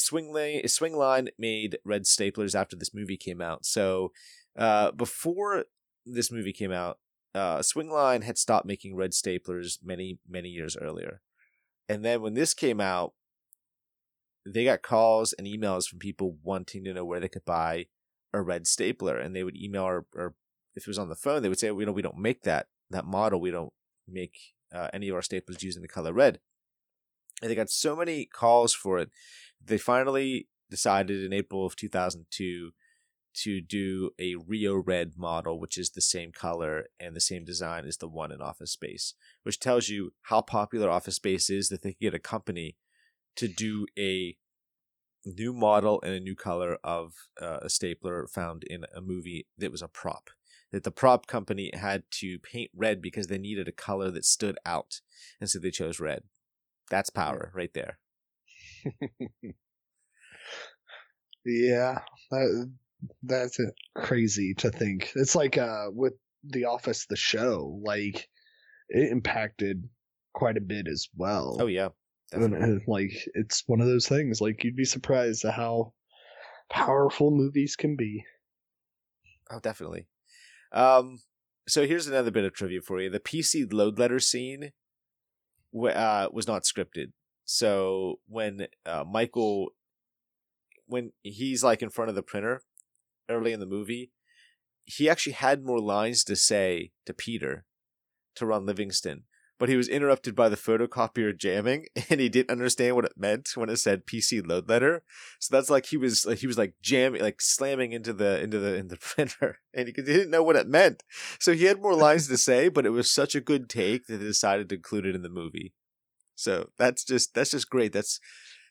Swingline, 0.00 0.68
Swing 0.70 0.96
Line 0.96 1.28
made 1.38 1.78
red 1.84 2.04
staplers 2.04 2.54
after 2.58 2.76
this 2.76 2.94
movie 2.94 3.16
came 3.16 3.40
out. 3.40 3.64
So, 3.66 4.12
uh, 4.56 4.90
before 4.92 5.64
this 6.06 6.32
movie 6.32 6.52
came 6.52 6.72
out, 6.72 6.98
uh, 7.34 7.58
Swingline 7.58 8.22
had 8.22 8.38
stopped 8.38 8.66
making 8.66 8.96
red 8.96 9.12
staplers 9.12 9.78
many, 9.82 10.18
many 10.28 10.48
years 10.48 10.76
earlier. 10.76 11.20
And 11.88 12.04
then 12.04 12.22
when 12.22 12.34
this 12.34 12.54
came 12.54 12.80
out, 12.80 13.12
they 14.46 14.64
got 14.64 14.82
calls 14.82 15.32
and 15.32 15.46
emails 15.46 15.86
from 15.86 15.98
people 15.98 16.36
wanting 16.42 16.84
to 16.84 16.94
know 16.94 17.04
where 17.04 17.20
they 17.20 17.28
could 17.28 17.44
buy 17.44 17.86
a 18.32 18.42
red 18.42 18.66
stapler. 18.66 19.16
And 19.16 19.34
they 19.34 19.44
would 19.44 19.56
email 19.56 19.84
or, 19.84 20.06
or 20.14 20.34
if 20.74 20.84
it 20.84 20.88
was 20.88 20.98
on 20.98 21.08
the 21.08 21.14
phone, 21.14 21.42
they 21.42 21.48
would 21.48 21.58
say, 21.58 21.70
"We 21.70 21.84
know 21.84 21.92
we 21.92 22.02
don't 22.02 22.18
make 22.18 22.42
that 22.42 22.68
that 22.90 23.04
model. 23.04 23.40
We 23.40 23.50
don't 23.50 23.72
make 24.08 24.36
uh, 24.74 24.88
any 24.92 25.08
of 25.08 25.14
our 25.14 25.20
staplers 25.20 25.62
using 25.62 25.82
the 25.82 25.88
color 25.88 26.12
red." 26.12 26.40
And 27.40 27.50
they 27.50 27.54
got 27.56 27.70
so 27.70 27.96
many 27.96 28.24
calls 28.24 28.72
for 28.72 28.98
it, 28.98 29.10
they 29.64 29.78
finally 29.78 30.48
decided 30.70 31.22
in 31.22 31.32
April 31.32 31.66
of 31.66 31.76
2002 31.76 32.70
to 33.34 33.60
do 33.60 34.10
a 34.18 34.34
Rio 34.34 34.76
Red 34.76 35.12
model, 35.16 35.58
which 35.58 35.78
is 35.78 35.90
the 35.90 36.00
same 36.00 36.32
color 36.32 36.86
and 37.00 37.16
the 37.16 37.20
same 37.20 37.44
design 37.44 37.86
as 37.86 37.96
the 37.96 38.08
one 38.08 38.30
in 38.30 38.42
Office 38.42 38.72
Space, 38.72 39.14
which 39.42 39.58
tells 39.58 39.88
you 39.88 40.12
how 40.22 40.40
popular 40.40 40.90
Office 40.90 41.16
Space 41.16 41.48
is 41.48 41.68
that 41.68 41.82
they 41.82 41.92
can 41.92 41.98
get 42.00 42.14
a 42.14 42.18
company 42.18 42.76
to 43.36 43.48
do 43.48 43.86
a 43.98 44.36
new 45.24 45.52
model 45.52 46.00
and 46.02 46.12
a 46.14 46.20
new 46.20 46.34
color 46.34 46.78
of 46.82 47.14
uh, 47.40 47.58
a 47.62 47.70
stapler 47.70 48.26
found 48.26 48.64
in 48.64 48.84
a 48.94 49.00
movie 49.00 49.46
that 49.58 49.70
was 49.70 49.82
a 49.82 49.88
prop. 49.88 50.30
That 50.72 50.84
the 50.84 50.90
prop 50.90 51.26
company 51.26 51.70
had 51.74 52.04
to 52.12 52.38
paint 52.38 52.70
red 52.74 53.02
because 53.02 53.26
they 53.26 53.38
needed 53.38 53.68
a 53.68 53.72
color 53.72 54.10
that 54.10 54.24
stood 54.24 54.56
out, 54.64 55.00
and 55.40 55.50
so 55.50 55.58
they 55.58 55.70
chose 55.70 56.00
red. 56.00 56.22
That's 56.90 57.10
power 57.10 57.52
right 57.54 57.72
there. 57.74 57.98
yeah, 61.44 61.98
that, 62.30 62.72
that's 63.22 63.58
crazy 63.94 64.54
to 64.58 64.70
think. 64.70 65.12
It's 65.14 65.34
like 65.34 65.58
uh 65.58 65.88
with 65.90 66.14
The 66.42 66.64
Office, 66.64 67.06
the 67.06 67.16
show, 67.16 67.78
like 67.84 68.28
it 68.88 69.12
impacted 69.12 69.88
quite 70.32 70.56
a 70.56 70.62
bit 70.62 70.88
as 70.88 71.08
well. 71.14 71.58
Oh 71.60 71.66
yeah, 71.66 71.88
And, 72.32 72.82
like 72.86 73.12
it's 73.34 73.62
one 73.66 73.80
of 73.80 73.86
those 73.86 74.08
things. 74.08 74.40
Like 74.40 74.64
you'd 74.64 74.76
be 74.76 74.84
surprised 74.84 75.44
at 75.44 75.54
how 75.54 75.92
powerful 76.70 77.30
movies 77.30 77.76
can 77.76 77.96
be. 77.96 78.24
Oh, 79.50 79.60
definitely. 79.60 80.06
Um, 80.72 81.20
so 81.68 81.86
here's 81.86 82.06
another 82.06 82.30
bit 82.30 82.44
of 82.44 82.54
trivia 82.54 82.80
for 82.80 83.00
you: 83.00 83.10
the 83.10 83.20
PC 83.20 83.72
load 83.72 83.98
letter 83.98 84.18
scene, 84.18 84.72
uh, 85.74 86.28
was 86.32 86.46
not 86.46 86.64
scripted. 86.64 87.12
So 87.44 88.20
when 88.26 88.66
uh, 88.86 89.04
Michael, 89.10 89.70
when 90.86 91.12
he's 91.22 91.62
like 91.62 91.82
in 91.82 91.90
front 91.90 92.08
of 92.08 92.14
the 92.14 92.22
printer 92.22 92.62
early 93.28 93.52
in 93.52 93.60
the 93.60 93.66
movie, 93.66 94.10
he 94.84 95.08
actually 95.08 95.34
had 95.34 95.64
more 95.64 95.80
lines 95.80 96.24
to 96.24 96.36
say 96.36 96.92
to 97.06 97.14
Peter, 97.14 97.64
to 98.36 98.46
Ron 98.46 98.66
Livingston, 98.66 99.24
but 99.62 99.68
he 99.68 99.76
was 99.76 99.86
interrupted 99.86 100.34
by 100.34 100.48
the 100.48 100.56
photocopier 100.56 101.38
jamming, 101.38 101.86
and 102.10 102.18
he 102.20 102.28
didn't 102.28 102.50
understand 102.50 102.96
what 102.96 103.04
it 103.04 103.12
meant 103.16 103.50
when 103.54 103.68
it 103.68 103.76
said 103.76 104.06
PC 104.06 104.44
load 104.44 104.68
letter. 104.68 105.04
So 105.38 105.54
that's 105.54 105.70
like 105.70 105.86
he 105.86 105.96
was 105.96 106.26
like 106.26 106.38
he 106.38 106.48
was 106.48 106.58
like 106.58 106.74
jamming, 106.82 107.22
like 107.22 107.40
slamming 107.40 107.92
into 107.92 108.12
the 108.12 108.42
into 108.42 108.58
the 108.58 108.74
in 108.74 108.88
the 108.88 108.96
printer, 109.00 109.58
and 109.72 109.86
he, 109.86 109.94
he 109.94 110.02
didn't 110.02 110.32
know 110.32 110.42
what 110.42 110.56
it 110.56 110.66
meant. 110.66 111.04
So 111.38 111.52
he 111.54 111.66
had 111.66 111.80
more 111.80 111.94
lines 111.94 112.26
to 112.26 112.36
say, 112.36 112.70
but 112.70 112.84
it 112.84 112.90
was 112.90 113.08
such 113.08 113.36
a 113.36 113.40
good 113.40 113.68
take 113.68 114.08
that 114.08 114.16
they 114.16 114.24
decided 114.24 114.68
to 114.70 114.74
include 114.74 115.06
it 115.06 115.14
in 115.14 115.22
the 115.22 115.28
movie. 115.28 115.74
So 116.34 116.70
that's 116.76 117.04
just 117.04 117.32
that's 117.32 117.52
just 117.52 117.70
great. 117.70 117.92
That's 117.92 118.18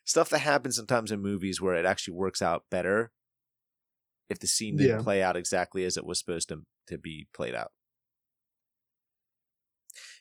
stuff 0.04 0.28
that 0.28 0.40
happens 0.40 0.76
sometimes 0.76 1.10
in 1.10 1.22
movies 1.22 1.58
where 1.58 1.74
it 1.74 1.86
actually 1.86 2.16
works 2.16 2.42
out 2.42 2.64
better 2.70 3.12
if 4.28 4.40
the 4.40 4.46
scene 4.46 4.76
didn't 4.76 4.98
Yeah. 4.98 5.02
play 5.02 5.22
out 5.22 5.38
exactly 5.38 5.84
as 5.86 5.96
it 5.96 6.04
was 6.04 6.18
supposed 6.18 6.50
to 6.50 6.66
to 6.88 6.98
be 6.98 7.28
played 7.32 7.54
out. 7.54 7.72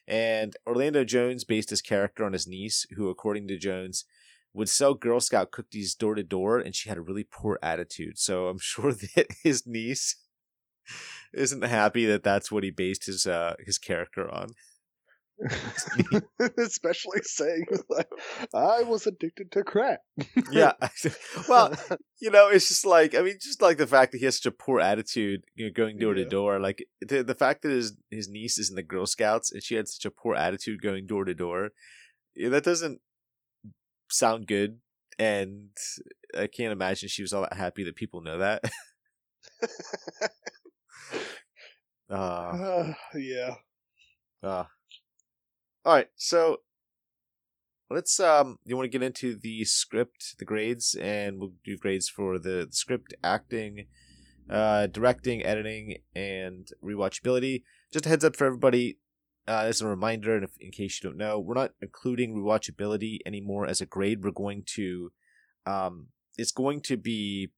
And 0.08 0.56
Orlando 0.68 1.04
Jones 1.04 1.44
based 1.44 1.70
his 1.70 1.82
character 1.82 2.26
on 2.26 2.34
his 2.34 2.48
niece, 2.48 2.86
who, 2.96 3.10
according 3.10 3.48
to 3.48 3.58
Jones, 3.58 4.06
would 4.54 4.70
sell 4.70 4.94
Girl 4.94 5.20
Scout 5.20 5.52
cookies 5.52 5.96
door 5.96 6.16
to 6.16 6.24
door, 6.24 6.60
and 6.60 6.76
she 6.76 6.90
had 6.90 6.98
a 6.98 7.02
really 7.02 7.24
poor 7.24 7.58
attitude. 7.62 8.18
So 8.18 8.48
I'm 8.48 8.60
sure 8.62 8.92
that 8.94 9.28
his 9.44 9.66
niece 9.66 10.16
isn't 11.34 11.64
happy 11.64 12.06
that 12.06 12.24
that's 12.24 12.52
what 12.52 12.64
he 12.64 12.72
based 12.72 13.06
his 13.06 13.26
uh, 13.26 13.56
his 13.66 13.78
character 13.78 14.30
on. 14.30 14.50
Especially 16.58 17.22
saying 17.24 17.66
like, 17.90 18.10
I 18.54 18.84
was 18.84 19.08
addicted 19.08 19.52
to 19.54 19.64
crack. 19.64 20.00
Yeah, 20.52 20.74
well, 21.50 21.74
you 22.20 22.32
know, 22.32 22.50
it's 22.50 22.68
just 22.68 22.86
like 22.86 23.16
I 23.16 23.22
mean, 23.22 23.38
just 23.42 23.62
like 23.62 23.78
the 23.78 23.88
fact 23.88 24.12
that 24.12 24.20
he 24.20 24.26
has 24.26 24.38
such 24.38 24.46
a 24.46 24.56
poor 24.56 24.80
attitude, 24.80 25.44
you 25.56 25.66
know, 25.66 25.72
going 25.76 25.98
door 25.98 26.14
to 26.14 26.26
door. 26.26 26.60
Like 26.60 26.86
the 27.02 27.24
the 27.24 27.36
fact 27.36 27.64
that 27.64 27.72
his 27.72 27.98
his 28.10 28.30
niece 28.30 28.58
is 28.58 28.70
in 28.70 28.76
the 28.76 28.84
Girl 28.84 29.06
Scouts 29.06 29.52
and 29.52 29.64
she 29.64 29.76
had 29.76 29.88
such 29.88 30.06
a 30.06 30.12
poor 30.12 30.36
attitude 30.36 30.82
going 30.82 31.08
door 31.08 31.26
to 31.26 31.34
door, 31.34 31.70
yeah, 32.36 32.50
that 32.50 32.64
doesn't 32.64 33.00
sound 34.10 34.48
good. 34.48 34.80
And 35.20 35.70
I 36.38 36.48
can't 36.48 36.72
imagine 36.72 37.10
she 37.10 37.22
was 37.22 37.34
all 37.34 37.42
that 37.44 37.54
happy 37.54 37.84
that 37.84 37.96
people 37.96 38.22
know 38.22 38.40
that. 38.40 38.64
uh, 42.10 42.14
Uh, 42.14 42.94
yeah. 43.16 43.56
uh. 44.44 44.66
All 45.84 45.96
right, 45.96 46.10
so 46.16 46.58
let's 47.90 48.20
um 48.20 48.60
you 48.66 48.78
want 48.78 48.86
to 48.86 49.00
get 49.00 49.04
into 49.04 49.36
the 49.36 49.66
script, 49.66 50.36
the 50.38 50.46
grades 50.46 50.94
and 50.94 51.40
we'll 51.40 51.54
do 51.66 51.76
grades 51.76 52.08
for 52.08 52.38
the 52.38 52.68
script, 52.70 53.16
acting, 53.24 53.88
uh 54.48 54.86
directing, 54.86 55.44
editing 55.44 55.98
and 56.16 56.68
rewatchability. 56.86 57.64
Just 57.92 58.06
a 58.06 58.10
heads 58.10 58.24
up 58.24 58.36
for 58.36 58.46
everybody, 58.46 59.00
uh 59.48 59.64
as 59.66 59.82
a 59.82 59.88
reminder 59.88 60.36
and 60.36 60.44
if, 60.44 60.52
in 60.60 60.70
case 60.70 61.00
you 61.02 61.10
don't 61.10 61.18
know, 61.18 61.40
we're 61.40 61.56
not 61.56 61.72
including 61.82 62.36
rewatchability 62.36 63.18
anymore 63.26 63.66
as 63.66 63.82
a 63.82 63.88
grade. 63.88 64.24
We're 64.24 64.30
going 64.30 64.62
to 64.76 65.12
um 65.66 66.10
it's 66.38 66.52
going 66.52 66.82
to 66.82 66.96
be 66.96 67.50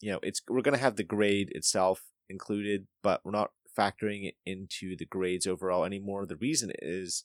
you 0.00 0.12
know, 0.12 0.20
it's 0.22 0.42
we're 0.48 0.62
going 0.62 0.76
to 0.76 0.80
have 0.80 0.94
the 0.94 1.02
grade 1.02 1.48
itself 1.56 2.04
included, 2.28 2.86
but 3.02 3.22
we're 3.24 3.32
not 3.32 3.50
factoring 3.76 4.26
it 4.26 4.34
into 4.44 4.96
the 4.96 5.04
grades 5.04 5.46
overall 5.46 5.84
anymore. 5.84 6.26
The 6.26 6.36
reason 6.36 6.72
is 6.80 7.24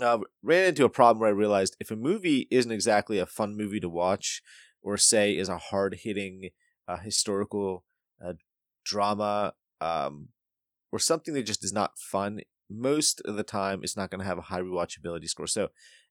uh, 0.00 0.18
ran 0.42 0.68
into 0.68 0.84
a 0.84 0.90
problem 0.90 1.20
where 1.20 1.30
I 1.30 1.32
realized 1.32 1.76
if 1.80 1.90
a 1.90 1.96
movie 1.96 2.46
isn't 2.50 2.72
exactly 2.72 3.18
a 3.18 3.26
fun 3.26 3.56
movie 3.56 3.80
to 3.80 3.88
watch, 3.88 4.42
or 4.82 4.96
say 4.96 5.36
is 5.36 5.48
a 5.48 5.58
hard 5.58 6.00
hitting 6.02 6.50
uh, 6.86 6.98
historical 6.98 7.84
uh, 8.24 8.34
drama, 8.84 9.54
um, 9.80 10.28
or 10.92 10.98
something 10.98 11.34
that 11.34 11.42
just 11.42 11.64
is 11.64 11.72
not 11.72 11.98
fun, 11.98 12.40
most 12.70 13.20
of 13.24 13.36
the 13.36 13.42
time 13.42 13.80
it's 13.82 13.96
not 13.96 14.10
going 14.10 14.20
to 14.20 14.26
have 14.26 14.38
a 14.38 14.42
high 14.42 14.60
rewatchability 14.60 15.28
score. 15.28 15.46
So, 15.46 15.68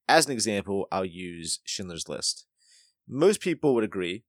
as 0.08 0.26
an 0.26 0.34
example, 0.34 0.88
I'll 0.92 1.06
use 1.06 1.60
Schindler's 1.64 2.10
List. 2.10 2.46
Most 3.08 3.40
people 3.40 3.74
would 3.76 3.84
agree 3.84 4.24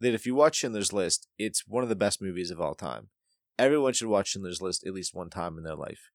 that 0.00 0.14
if 0.14 0.26
you 0.26 0.34
watch 0.34 0.56
Schindler's 0.56 0.92
List, 0.92 1.28
it's 1.38 1.66
one 1.66 1.82
of 1.82 1.88
the 1.88 1.96
best 1.96 2.20
movies 2.20 2.50
of 2.50 2.60
all 2.60 2.74
time. 2.74 3.08
Everyone 3.58 3.92
should 3.92 4.08
watch 4.08 4.28
Schindler's 4.28 4.62
List 4.62 4.86
at 4.86 4.94
least 4.94 5.14
one 5.14 5.30
time 5.30 5.58
in 5.58 5.64
their 5.64 5.76
life. 5.76 6.10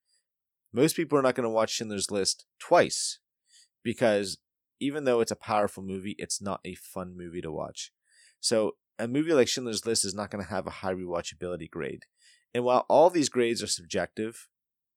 Most 0.74 0.96
people 0.96 1.18
are 1.18 1.22
not 1.22 1.36
going 1.36 1.44
to 1.44 1.50
watch 1.50 1.72
Schindler's 1.72 2.12
List 2.12 2.46
twice 2.60 3.20
because 3.84 4.38
even 4.80 5.06
though 5.06 5.22
it's 5.22 5.32
a 5.32 5.36
powerful 5.36 5.84
movie, 5.84 6.16
it's 6.18 6.42
not 6.42 6.60
a 6.66 6.76
fun 6.76 7.16
movie 7.18 7.42
to 7.42 7.52
watch. 7.52 7.92
So, 8.40 8.74
a 9.00 9.08
movie 9.08 9.34
like 9.34 9.48
Schindler's 9.48 9.86
List 9.86 10.06
is 10.06 10.16
not 10.16 10.32
going 10.32 10.44
to 10.44 10.50
have 10.50 10.66
a 10.66 10.72
high 10.72 10.94
rewatchability 10.94 11.70
grade. 11.70 12.06
And 12.54 12.64
while 12.64 12.86
all 12.90 13.10
these 13.10 13.30
grades 13.30 13.62
are 13.62 13.68
subjective, 13.68 14.48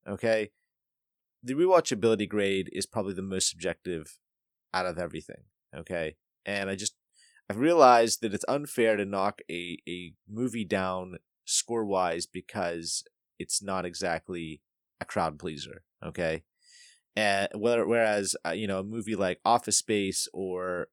okay, 0.09 0.53
the 1.43 1.55
rewatchability 1.55 2.28
grade 2.28 2.70
is 2.72 2.86
probably 2.86 3.14
the 3.14 3.22
most 3.22 3.51
subjective 3.51 4.18
out 4.72 4.86
of 4.86 4.99
everything, 4.99 5.45
okay? 5.76 6.16
And 6.47 6.70
I 6.70 6.76
just 6.76 6.95
I've 7.49 7.59
realized 7.59 8.22
that 8.22 8.32
it's 8.32 8.45
unfair 8.49 8.97
to 8.97 9.05
knock 9.05 9.41
a, 9.51 9.78
a 9.88 10.14
movie 10.28 10.64
down 10.64 11.18
score 11.51 11.85
wise 11.85 12.27
because 12.27 13.05
it's 13.39 13.63
not 13.63 13.85
exactly 13.85 14.61
a 15.01 15.05
crowd 15.05 15.39
pleaser. 15.39 15.83
Okay, 16.05 16.45
and 17.17 17.49
whereas 17.55 18.37
uh, 18.47 18.51
you 18.51 18.67
know 18.67 18.81
a 18.81 18.85
movie 18.85 19.17
like 19.17 19.41
Office 19.45 19.79
Space 19.79 20.29
or 20.33 20.89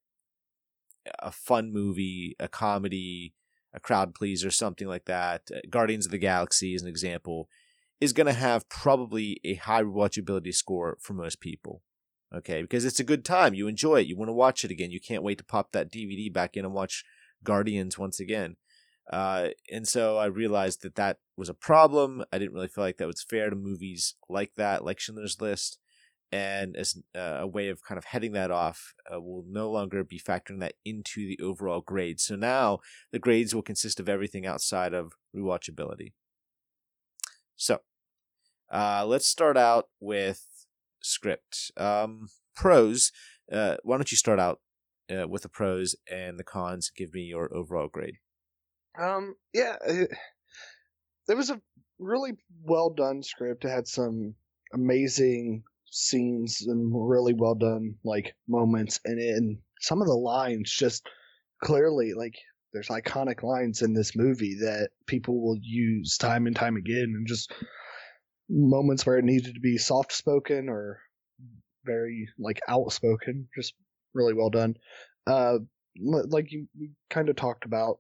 a 1.20 1.32
fun 1.32 1.72
movie, 1.72 2.36
a 2.40 2.48
comedy, 2.48 3.34
a 3.74 3.80
crowd 3.80 4.14
pleaser, 4.14 4.52
something 4.52 4.88
like 4.88 5.06
that, 5.06 5.44
uh, 5.54 5.60
Guardians 5.70 6.06
of 6.06 6.12
the 6.12 6.18
Galaxy 6.18 6.74
is 6.74 6.82
an 6.82 6.88
example, 6.88 7.48
is 8.02 8.14
going 8.14 8.28
to 8.28 8.34
have 8.34 8.70
probably 8.70 9.40
a 9.44 9.56
high 9.56 9.84
watchability 9.84 10.54
score 10.54 10.98
for 11.02 11.14
most 11.14 11.40
people. 11.40 11.82
Okay, 12.36 12.62
because 12.62 12.84
it's 12.84 13.00
a 13.00 13.06
good 13.06 13.24
time. 13.24 13.54
You 13.54 13.68
enjoy 13.68 14.02
it. 14.02 14.08
You 14.08 14.18
want 14.18 14.28
to 14.28 14.34
watch 14.34 14.66
it 14.66 14.72
again. 14.72 14.92
You 14.92 15.00
can't 15.00 15.24
wait 15.24 15.38
to 15.38 15.46
pop 15.46 15.72
that 15.72 15.92
DVD 15.92 16.32
back 16.32 16.58
in 16.58 16.66
and 16.66 16.74
watch 16.74 17.06
Guardians 17.44 17.98
once 17.98 18.20
again. 18.20 18.58
Uh, 19.12 19.50
and 19.72 19.88
so 19.88 20.18
I 20.18 20.26
realized 20.26 20.82
that 20.82 20.96
that 20.96 21.20
was 21.38 21.50
a 21.50 21.54
problem. 21.54 22.24
I 22.32 22.38
didn't 22.38 22.54
really 22.54 22.68
feel 22.68 22.84
like 22.84 22.98
that 22.98 23.08
was 23.08 23.24
fair 23.24 23.50
to 23.50 23.56
movies 23.56 24.16
like 24.28 24.52
that, 24.58 24.84
like 24.84 25.00
Schindler's 25.00 25.40
List. 25.40 25.80
And 26.30 26.76
as 26.76 27.02
uh, 27.16 27.38
a 27.40 27.48
way 27.48 27.70
of 27.70 27.82
kind 27.84 27.98
of 27.98 28.04
heading 28.06 28.34
that 28.34 28.52
off, 28.52 28.94
uh, 29.10 29.22
we'll 29.22 29.46
no 29.48 29.72
longer 29.72 30.04
be 30.04 30.20
factoring 30.20 30.60
that 30.60 30.74
into 30.84 31.26
the 31.26 31.40
overall 31.42 31.80
grade. 31.80 32.20
So 32.20 32.36
now 32.36 32.80
the 33.14 33.20
grades 33.20 33.56
will 33.56 33.62
consist 33.62 34.00
of 34.02 34.10
everything 34.10 34.46
outside 34.46 34.94
of 34.94 35.14
rewatchability. 35.34 36.12
So 37.56 37.80
uh, 38.70 39.06
let's 39.08 39.28
start 39.28 39.56
out 39.56 39.88
with 40.02 40.46
script. 41.02 41.72
Um, 41.78 42.28
pros, 42.58 43.14
uh, 43.50 43.78
why 43.84 43.96
don't 43.96 44.12
you 44.12 44.18
start 44.18 44.40
out 44.40 44.60
uh, 45.10 45.30
with 45.30 45.44
the 45.44 45.50
pros 45.50 45.96
and 46.12 46.38
the 46.38 46.44
cons? 46.44 46.92
Give 46.94 47.14
me 47.14 47.22
your 47.22 47.56
overall 47.56 47.88
grade. 47.88 48.18
Um, 49.00 49.36
yeah, 49.54 49.76
it, 49.86 50.10
it 51.30 51.38
was 51.38 51.50
a 51.50 51.62
really 52.00 52.34
well 52.64 52.90
done 52.90 53.24
script. 53.24 53.66
It 53.66 53.70
had 53.70 53.88
some 53.88 54.36
amazing 54.74 55.64
scenes 55.90 56.64
and 56.68 56.92
really 56.94 57.34
well 57.34 57.56
done 57.56 57.96
like 58.04 58.36
moments, 58.48 59.00
and 59.06 59.20
in 59.20 59.60
some 59.82 60.02
of 60.02 60.08
the 60.08 60.16
lines 60.16 60.72
just 60.72 61.08
clearly 61.64 62.14
like 62.14 62.34
there's 62.74 62.90
iconic 62.90 63.44
lines 63.44 63.82
in 63.82 63.94
this 63.94 64.16
movie 64.16 64.56
that 64.60 64.90
people 65.08 65.42
will 65.42 65.58
use 65.62 66.18
time 66.18 66.48
and 66.48 66.56
time 66.56 66.76
again, 66.76 67.14
and 67.16 67.28
just 67.28 67.52
moments 68.50 69.06
where 69.06 69.18
it 69.18 69.26
needed 69.26 69.56
to 69.56 69.60
be 69.60 69.78
soft 69.78 70.12
spoken 70.12 70.70
or 70.70 71.00
very 71.86 72.28
like 72.40 72.60
outspoken, 72.68 73.48
just 73.56 73.74
really 74.14 74.34
well 74.34 74.50
done. 74.50 74.76
Uh, 75.26 75.60
like 76.00 76.52
you 76.52 76.68
kind 77.10 77.30
of 77.30 77.36
talked 77.36 77.66
about 77.66 78.00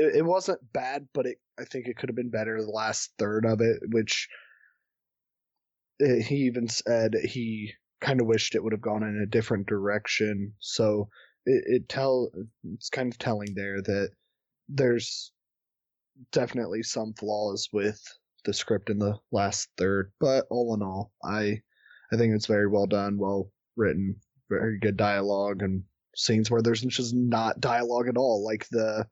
it, 0.00 0.16
it 0.16 0.24
wasn't 0.24 0.72
bad, 0.72 1.06
but 1.12 1.26
it 1.26 1.38
I 1.58 1.64
think 1.64 1.86
it 1.86 1.96
could 1.96 2.08
have 2.08 2.16
been 2.16 2.30
better. 2.30 2.60
The 2.60 2.70
last 2.70 3.12
third 3.18 3.44
of 3.44 3.60
it, 3.60 3.80
which 3.90 4.28
eh, 6.00 6.22
he 6.22 6.36
even 6.46 6.68
said 6.68 7.14
he 7.22 7.72
kind 8.00 8.20
of 8.20 8.26
wished 8.26 8.54
it 8.54 8.64
would 8.64 8.72
have 8.72 8.80
gone 8.80 9.02
in 9.02 9.20
a 9.22 9.26
different 9.26 9.66
direction. 9.66 10.54
So 10.58 11.08
it, 11.44 11.64
it 11.66 11.88
tell 11.88 12.30
it's 12.74 12.88
kind 12.88 13.12
of 13.12 13.18
telling 13.18 13.54
there 13.54 13.82
that 13.82 14.10
there's 14.68 15.32
definitely 16.32 16.82
some 16.82 17.12
flaws 17.14 17.68
with 17.72 18.00
the 18.44 18.54
script 18.54 18.88
in 18.88 18.98
the 18.98 19.18
last 19.32 19.68
third, 19.76 20.12
but 20.18 20.46
all 20.50 20.74
in 20.74 20.82
all, 20.82 21.12
I 21.22 21.60
I 22.12 22.16
think 22.16 22.34
it's 22.34 22.46
very 22.46 22.66
well 22.66 22.86
done, 22.86 23.18
well 23.18 23.50
written, 23.76 24.16
very 24.48 24.78
good 24.78 24.96
dialogue 24.96 25.62
and 25.62 25.84
scenes 26.16 26.50
where 26.50 26.62
there's 26.62 26.80
just 26.80 27.14
not 27.14 27.60
dialogue 27.60 28.08
at 28.08 28.16
all, 28.16 28.44
like 28.44 28.66
the 28.70 29.06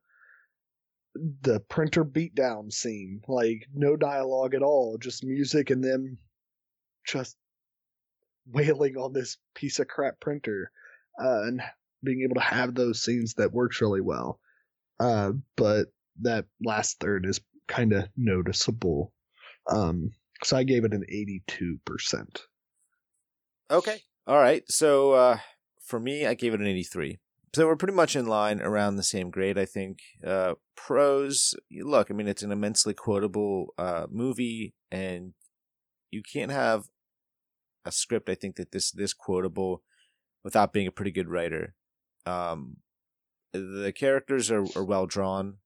the 1.42 1.60
printer 1.60 2.04
beatdown 2.04 2.72
scene. 2.72 3.22
Like 3.28 3.66
no 3.74 3.96
dialogue 3.96 4.54
at 4.54 4.62
all, 4.62 4.98
just 4.98 5.24
music 5.24 5.70
and 5.70 5.82
them 5.82 6.18
just 7.06 7.36
wailing 8.50 8.96
on 8.96 9.12
this 9.12 9.36
piece 9.54 9.78
of 9.78 9.88
crap 9.88 10.20
printer, 10.20 10.70
uh, 11.22 11.42
and 11.42 11.62
being 12.02 12.22
able 12.22 12.34
to 12.36 12.40
have 12.40 12.74
those 12.74 13.02
scenes 13.02 13.34
that 13.34 13.52
works 13.52 13.80
really 13.80 14.00
well. 14.00 14.40
Uh, 15.00 15.32
but 15.56 15.86
that 16.22 16.46
last 16.64 16.98
third 17.00 17.26
is 17.26 17.40
kind 17.66 17.92
of 17.92 18.08
noticeable. 18.16 19.12
Um, 19.70 20.10
so 20.42 20.56
I 20.56 20.62
gave 20.62 20.84
it 20.84 20.94
an 20.94 21.04
eighty-two 21.08 21.78
percent. 21.84 22.42
Okay, 23.70 24.00
all 24.26 24.38
right. 24.38 24.62
So 24.68 25.12
uh, 25.12 25.38
for 25.84 26.00
me, 26.00 26.26
I 26.26 26.34
gave 26.34 26.54
it 26.54 26.60
an 26.60 26.66
eighty-three 26.66 27.18
so 27.54 27.66
we're 27.66 27.76
pretty 27.76 27.94
much 27.94 28.16
in 28.16 28.26
line 28.26 28.60
around 28.60 28.96
the 28.96 29.02
same 29.02 29.30
grade, 29.30 29.58
I 29.58 29.64
think. 29.64 29.98
Uh, 30.26 30.54
pros, 30.76 31.54
look, 31.70 32.10
I 32.10 32.14
mean, 32.14 32.28
it's 32.28 32.42
an 32.42 32.52
immensely 32.52 32.94
quotable 32.94 33.74
uh, 33.78 34.06
movie, 34.10 34.74
and 34.90 35.34
you 36.10 36.22
can't 36.22 36.52
have 36.52 36.84
a 37.84 37.92
script. 37.92 38.28
I 38.28 38.34
think 38.34 38.56
that 38.56 38.72
this 38.72 38.90
this 38.90 39.14
quotable 39.14 39.82
without 40.44 40.72
being 40.72 40.86
a 40.86 40.92
pretty 40.92 41.10
good 41.10 41.28
writer. 41.28 41.74
Um, 42.26 42.78
the 43.52 43.92
characters 43.96 44.50
are, 44.50 44.64
are 44.76 44.84
well 44.84 45.06
drawn. 45.06 45.58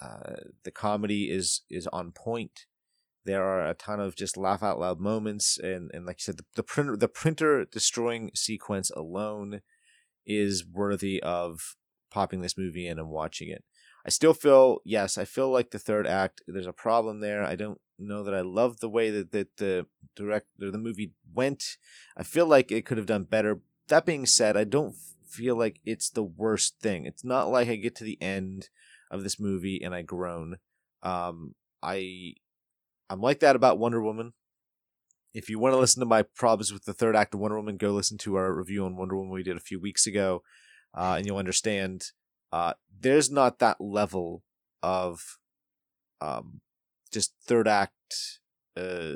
Uh, 0.00 0.36
the 0.64 0.70
comedy 0.70 1.30
is 1.30 1.62
is 1.70 1.86
on 1.88 2.12
point. 2.12 2.66
There 3.24 3.44
are 3.44 3.68
a 3.68 3.74
ton 3.74 4.00
of 4.00 4.16
just 4.16 4.36
laugh 4.36 4.62
out 4.62 4.78
loud 4.78 4.98
moments, 4.98 5.58
and, 5.58 5.90
and 5.92 6.06
like 6.06 6.16
you 6.20 6.24
said, 6.24 6.38
the, 6.38 6.44
the 6.56 6.62
printer 6.62 6.96
the 6.96 7.08
printer 7.08 7.64
destroying 7.64 8.30
sequence 8.34 8.90
alone 8.90 9.60
is 10.26 10.64
worthy 10.66 11.22
of 11.22 11.76
popping 12.10 12.42
this 12.42 12.58
movie 12.58 12.86
in 12.86 12.98
and 12.98 13.08
watching 13.08 13.48
it. 13.48 13.64
I 14.04 14.10
still 14.10 14.34
feel 14.34 14.80
yes, 14.84 15.18
I 15.18 15.24
feel 15.24 15.50
like 15.50 15.70
the 15.70 15.78
third 15.78 16.06
act 16.06 16.42
there's 16.46 16.66
a 16.66 16.72
problem 16.72 17.20
there. 17.20 17.44
I 17.44 17.54
don't 17.54 17.80
know 17.98 18.24
that 18.24 18.34
I 18.34 18.40
love 18.40 18.80
the 18.80 18.88
way 18.88 19.10
that, 19.10 19.32
that 19.32 19.56
the 19.58 19.86
direct 20.16 20.46
the 20.58 20.72
movie 20.78 21.12
went. 21.32 21.76
I 22.16 22.22
feel 22.22 22.46
like 22.46 22.72
it 22.72 22.86
could 22.86 22.98
have 22.98 23.06
done 23.06 23.24
better. 23.24 23.60
That 23.88 24.06
being 24.06 24.26
said, 24.26 24.56
I 24.56 24.64
don't 24.64 24.94
feel 25.28 25.56
like 25.56 25.80
it's 25.84 26.10
the 26.10 26.22
worst 26.24 26.80
thing. 26.80 27.04
It's 27.04 27.24
not 27.24 27.50
like 27.50 27.68
I 27.68 27.76
get 27.76 27.94
to 27.96 28.04
the 28.04 28.20
end 28.22 28.68
of 29.10 29.22
this 29.22 29.38
movie 29.38 29.80
and 29.82 29.94
I 29.94 30.02
groan. 30.02 30.56
Um, 31.02 31.54
I 31.82 32.34
I'm 33.08 33.20
like 33.20 33.40
that 33.40 33.56
about 33.56 33.78
Wonder 33.78 34.02
Woman. 34.02 34.32
If 35.32 35.48
you 35.48 35.58
want 35.58 35.74
to 35.74 35.78
listen 35.78 36.00
to 36.00 36.06
my 36.06 36.22
problems 36.22 36.72
with 36.72 36.84
the 36.84 36.92
third 36.92 37.14
act 37.14 37.34
of 37.34 37.40
Wonder 37.40 37.56
Woman, 37.56 37.76
go 37.76 37.90
listen 37.90 38.18
to 38.18 38.34
our 38.34 38.52
review 38.52 38.84
on 38.84 38.96
Wonder 38.96 39.16
Woman 39.16 39.32
we 39.32 39.42
did 39.42 39.56
a 39.56 39.60
few 39.60 39.80
weeks 39.80 40.06
ago, 40.06 40.42
uh, 40.94 41.14
and 41.16 41.26
you'll 41.26 41.36
understand. 41.36 42.06
Uh, 42.52 42.72
there's 43.00 43.30
not 43.30 43.60
that 43.60 43.80
level 43.80 44.42
of 44.82 45.38
um, 46.20 46.60
just 47.12 47.34
third 47.46 47.68
act. 47.68 48.40
Uh, 48.76 49.14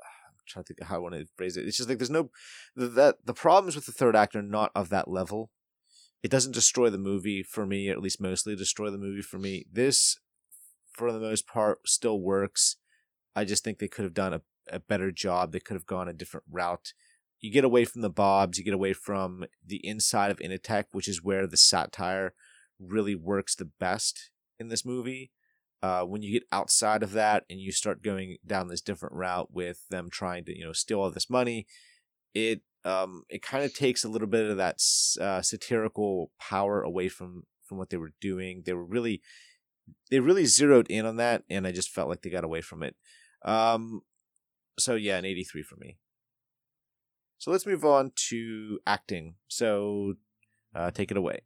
I'm 0.00 0.46
trying 0.48 0.64
to 0.64 0.74
think 0.74 0.82
how 0.82 0.96
I 0.96 0.98
want 0.98 1.14
to 1.14 1.26
phrase 1.36 1.56
it. 1.56 1.66
It's 1.66 1.76
just 1.76 1.88
like 1.88 1.98
there's 1.98 2.10
no 2.10 2.30
that 2.74 3.18
the 3.24 3.34
problems 3.34 3.76
with 3.76 3.86
the 3.86 3.92
third 3.92 4.16
act 4.16 4.34
are 4.34 4.42
not 4.42 4.72
of 4.74 4.88
that 4.88 5.08
level. 5.08 5.50
It 6.22 6.30
doesn't 6.30 6.54
destroy 6.54 6.90
the 6.90 6.98
movie 6.98 7.42
for 7.42 7.64
me, 7.66 7.88
or 7.88 7.92
at 7.92 8.02
least 8.02 8.20
mostly 8.20 8.56
destroy 8.56 8.90
the 8.90 8.98
movie 8.98 9.22
for 9.22 9.38
me. 9.38 9.64
This, 9.72 10.18
for 10.92 11.12
the 11.12 11.20
most 11.20 11.46
part, 11.46 11.78
still 11.86 12.20
works. 12.20 12.76
I 13.34 13.44
just 13.44 13.64
think 13.64 13.78
they 13.78 13.88
could 13.88 14.04
have 14.04 14.12
done 14.12 14.34
a 14.34 14.42
a 14.70 14.80
better 14.80 15.10
job. 15.12 15.52
They 15.52 15.60
could 15.60 15.74
have 15.74 15.86
gone 15.86 16.08
a 16.08 16.12
different 16.12 16.46
route. 16.50 16.92
You 17.40 17.50
get 17.52 17.64
away 17.64 17.84
from 17.84 18.02
the 18.02 18.10
bobs, 18.10 18.58
you 18.58 18.64
get 18.64 18.74
away 18.74 18.92
from 18.92 19.44
the 19.66 19.80
inside 19.86 20.30
of 20.30 20.38
Initech, 20.38 20.84
which 20.92 21.08
is 21.08 21.22
where 21.22 21.46
the 21.46 21.56
satire 21.56 22.34
really 22.78 23.14
works 23.14 23.54
the 23.54 23.70
best 23.78 24.30
in 24.58 24.68
this 24.68 24.84
movie. 24.84 25.30
uh, 25.82 26.02
when 26.02 26.22
you 26.22 26.32
get 26.32 26.46
outside 26.52 27.02
of 27.02 27.12
that 27.12 27.44
and 27.48 27.60
you 27.60 27.72
start 27.72 28.02
going 28.02 28.36
down 28.46 28.68
this 28.68 28.80
different 28.82 29.14
route 29.14 29.48
with 29.52 29.88
them 29.88 30.08
trying 30.10 30.44
to 30.44 30.56
you 30.56 30.64
know 30.64 30.72
steal 30.72 31.00
all 31.00 31.10
this 31.10 31.30
money, 31.30 31.66
it 32.34 32.62
um 32.84 33.24
it 33.28 33.42
kind 33.42 33.64
of 33.64 33.74
takes 33.74 34.04
a 34.04 34.08
little 34.08 34.28
bit 34.28 34.50
of 34.50 34.56
that 34.56 34.80
uh, 35.20 35.42
satirical 35.42 36.30
power 36.38 36.82
away 36.82 37.08
from 37.08 37.44
from 37.64 37.78
what 37.78 37.90
they 37.90 37.96
were 37.96 38.12
doing. 38.20 38.62
They 38.66 38.74
were 38.74 38.84
really 38.84 39.22
they 40.10 40.20
really 40.20 40.44
zeroed 40.44 40.86
in 40.90 41.06
on 41.06 41.16
that, 41.16 41.44
and 41.48 41.66
I 41.66 41.72
just 41.72 41.90
felt 41.90 42.08
like 42.08 42.22
they 42.22 42.30
got 42.30 42.44
away 42.44 42.60
from 42.60 42.82
it. 42.82 42.94
Um, 43.42 44.02
so 44.80 44.94
yeah, 44.94 45.18
an 45.18 45.24
eighty 45.24 45.44
three 45.44 45.62
for 45.62 45.76
me. 45.76 45.98
So 47.38 47.50
let's 47.50 47.66
move 47.66 47.84
on 47.84 48.12
to 48.28 48.80
acting. 48.86 49.34
So 49.48 50.14
uh, 50.74 50.90
take 50.90 51.10
it 51.10 51.16
away. 51.16 51.40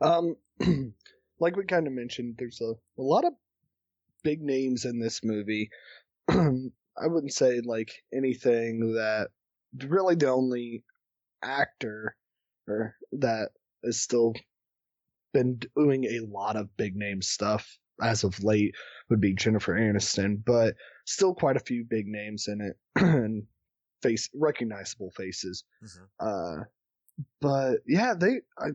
Um, 0.00 0.36
like 1.40 1.56
we 1.56 1.64
kind 1.64 1.86
of 1.86 1.92
mentioned, 1.92 2.36
there's 2.38 2.60
a, 2.60 2.72
a 3.00 3.02
lot 3.02 3.24
of 3.24 3.32
big 4.22 4.42
names 4.42 4.84
in 4.84 5.00
this 5.00 5.22
movie. 5.24 5.70
I 6.28 7.06
wouldn't 7.06 7.32
say 7.32 7.60
like 7.64 7.90
anything 8.14 8.94
that 8.94 9.28
really 9.86 10.14
the 10.14 10.28
only 10.28 10.84
actor 11.42 12.16
or 12.68 12.96
that 13.12 13.50
is 13.82 14.00
still 14.00 14.34
been 15.32 15.60
doing 15.76 16.04
a 16.04 16.20
lot 16.20 16.56
of 16.56 16.76
big 16.76 16.96
name 16.96 17.20
stuff 17.20 17.78
as 18.02 18.24
of 18.24 18.42
late 18.42 18.74
would 19.08 19.20
be 19.20 19.34
Jennifer 19.34 19.74
Aniston, 19.74 20.42
but 20.44 20.74
still 21.06 21.34
quite 21.34 21.56
a 21.56 21.60
few 21.60 21.84
big 21.84 22.06
names 22.06 22.48
in 22.48 22.60
it 22.60 22.76
and 22.96 23.44
face 24.02 24.28
recognizable 24.34 25.10
faces. 25.16 25.64
Mm-hmm. 25.82 26.04
Uh, 26.28 26.64
but 27.40 27.78
yeah, 27.86 28.14
they 28.18 28.40
I, 28.58 28.68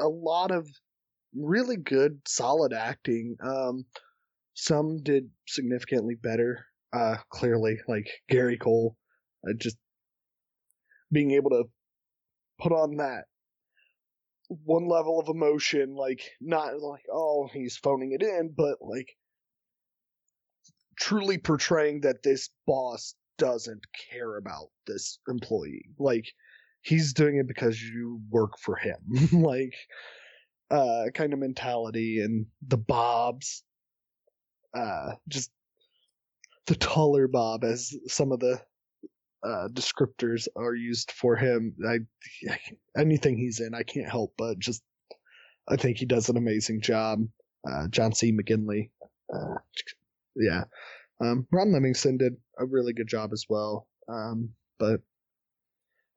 a 0.00 0.08
lot 0.08 0.50
of 0.50 0.68
really 1.34 1.76
good, 1.76 2.20
solid 2.26 2.72
acting. 2.72 3.36
Um, 3.42 3.84
some 4.54 5.02
did 5.02 5.28
significantly 5.46 6.14
better. 6.14 6.64
Uh, 6.92 7.16
clearly, 7.30 7.78
like 7.88 8.08
Gary 8.28 8.58
Cole, 8.58 8.96
uh, 9.48 9.54
just 9.58 9.76
being 11.10 11.32
able 11.32 11.50
to 11.50 11.64
put 12.60 12.72
on 12.72 12.96
that 12.96 13.24
one 14.48 14.86
level 14.86 15.18
of 15.18 15.28
emotion, 15.28 15.94
like 15.94 16.22
not 16.40 16.78
like 16.80 17.04
oh 17.10 17.48
he's 17.52 17.76
phoning 17.76 18.12
it 18.12 18.22
in, 18.22 18.52
but 18.54 18.76
like 18.82 19.08
truly 21.02 21.36
portraying 21.36 22.00
that 22.02 22.22
this 22.22 22.50
boss 22.64 23.16
doesn't 23.36 23.84
care 24.10 24.36
about 24.36 24.68
this 24.86 25.18
employee. 25.28 25.84
Like 25.98 26.26
he's 26.82 27.12
doing 27.12 27.38
it 27.38 27.48
because 27.48 27.80
you 27.82 28.20
work 28.30 28.52
for 28.58 28.76
him. 28.76 28.98
like 29.32 29.74
uh 30.70 31.06
kind 31.12 31.32
of 31.32 31.38
mentality 31.38 32.20
and 32.20 32.46
the 32.66 32.78
bobs 32.78 33.62
uh 34.74 35.10
just 35.28 35.50
the 36.66 36.74
taller 36.76 37.28
bob 37.28 37.62
as 37.62 37.94
some 38.06 38.32
of 38.32 38.40
the 38.40 38.58
uh 39.44 39.68
descriptors 39.68 40.48
are 40.56 40.74
used 40.74 41.10
for 41.10 41.36
him 41.36 41.74
I, 41.86 41.98
I 42.50 42.58
anything 42.98 43.36
he's 43.36 43.60
in 43.60 43.74
i 43.74 43.82
can't 43.82 44.08
help 44.08 44.32
but 44.38 44.58
just 44.58 44.82
i 45.68 45.76
think 45.76 45.98
he 45.98 46.06
does 46.06 46.30
an 46.30 46.38
amazing 46.38 46.80
job 46.80 47.18
uh 47.70 47.88
john 47.88 48.14
c 48.14 48.32
mcginley 48.32 48.88
uh 49.34 49.56
yeah 50.36 50.64
um 51.20 51.46
ron 51.52 51.72
livingston 51.72 52.16
did 52.16 52.34
a 52.58 52.64
really 52.64 52.92
good 52.92 53.08
job 53.08 53.30
as 53.32 53.44
well 53.48 53.86
um 54.08 54.50
but 54.78 55.00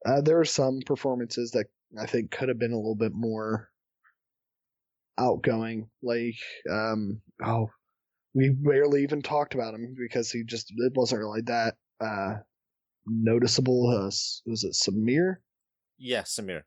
uh, 0.05 0.22
there 0.22 0.39
are 0.39 0.45
some 0.45 0.82
performances 0.86 1.51
that 1.51 1.66
I 1.99 2.05
think 2.05 2.32
could 2.32 2.49
have 2.49 2.59
been 2.59 2.74
a 2.74 2.78
little 2.78 2.95
bit 2.95 3.13
more 3.13 3.70
outgoing. 5.18 5.89
Like, 6.03 6.36
um, 6.72 7.22
oh, 7.43 7.70
we 8.34 8.49
barely 8.49 9.03
even 9.03 9.22
talked 9.22 9.55
about 9.55 9.74
him 9.74 9.95
because 9.97 10.32
he 10.32 10.43
just 10.43 10.72
it 10.78 10.93
wasn't 10.95 11.22
really 11.22 11.41
that 11.45 11.76
uh, 11.99 12.36
noticeable. 13.05 13.89
Uh, 13.89 14.05
was 14.05 14.63
it 14.63 14.74
Samir? 14.74 15.38
Yeah, 15.97 16.22
Samir. 16.22 16.61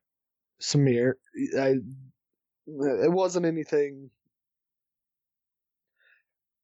Samir. 0.61 1.13
I. 1.59 1.77
It 2.67 3.13
wasn't 3.13 3.47
anything. 3.47 4.11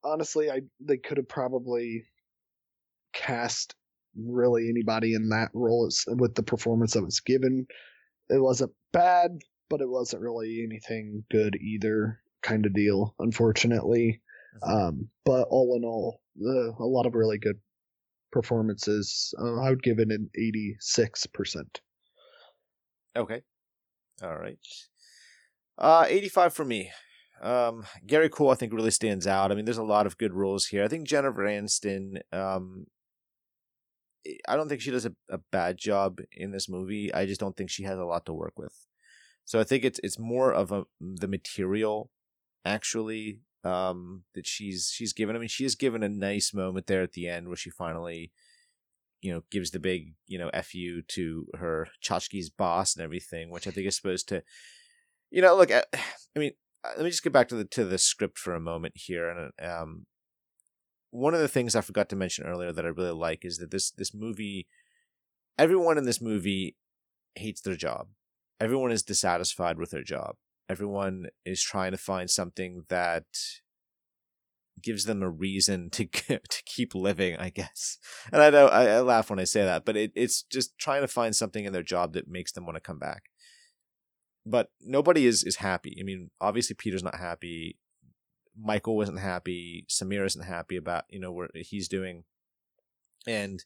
Honestly, 0.05 0.51
I 0.51 0.61
they 0.81 0.99
could 0.99 1.17
have 1.17 1.29
probably 1.29 2.05
cast 3.13 3.75
really 4.17 4.69
anybody 4.69 5.15
in 5.15 5.31
that 5.31 5.51
role 5.55 5.91
with 6.09 6.35
the 6.35 6.43
performance 6.43 6.93
that 6.93 7.05
was 7.05 7.21
given. 7.21 7.67
It 8.29 8.43
wasn't 8.43 8.73
bad, 8.93 9.39
but 9.69 9.81
it 9.81 9.89
wasn't 9.89 10.23
really 10.23 10.63
anything 10.65 11.25
good 11.31 11.57
either, 11.57 12.21
kind 12.43 12.67
of 12.67 12.75
deal, 12.75 13.15
unfortunately. 13.19 14.21
Um, 14.63 15.09
but 15.25 15.49
all 15.51 15.77
in 15.77 15.85
all, 15.85 16.21
uh, 16.41 16.73
a 16.83 16.87
lot 16.87 17.07
of 17.07 17.15
really 17.15 17.39
good 17.39 17.59
performances. 18.31 19.35
Uh, 19.39 19.61
I 19.61 19.71
would 19.71 19.83
give 19.83 19.99
it 19.99 20.11
an 20.11 20.31
86%. 20.39 21.65
Okay. 23.17 23.43
All 24.23 24.37
right. 24.37 24.59
Uh, 25.77 26.07
85 26.09 26.55
for 26.55 26.65
me. 26.65 26.91
Um, 27.43 27.85
Gary 28.07 28.29
Cole, 28.29 28.51
I 28.51 28.55
think, 28.55 28.73
really 28.73 28.91
stands 28.91 29.27
out. 29.27 29.53
I 29.53 29.55
mean, 29.55 29.65
there's 29.65 29.77
a 29.77 29.83
lot 29.83 30.07
of 30.07 30.19
good 30.19 30.33
roles 30.33 30.67
here. 30.67 30.85
I 30.85 30.89
think 30.89 31.07
Jennifer 31.07 31.43
Aniston 31.43 32.21
um, 32.33 32.87
I 34.49 34.57
don't 34.57 34.69
think 34.69 34.81
she 34.81 34.91
does 34.91 35.07
a, 35.07 35.13
a 35.29 35.39
bad 35.53 35.77
job 35.77 36.21
in 36.33 36.51
this 36.51 36.69
movie. 36.69 37.13
I 37.13 37.27
just 37.27 37.41
don't 37.41 37.57
think 37.57 37.71
she 37.71 37.85
has 37.85 37.99
a 37.99 38.05
lot 38.05 38.27
to 38.27 38.33
work 38.33 38.59
with. 38.59 38.87
So 39.45 39.61
I 39.61 39.65
think 39.65 39.85
it's 39.85 40.01
it's 40.03 40.19
more 40.19 40.53
of 40.53 40.73
a 40.73 40.85
the 41.01 41.29
material 41.29 42.11
actually 42.65 43.41
um, 43.63 44.25
that 44.35 44.47
she's 44.47 44.91
she's 44.95 45.13
given. 45.13 45.37
I 45.37 45.39
mean, 45.39 45.49
she 45.49 45.65
has 45.65 45.75
given 45.75 46.03
a 46.03 46.09
nice 46.09 46.55
moment 46.55 46.87
there 46.87 47.03
at 47.03 47.13
the 47.13 47.29
end 47.29 47.49
where 47.49 47.57
she 47.57 47.69
finally, 47.69 48.33
you 49.21 49.33
know, 49.33 49.43
gives 49.51 49.71
the 49.71 49.79
big 49.79 50.15
you 50.27 50.39
know 50.39 50.51
fu 50.63 51.03
to 51.03 51.47
her 51.59 51.89
Chotchkie's 52.03 52.49
boss 52.49 52.97
and 52.97 53.05
everything, 53.05 53.51
which 53.51 53.67
I 53.67 53.71
think 53.71 53.87
is 53.87 53.97
supposed 53.97 54.29
to, 54.31 54.43
you 55.31 55.43
know, 55.43 55.55
look. 55.55 55.71
I, 55.71 55.85
I 56.37 56.39
mean, 56.39 56.53
let 56.97 57.05
me 57.05 57.11
just 57.11 57.23
get 57.23 57.33
back 57.33 57.49
to 57.49 57.57
the 57.57 57.65
to 57.67 57.85
the 57.85 57.99
script 57.99 58.39
for 58.39 58.55
a 58.55 58.61
moment 58.61 58.95
here, 58.97 59.29
and 59.29 59.53
um, 59.67 60.07
one 61.11 61.35
of 61.35 61.41
the 61.41 61.49
things 61.49 61.77
I 61.77 61.81
forgot 61.81 62.09
to 62.11 62.17
mention 62.17 62.45
earlier 62.45 62.73
that 62.73 62.85
I 62.85 62.89
really 62.89 63.13
like 63.13 63.45
is 63.45 63.59
that 63.59 63.71
this 63.71 63.91
this 63.91 64.15
movie, 64.15 64.67
everyone 65.59 65.99
in 65.99 66.05
this 66.05 66.21
movie 66.21 66.77
hates 67.37 67.61
their 67.61 67.77
job. 67.77 68.09
Everyone 68.61 68.93
is 68.93 69.03
dissatisfied 69.03 69.79
with 69.79 69.91
their 69.91 70.03
job. 70.03 70.37
Everyone 70.69 71.27
is 71.45 71.63
trying 71.63 71.93
to 71.93 71.99
find 71.99 72.31
something 72.31 72.85
that 72.89 73.25
gives 74.83 75.05
them 75.05 75.23
a 75.23 75.31
reason 75.31 75.91
to 75.91 76.07
to 76.07 76.63
keep 76.67 76.95
living, 76.95 77.37
I 77.37 77.51
guess. 77.51 77.99
And 78.33 78.43
I 78.43 78.51
know 78.51 78.67
I, 78.67 78.87
I 78.87 79.01
laugh 79.01 79.31
when 79.31 79.39
I 79.39 79.45
say 79.45 79.65
that, 79.65 79.85
but 79.85 79.97
it, 79.97 80.13
it's 80.15 80.43
just 80.43 80.79
trying 80.79 81.03
to 81.03 81.09
find 81.09 81.35
something 81.35 81.65
in 81.65 81.73
their 81.73 81.83
job 81.83 82.13
that 82.15 82.29
makes 82.29 82.53
them 82.53 82.67
want 82.67 82.77
to 82.77 82.81
come 82.81 82.99
back. 82.99 83.25
But 84.47 84.71
nobody 84.81 85.27
is 85.27 85.43
is 85.43 85.57
happy. 85.57 85.97
I 85.99 86.03
mean, 86.03 86.31
obviously 86.41 86.75
Peter's 86.75 87.03
not 87.03 87.19
happy. 87.19 87.79
Michael 88.57 88.97
wasn't 88.97 89.21
happy. 89.21 89.87
Samir 89.89 90.27
isn't 90.27 90.45
happy 90.45 90.77
about 90.77 91.05
you 91.09 91.19
know 91.19 91.33
what 91.33 91.51
he's 91.55 91.89
doing, 91.89 92.25
and 93.27 93.65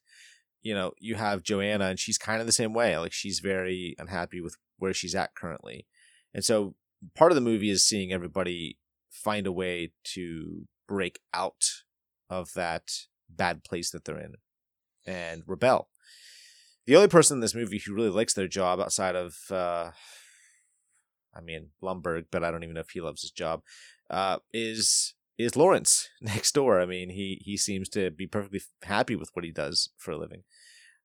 you 0.63 0.75
know 0.75 0.93
you 0.99 1.17
have 1.17 1.43
Joanna, 1.43 1.87
and 1.87 1.99
she's 1.99 2.19
kind 2.19 2.41
of 2.41 2.47
the 2.47 2.53
same 2.53 2.73
way. 2.73 2.97
Like 2.97 3.13
she's 3.13 3.41
very 3.41 3.97
unhappy 3.99 4.41
with 4.41 4.57
where 4.79 4.95
she's 4.95 5.15
at 5.15 5.35
currently, 5.35 5.87
and 6.33 6.45
so 6.45 6.75
part 7.15 7.33
of 7.33 7.37
the 7.37 7.43
movie 7.43 7.71
is 7.71 7.87
seeing 7.87 8.13
everybody 8.13 8.79
find 9.11 9.47
a 9.47 9.53
way 9.53 9.93
to 10.05 10.67
break 10.87 11.21
out 11.35 11.65
of 12.31 12.53
that 12.55 12.91
bad 13.29 13.65
place 13.65 13.91
that 13.91 14.05
they're 14.05 14.19
in 14.19 14.35
and 15.07 15.43
rebel. 15.47 15.89
The 16.87 16.97
only 16.97 17.09
person 17.09 17.37
in 17.37 17.41
this 17.41 17.55
movie 17.55 17.83
who 17.85 17.95
really 17.95 18.11
likes 18.11 18.35
their 18.35 18.49
job 18.49 18.81
outside 18.81 19.15
of, 19.15 19.37
uh, 19.51 19.91
I 21.35 21.41
mean, 21.41 21.71
Lumbergh, 21.83 22.27
but 22.31 22.45
I 22.45 22.51
don't 22.51 22.63
even 22.63 22.75
know 22.75 22.81
if 22.81 22.91
he 22.91 23.01
loves 23.01 23.23
his 23.23 23.31
job, 23.31 23.63
uh, 24.11 24.39
is 24.53 25.15
is 25.39 25.57
Lawrence 25.57 26.09
next 26.21 26.53
door. 26.53 26.81
I 26.81 26.87
mean, 26.87 27.11
he 27.11 27.41
he 27.45 27.57
seems 27.57 27.89
to 27.91 28.11
be 28.11 28.27
perfectly 28.27 28.61
happy 28.83 29.17
with 29.17 29.31
what 29.35 29.45
he 29.45 29.53
does 29.53 29.91
for 29.97 30.13
a 30.13 30.19
living. 30.19 30.43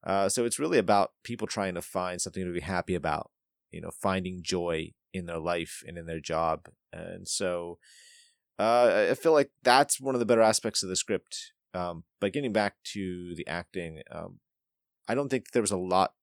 Uh, 0.05 0.27
so 0.27 0.43
it's 0.43 0.59
really 0.59 0.77
about 0.77 1.11
people 1.23 1.47
trying 1.47 1.75
to 1.75 1.81
find 1.81 2.21
something 2.21 2.43
to 2.43 2.51
be 2.51 2.59
happy 2.59 2.95
about. 2.95 3.31
You 3.71 3.81
know, 3.81 3.91
finding 3.91 4.41
joy 4.43 4.91
in 5.13 5.25
their 5.25 5.39
life 5.39 5.83
and 5.87 5.97
in 5.97 6.05
their 6.05 6.19
job. 6.19 6.67
And 6.91 7.27
so 7.27 7.77
uh, 8.59 9.07
I 9.09 9.13
feel 9.15 9.33
like 9.33 9.51
that's 9.63 9.99
one 9.99 10.15
of 10.15 10.19
the 10.19 10.25
better 10.25 10.41
aspects 10.41 10.83
of 10.83 10.89
the 10.89 10.95
script. 10.95 11.53
Um, 11.73 12.03
but 12.19 12.33
getting 12.33 12.53
back 12.53 12.75
to 12.93 13.33
the 13.35 13.47
acting, 13.47 14.01
um, 14.11 14.39
I 15.07 15.15
don't 15.15 15.29
think 15.29 15.51
there 15.51 15.61
was 15.61 15.71
a 15.71 15.77
lot 15.77 16.13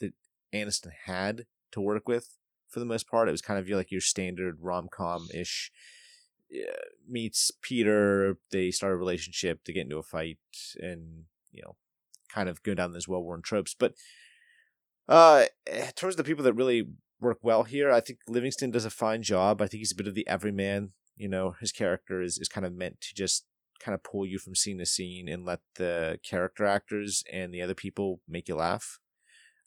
that 0.00 0.12
Aniston 0.54 0.92
had 1.04 1.44
to 1.72 1.80
work 1.80 2.08
with 2.08 2.38
for 2.68 2.80
the 2.80 2.86
most 2.86 3.08
part. 3.08 3.28
It 3.28 3.32
was 3.32 3.42
kind 3.42 3.58
of 3.58 3.68
like 3.68 3.90
your 3.90 4.00
standard 4.00 4.58
rom 4.60 4.88
com 4.90 5.28
ish 5.34 5.70
meets 7.08 7.50
Peter. 7.62 8.38
They 8.50 8.70
start 8.70 8.92
a 8.92 8.96
relationship. 8.96 9.60
They 9.64 9.72
get 9.72 9.84
into 9.84 9.98
a 9.98 10.02
fight, 10.02 10.38
and 10.76 11.24
you 11.52 11.62
know, 11.62 11.76
kind 12.32 12.48
of 12.48 12.62
go 12.62 12.74
down 12.74 12.92
those 12.92 13.08
well 13.08 13.22
worn 13.22 13.42
tropes. 13.42 13.74
But 13.78 13.94
uh, 15.08 15.44
in 15.66 15.92
terms 15.96 16.14
of 16.14 16.18
the 16.18 16.24
people 16.24 16.44
that 16.44 16.52
really 16.52 16.88
work 17.20 17.38
well 17.42 17.64
here, 17.64 17.90
I 17.90 18.00
think 18.00 18.20
Livingston 18.28 18.70
does 18.70 18.84
a 18.84 18.90
fine 18.90 19.22
job. 19.22 19.60
I 19.60 19.66
think 19.66 19.80
he's 19.80 19.92
a 19.92 19.96
bit 19.96 20.06
of 20.06 20.14
the 20.14 20.26
everyman 20.28 20.92
You 21.18 21.28
know, 21.28 21.56
his 21.60 21.72
character 21.72 22.22
is, 22.22 22.38
is 22.38 22.48
kind 22.48 22.64
of 22.64 22.72
meant 22.72 23.00
to 23.00 23.14
just 23.14 23.44
kind 23.80 23.94
of 23.94 24.02
pull 24.02 24.24
you 24.24 24.38
from 24.38 24.54
scene 24.54 24.78
to 24.78 24.86
scene 24.86 25.28
and 25.28 25.44
let 25.44 25.60
the 25.76 26.18
character 26.22 26.64
actors 26.64 27.24
and 27.32 27.52
the 27.52 27.62
other 27.62 27.74
people 27.74 28.20
make 28.28 28.48
you 28.48 28.54
laugh. 28.54 29.00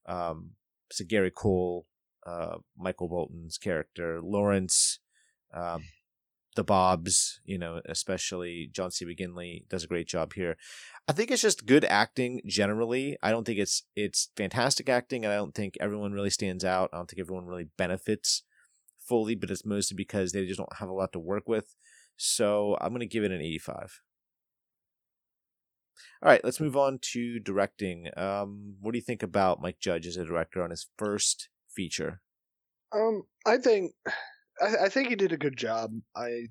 Um, 0.05 0.51
so 0.91 1.03
Gary 1.07 1.31
Cole, 1.31 1.85
uh, 2.25 2.57
Michael 2.77 3.07
Bolton's 3.07 3.57
character, 3.57 4.21
Lawrence, 4.21 4.99
um, 5.53 5.83
the 6.55 6.63
Bobs, 6.63 7.39
you 7.45 7.57
know, 7.57 7.81
especially 7.85 8.69
John 8.73 8.91
C. 8.91 9.05
McGinley 9.05 9.67
does 9.69 9.83
a 9.83 9.87
great 9.87 10.07
job 10.07 10.33
here. 10.33 10.57
I 11.07 11.13
think 11.13 11.31
it's 11.31 11.41
just 11.41 11.65
good 11.65 11.85
acting 11.85 12.41
generally. 12.45 13.17
I 13.23 13.31
don't 13.31 13.45
think 13.45 13.59
it's 13.59 13.83
it's 13.95 14.29
fantastic 14.35 14.89
acting, 14.89 15.23
and 15.23 15.33
I 15.33 15.37
don't 15.37 15.55
think 15.55 15.77
everyone 15.79 16.11
really 16.11 16.29
stands 16.29 16.65
out. 16.65 16.89
I 16.91 16.97
don't 16.97 17.09
think 17.09 17.21
everyone 17.21 17.45
really 17.45 17.69
benefits 17.77 18.43
fully, 18.99 19.35
but 19.35 19.49
it's 19.49 19.65
mostly 19.65 19.95
because 19.95 20.31
they 20.31 20.45
just 20.45 20.57
don't 20.57 20.77
have 20.77 20.89
a 20.89 20.93
lot 20.93 21.13
to 21.13 21.19
work 21.19 21.47
with. 21.47 21.75
So 22.17 22.77
I'm 22.81 22.91
gonna 22.91 23.05
give 23.05 23.23
it 23.23 23.31
an 23.31 23.41
85. 23.41 24.01
All 26.23 26.29
right, 26.29 26.43
let's 26.43 26.59
move 26.59 26.75
on 26.75 26.99
to 27.13 27.39
directing. 27.39 28.09
Um, 28.17 28.75
what 28.79 28.91
do 28.91 28.97
you 28.97 29.03
think 29.03 29.23
about 29.23 29.61
Mike 29.61 29.79
Judge 29.79 30.05
as 30.05 30.17
a 30.17 30.25
director 30.25 30.61
on 30.61 30.69
his 30.69 30.87
first 30.97 31.49
feature? 31.75 32.21
Um, 32.93 33.23
I 33.45 33.57
think, 33.57 33.93
I, 34.61 34.85
I 34.85 34.89
think 34.89 35.09
he 35.09 35.15
did 35.15 35.31
a 35.31 35.37
good 35.37 35.57
job. 35.57 35.91
I, 36.15 36.47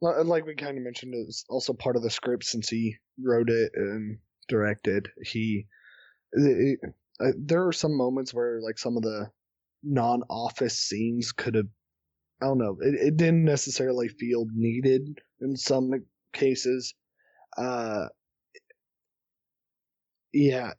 like 0.00 0.46
we 0.46 0.54
kind 0.54 0.78
of 0.78 0.84
mentioned, 0.84 1.14
it's 1.14 1.44
also 1.48 1.72
part 1.74 1.96
of 1.96 2.02
the 2.02 2.10
script 2.10 2.44
since 2.44 2.68
he 2.68 2.96
wrote 3.22 3.50
it 3.50 3.72
and 3.74 4.18
directed. 4.48 5.08
He, 5.22 5.66
it, 6.32 6.78
it, 6.82 6.90
uh, 7.20 7.32
there 7.38 7.66
are 7.66 7.72
some 7.72 7.96
moments 7.96 8.32
where 8.32 8.60
like 8.62 8.78
some 8.78 8.96
of 8.96 9.02
the 9.02 9.30
non-office 9.82 10.78
scenes 10.78 11.32
could 11.32 11.54
have, 11.54 11.66
I 12.40 12.46
don't 12.46 12.58
know, 12.58 12.78
it, 12.80 12.94
it 12.94 13.16
didn't 13.18 13.44
necessarily 13.44 14.08
feel 14.08 14.46
needed 14.54 15.18
in 15.40 15.56
some 15.56 15.90
cases. 16.32 16.94
Uh, 17.58 18.06
yeah 20.32 20.72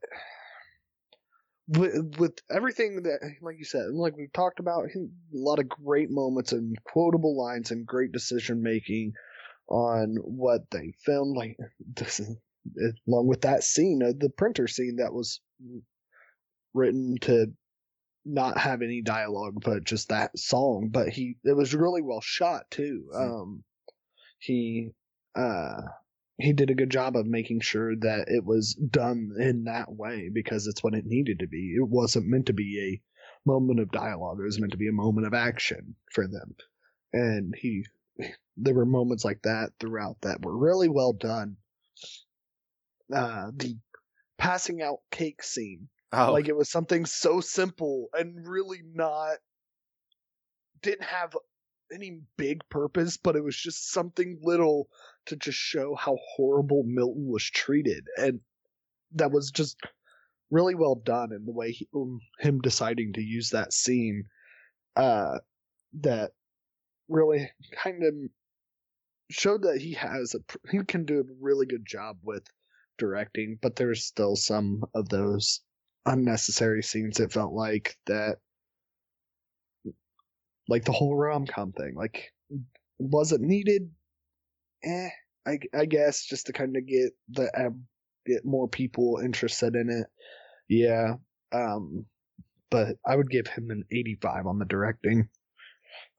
with, 1.72 2.15
with 2.17 2.39
everything 2.49 3.03
that 3.03 3.19
like 3.41 3.57
you 3.57 3.63
said 3.63 3.91
like 3.93 4.15
we've 4.17 4.34
talked 4.34 4.59
about 4.59 4.86
a 4.86 5.07
lot 5.32 5.59
of 5.59 5.69
great 5.69 6.09
moments 6.09 6.51
and 6.51 6.78
quotable 6.84 7.38
lines 7.38 7.72
and 7.72 7.86
great 7.86 8.11
decision 8.11 8.61
making 8.61 9.13
on 9.69 10.17
what 10.17 10.69
they 10.72 10.93
filmed 11.05 11.36
like 11.38 11.55
this 11.95 12.19
along 13.07 13.28
with 13.28 13.41
that 13.41 13.63
scene 13.63 14.01
uh, 14.03 14.11
the 14.17 14.30
printer 14.30 14.67
scene 14.67 14.97
that 14.97 15.13
was 15.13 15.39
written 16.74 17.17
to 17.22 17.47
not 18.26 18.57
have 18.57 18.82
any 18.82 19.01
dialogue 19.01 19.55
but 19.63 19.84
just 19.84 20.09
that 20.09 20.38
song 20.38 20.89
but 20.91 21.09
he 21.09 21.38
it 21.43 21.55
was 21.55 21.74
really 21.74 22.01
well 22.01 22.22
shot 22.22 22.69
too 22.69 23.05
hmm. 23.13 23.17
um 23.17 23.63
he 24.39 24.91
uh 25.36 25.82
he 26.38 26.53
did 26.53 26.69
a 26.69 26.75
good 26.75 26.89
job 26.89 27.15
of 27.15 27.25
making 27.25 27.61
sure 27.61 27.95
that 27.95 28.25
it 28.27 28.43
was 28.43 28.73
done 28.73 29.32
in 29.39 29.65
that 29.65 29.91
way 29.91 30.29
because 30.34 30.67
it's 30.67 30.84
what 30.84 30.93
it 30.93 31.05
needed 31.05 31.39
to 31.39 31.47
be. 31.47 31.75
It 31.77 31.88
wasn't 31.88 32.27
meant 32.27 32.47
to 32.47 32.53
be 32.53 32.79
a 32.79 33.49
moment 33.49 33.79
of 33.79 33.91
dialogue. 33.91 34.39
It 34.39 34.45
was 34.45 34.59
meant 34.59 34.71
to 34.71 34.77
be 34.77 34.88
a 34.88 34.93
moment 34.93 35.27
of 35.27 35.34
action 35.34 35.95
for 36.11 36.27
them. 36.27 36.55
And 37.13 37.53
he 37.57 37.86
there 38.57 38.73
were 38.73 38.86
moments 38.86 39.25
like 39.25 39.41
that 39.43 39.71
throughout 39.79 40.17
that 40.21 40.43
were 40.43 40.57
really 40.57 40.89
well 40.89 41.13
done. 41.13 41.57
Uh 43.13 43.51
the 43.55 43.77
passing 44.38 44.82
out 44.82 44.99
cake 45.11 45.43
scene. 45.43 45.89
Oh. 46.13 46.34
Like 46.34 46.47
it 46.47 46.55
was 46.55 46.69
something 46.69 47.05
so 47.05 47.39
simple 47.41 48.07
and 48.13 48.47
really 48.47 48.82
not 48.93 49.38
didn't 50.82 51.05
have 51.05 51.36
any 51.93 52.21
big 52.38 52.61
purpose, 52.69 53.17
but 53.17 53.36
it 53.36 53.43
was 53.43 53.55
just 53.55 53.91
something 53.91 54.39
little 54.41 54.88
to 55.28 55.36
just 55.36 55.57
show 55.57 55.95
how 55.95 56.17
horrible 56.36 56.84
Milton 56.86 57.28
was 57.28 57.43
treated, 57.43 58.05
and 58.17 58.39
that 59.13 59.32
was 59.32 59.51
just 59.51 59.78
really 60.49 60.76
well 60.76 60.95
done 60.95 61.32
in 61.32 61.45
the 61.45 61.51
way 61.51 61.72
he, 61.72 61.88
um, 61.95 62.19
him 62.39 62.59
deciding 62.59 63.13
to 63.13 63.22
use 63.22 63.49
that 63.51 63.74
scene. 63.74 64.26
Uh, 64.95 65.39
that 66.01 66.32
really 67.07 67.49
kind 67.76 68.03
of 68.03 68.13
showed 69.30 69.63
that 69.63 69.80
he 69.80 69.93
has 69.93 70.36
a 70.36 70.69
he 70.69 70.84
can 70.84 71.05
do 71.05 71.19
a 71.19 71.24
really 71.39 71.65
good 71.65 71.86
job 71.86 72.17
with 72.24 72.43
directing, 72.97 73.57
but 73.61 73.76
there's 73.76 74.03
still 74.03 74.36
some 74.36 74.84
of 74.93 75.09
those 75.09 75.61
unnecessary 76.05 76.84
scenes. 76.84 77.19
It 77.19 77.32
felt 77.32 77.53
like 77.53 77.97
that 78.07 78.38
like 80.67 80.86
the 80.86 80.91
whole 80.91 81.15
rom 81.15 81.45
com 81.45 81.72
thing. 81.74 81.95
Like, 81.95 82.32
was 82.99 83.32
it 83.32 83.41
needed? 83.41 83.91
Eh, 84.84 85.09
I, 85.45 85.59
I 85.73 85.86
guess 85.86 86.25
just 86.25 86.47
to 86.47 86.53
kind 86.53 86.75
of 86.77 86.86
get 86.86 87.11
the 87.29 87.49
get 88.25 88.45
more 88.45 88.67
people 88.67 89.19
interested 89.23 89.75
in 89.75 89.89
it. 89.89 90.07
Yeah. 90.69 91.15
Um, 91.51 92.05
but 92.69 92.95
I 93.05 93.15
would 93.15 93.29
give 93.29 93.47
him 93.47 93.69
an 93.69 93.84
85 93.91 94.47
on 94.47 94.59
the 94.59 94.65
directing. 94.65 95.29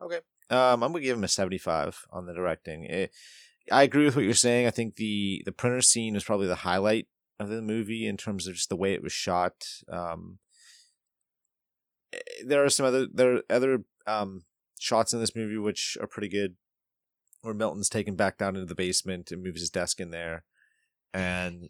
Okay. 0.01 0.21
Um, 0.51 0.83
I'm 0.83 0.93
gonna 0.93 1.01
give 1.01 1.17
him 1.17 1.25
a 1.25 1.29
75 1.29 2.07
on 2.11 2.27
the 2.27 2.35
directing. 2.35 2.85
It, 2.85 3.11
I 3.71 3.85
agree 3.85 4.05
with 4.05 4.17
what 4.17 4.25
you're 4.25 4.35
saying. 4.35 4.67
I 4.67 4.71
think 4.71 4.97
the 4.97 5.43
the 5.47 5.53
printer 5.53 5.81
scene 5.81 6.17
is 6.17 6.25
probably 6.25 6.47
the 6.47 6.57
highlight 6.57 7.07
of 7.41 7.49
the 7.49 7.63
movie 7.63 8.07
in 8.07 8.17
terms 8.17 8.47
of 8.47 8.55
just 8.55 8.69
the 8.69 8.77
way 8.77 8.93
it 8.93 9.03
was 9.03 9.13
shot. 9.13 9.65
Um, 9.91 10.39
eh, 12.13 12.19
there 12.45 12.65
are 12.65 12.69
some 12.69 12.85
other 12.85 13.07
there 13.13 13.37
are 13.37 13.43
other 13.49 13.85
um, 14.07 14.43
shots 14.79 15.15
in 15.15 15.21
this 15.21 15.37
movie 15.37 15.59
which 15.59 15.97
are 16.01 16.07
pretty 16.07 16.29
good, 16.29 16.57
where 17.43 17.55
Milton's 17.55 17.89
taken 17.89 18.17
back 18.17 18.39
down 18.39 18.57
into 18.57 18.67
the 18.67 18.75
basement 18.75 19.31
and 19.31 19.43
moves 19.43 19.61
his 19.61 19.71
desk 19.71 20.01
in 20.01 20.11
there, 20.11 20.45
and 21.13 21.69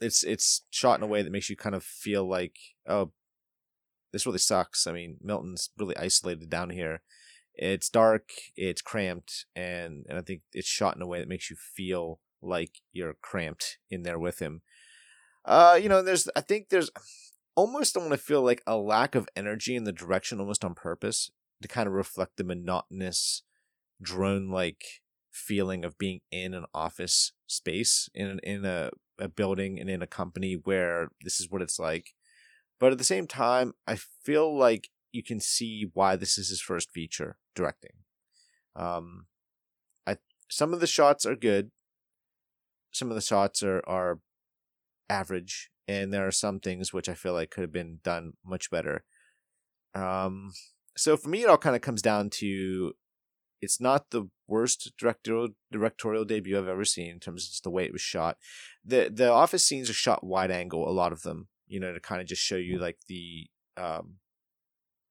it's 0.00 0.22
it's 0.22 0.62
shot 0.70 0.98
in 0.98 1.02
a 1.04 1.08
way 1.08 1.22
that 1.22 1.32
makes 1.32 1.50
you 1.50 1.56
kind 1.56 1.74
of 1.74 1.82
feel 1.82 2.28
like 2.28 2.56
oh, 2.86 3.12
this 4.12 4.26
really 4.26 4.38
sucks. 4.38 4.86
I 4.86 4.92
mean, 4.92 5.16
Milton's 5.20 5.70
really 5.78 5.96
isolated 5.96 6.48
down 6.48 6.70
here. 6.70 7.02
It's 7.54 7.88
dark, 7.88 8.30
it's 8.56 8.82
cramped, 8.82 9.46
and 9.56 10.04
and 10.08 10.18
I 10.18 10.20
think 10.20 10.42
it's 10.52 10.68
shot 10.68 10.96
in 10.96 11.02
a 11.02 11.06
way 11.06 11.18
that 11.18 11.28
makes 11.28 11.50
you 11.50 11.56
feel 11.56 12.20
like 12.42 12.82
you're 12.92 13.16
cramped 13.20 13.78
in 13.90 14.02
there 14.02 14.18
with 14.18 14.40
him. 14.40 14.62
Uh, 15.44 15.78
you 15.80 15.88
know, 15.88 16.02
there's 16.02 16.28
I 16.36 16.42
think 16.42 16.68
there's 16.68 16.90
almost 17.54 17.96
I 17.96 18.00
want 18.00 18.12
to 18.12 18.18
feel 18.18 18.42
like 18.42 18.62
a 18.66 18.76
lack 18.76 19.14
of 19.14 19.28
energy 19.34 19.74
in 19.74 19.84
the 19.84 19.92
direction 19.92 20.38
almost 20.38 20.64
on 20.64 20.74
purpose 20.74 21.30
to 21.62 21.68
kind 21.68 21.86
of 21.86 21.94
reflect 21.94 22.36
the 22.36 22.44
monotonous 22.44 23.42
drone 24.00 24.50
like 24.50 24.84
feeling 25.30 25.84
of 25.84 25.98
being 25.98 26.20
in 26.30 26.54
an 26.54 26.64
office 26.74 27.32
space 27.46 28.08
in 28.14 28.38
in 28.42 28.64
a, 28.64 28.90
a 29.18 29.28
building 29.28 29.78
and 29.78 29.90
in 29.90 30.02
a 30.02 30.06
company 30.06 30.54
where 30.54 31.08
this 31.22 31.40
is 31.40 31.50
what 31.50 31.62
it's 31.62 31.78
like. 31.78 32.14
But 32.78 32.92
at 32.92 32.98
the 32.98 33.04
same 33.04 33.26
time 33.26 33.72
i 33.86 33.96
feel 33.96 34.56
like 34.56 34.90
you 35.12 35.22
can 35.22 35.40
see 35.40 35.90
why 35.94 36.16
this 36.16 36.36
is 36.36 36.48
his 36.48 36.60
first 36.60 36.90
feature 36.90 37.38
directing. 37.54 38.02
Um 38.74 39.26
i 40.06 40.16
some 40.48 40.72
of 40.72 40.80
the 40.80 40.86
shots 40.86 41.26
are 41.26 41.36
good. 41.36 41.70
Some 42.92 43.10
of 43.10 43.14
the 43.14 43.20
shots 43.20 43.62
are 43.62 43.82
are 43.86 44.20
average 45.08 45.70
and 45.88 46.12
there 46.12 46.26
are 46.26 46.32
some 46.32 46.60
things 46.60 46.92
which 46.92 47.08
I 47.08 47.14
feel 47.14 47.32
like 47.32 47.50
could 47.50 47.62
have 47.62 47.72
been 47.72 48.00
done 48.02 48.32
much 48.44 48.70
better. 48.70 49.04
Um, 49.94 50.52
so 50.96 51.16
for 51.16 51.28
me, 51.28 51.42
it 51.42 51.48
all 51.48 51.58
kind 51.58 51.76
of 51.76 51.82
comes 51.82 52.02
down 52.02 52.30
to 52.30 52.92
it's 53.60 53.80
not 53.80 54.10
the 54.10 54.28
worst 54.46 54.92
directorial 54.98 55.48
directorial 55.72 56.24
debut 56.24 56.58
I've 56.58 56.68
ever 56.68 56.84
seen 56.84 57.10
in 57.10 57.20
terms 57.20 57.44
of 57.44 57.50
just 57.50 57.64
the 57.64 57.70
way 57.70 57.84
it 57.84 57.92
was 57.92 58.00
shot. 58.00 58.36
the 58.84 59.10
The 59.12 59.30
office 59.30 59.66
scenes 59.66 59.90
are 59.90 59.94
shot 59.94 60.24
wide 60.24 60.50
angle, 60.50 60.88
a 60.88 60.90
lot 60.90 61.12
of 61.12 61.22
them, 61.22 61.48
you 61.66 61.80
know, 61.80 61.92
to 61.92 62.00
kind 62.00 62.20
of 62.20 62.26
just 62.26 62.42
show 62.42 62.56
you 62.56 62.78
like 62.78 62.98
the 63.08 63.48
um, 63.76 64.16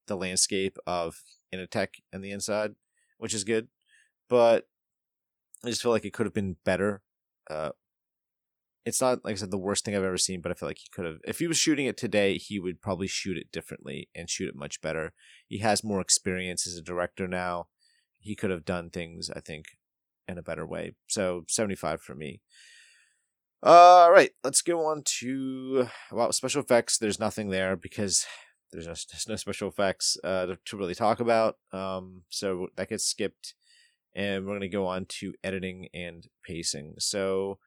the 0.07 0.15
landscape 0.15 0.77
of 0.85 1.15
Initech 1.53 1.99
and 2.11 2.23
the 2.23 2.31
inside, 2.31 2.75
which 3.17 3.33
is 3.33 3.43
good. 3.43 3.67
But 4.29 4.67
I 5.63 5.69
just 5.69 5.81
feel 5.81 5.91
like 5.91 6.05
it 6.05 6.13
could 6.13 6.25
have 6.25 6.33
been 6.33 6.57
better. 6.65 7.01
Uh, 7.49 7.71
it's 8.85 9.01
not 9.01 9.25
like 9.25 9.33
I 9.33 9.35
said 9.35 9.51
the 9.51 9.57
worst 9.57 9.83
thing 9.83 9.95
I've 9.95 10.03
ever 10.03 10.17
seen, 10.17 10.41
but 10.41 10.51
I 10.51 10.55
feel 10.55 10.69
like 10.69 10.77
he 10.77 10.89
could 10.91 11.05
have. 11.05 11.17
If 11.25 11.39
he 11.39 11.47
was 11.47 11.57
shooting 11.57 11.87
it 11.87 11.97
today, 11.97 12.37
he 12.37 12.59
would 12.59 12.81
probably 12.81 13.07
shoot 13.07 13.37
it 13.37 13.51
differently 13.51 14.09
and 14.13 14.29
shoot 14.29 14.47
it 14.49 14.55
much 14.55 14.79
better. 14.81 15.13
He 15.47 15.59
has 15.59 15.83
more 15.83 16.01
experience 16.01 16.67
as 16.67 16.75
a 16.75 16.83
director 16.83 17.27
now. 17.27 17.67
He 18.25 18.35
could 18.35 18.49
have 18.49 18.65
done 18.65 18.89
things, 18.89 19.29
I 19.29 19.39
think, 19.39 19.65
in 20.27 20.39
a 20.39 20.41
better 20.41 20.65
way. 20.65 20.95
So 21.07 21.43
seventy 21.47 21.75
five 21.75 22.01
for 22.01 22.15
me. 22.15 22.41
All 23.61 24.11
right, 24.11 24.31
let's 24.43 24.63
go 24.63 24.85
on 24.87 25.03
to 25.19 25.87
well 26.11 26.31
special 26.31 26.61
effects. 26.61 26.97
There's 26.97 27.19
nothing 27.19 27.49
there 27.51 27.75
because 27.75 28.25
there's, 28.71 28.87
just, 28.87 29.11
there's 29.11 29.29
no 29.29 29.35
special 29.35 29.69
effects 29.69 30.17
uh, 30.23 30.47
to, 30.47 30.57
to 30.65 30.77
really 30.77 30.95
talk 30.95 31.19
about. 31.19 31.57
Um, 31.71 32.23
so 32.29 32.67
that 32.75 32.89
gets 32.89 33.05
skipped, 33.05 33.53
and 34.15 34.45
we're 34.45 34.55
gonna 34.55 34.69
go 34.69 34.87
on 34.87 35.05
to 35.19 35.33
editing 35.43 35.87
and 35.93 36.27
pacing. 36.43 36.95
So 36.97 37.59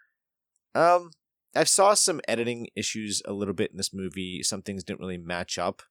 um, 0.75 1.11
I 1.55 1.65
saw 1.65 1.95
some 1.95 2.21
editing 2.27 2.67
issues 2.75 3.23
a 3.25 3.33
little 3.33 3.55
bit 3.55 3.71
in 3.71 3.77
this 3.77 3.95
movie. 3.95 4.43
Some 4.43 4.63
things 4.63 4.83
didn't 4.83 5.01
really 5.01 5.19
match 5.19 5.57
up. 5.57 5.83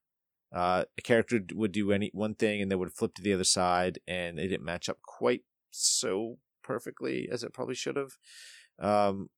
Uh, 0.53 0.85
a 0.97 1.01
character 1.01 1.41
would 1.53 1.71
do 1.71 1.91
any 1.91 2.09
one 2.13 2.33
thing 2.33 2.61
and 2.61 2.71
they 2.71 2.75
would 2.75 2.93
flip 2.93 3.13
to 3.15 3.21
the 3.21 3.33
other 3.33 3.43
side, 3.43 3.99
and 4.07 4.37
they 4.37 4.47
didn't 4.47 4.65
match 4.65 4.89
up 4.89 5.01
quite 5.01 5.43
so 5.71 6.37
perfectly 6.63 7.27
as 7.31 7.43
it 7.43 7.53
probably 7.53 7.75
should 7.75 7.95
have. 7.95 8.17
Um, 8.79 9.29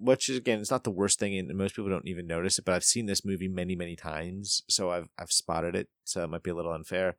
which 0.00 0.28
is 0.28 0.36
again, 0.36 0.60
it's 0.60 0.70
not 0.70 0.84
the 0.84 0.90
worst 0.90 1.18
thing, 1.18 1.36
and 1.36 1.52
most 1.56 1.74
people 1.74 1.90
don't 1.90 2.06
even 2.06 2.26
notice 2.26 2.58
it. 2.58 2.64
But 2.64 2.74
I've 2.74 2.84
seen 2.84 3.06
this 3.06 3.24
movie 3.24 3.48
many, 3.48 3.74
many 3.74 3.96
times, 3.96 4.62
so 4.68 4.90
I've 4.90 5.08
I've 5.18 5.32
spotted 5.32 5.74
it. 5.74 5.88
So 6.04 6.22
it 6.22 6.30
might 6.30 6.42
be 6.42 6.50
a 6.50 6.54
little 6.54 6.72
unfair. 6.72 7.16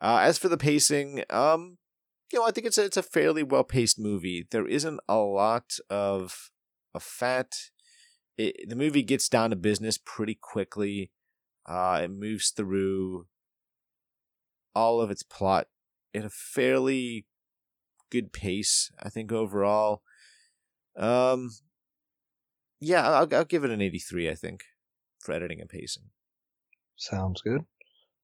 Uh, 0.00 0.20
as 0.22 0.38
for 0.38 0.48
the 0.48 0.56
pacing, 0.56 1.24
um, 1.30 1.78
you 2.32 2.38
know, 2.38 2.46
I 2.46 2.50
think 2.50 2.66
it's 2.66 2.78
a, 2.78 2.84
it's 2.84 2.96
a 2.96 3.02
fairly 3.02 3.42
well 3.42 3.64
paced 3.64 3.98
movie. 3.98 4.46
There 4.50 4.66
isn't 4.66 5.00
a 5.08 5.18
lot 5.18 5.78
of 5.88 6.50
of 6.94 7.02
fat. 7.02 7.52
It, 8.36 8.68
the 8.68 8.76
movie 8.76 9.02
gets 9.02 9.28
down 9.28 9.50
to 9.50 9.56
business 9.56 9.98
pretty 9.98 10.38
quickly. 10.40 11.10
Uh, 11.68 12.00
it 12.04 12.10
moves 12.10 12.50
through 12.50 13.26
all 14.74 15.00
of 15.00 15.10
its 15.10 15.22
plot 15.22 15.66
at 16.14 16.24
a 16.24 16.30
fairly 16.30 17.26
good 18.10 18.32
pace, 18.32 18.90
I 18.98 19.10
think 19.10 19.32
overall. 19.32 20.02
Um, 20.96 21.50
yeah, 22.80 23.06
I'll 23.08 23.28
I'll 23.34 23.44
give 23.44 23.64
it 23.64 23.70
an 23.70 23.82
83. 23.82 24.30
I 24.30 24.34
think 24.34 24.64
for 25.20 25.32
editing 25.32 25.60
and 25.60 25.68
pacing. 25.68 26.04
Sounds 26.96 27.42
good. 27.42 27.64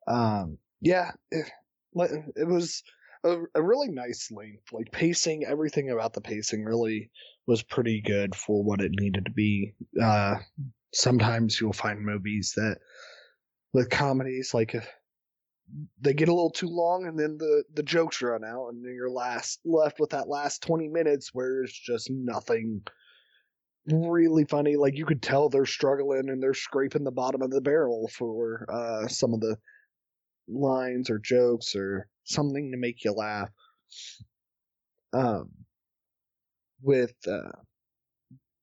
Um, 0.09 0.59
yeah, 0.81 1.13
it, 1.31 1.51
it 2.37 2.49
was 2.49 2.83
a, 3.25 3.39
a 3.55 3.63
really 3.63 3.89
nice 3.89 4.31
length. 4.31 4.73
Like 4.73 4.91
pacing, 4.91 5.45
everything 5.45 5.91
about 5.91 6.13
the 6.13 6.21
pacing 6.21 6.65
really 6.65 7.11
was 7.47 7.63
pretty 7.63 8.01
good 8.01 8.35
for 8.35 8.63
what 8.63 8.81
it 8.81 8.93
needed 8.99 9.27
to 9.27 9.31
be. 9.31 9.75
Uh, 10.01 10.37
sometimes 10.93 11.61
you'll 11.61 11.73
find 11.73 12.05
movies 12.05 12.55
that 12.57 12.79
with 13.75 13.91
comedies 13.91 14.55
like 14.55 14.75
they 16.01 16.15
get 16.15 16.29
a 16.29 16.33
little 16.33 16.51
too 16.51 16.69
long 16.69 17.07
and 17.07 17.19
then 17.19 17.37
the 17.39 17.65
the 17.75 17.83
jokes 17.83 18.23
run 18.23 18.45
out 18.45 18.69
and 18.69 18.85
then 18.85 18.95
you're 18.95 19.11
last 19.11 19.61
left 19.65 19.99
with 19.99 20.11
that 20.11 20.29
last 20.29 20.63
20 20.63 20.89
minutes 20.89 21.31
where 21.35 21.63
it's 21.63 21.79
just 21.79 22.11
nothing 22.11 22.81
really 23.87 24.45
funny. 24.45 24.77
Like 24.77 24.97
you 24.97 25.05
could 25.05 25.23
tell 25.23 25.49
they're 25.49 25.67
struggling 25.67 26.29
and 26.31 26.43
they're 26.43 26.55
scraping 26.55 27.05
the 27.05 27.11
bottom 27.11 27.43
of 27.43 27.51
the 27.51 27.61
barrel 27.61 28.09
for 28.09 28.67
uh, 28.73 29.09
some 29.09 29.35
of 29.35 29.41
the 29.41 29.57
lines 30.49 31.11
or 31.11 31.19
jokes 31.19 31.75
or 31.75 32.09
something 32.25 32.71
to 32.71 32.79
make 32.79 33.05
you 33.05 33.13
laugh. 33.13 33.51
Um 35.13 35.51
with 36.83 37.15
uh 37.27 37.53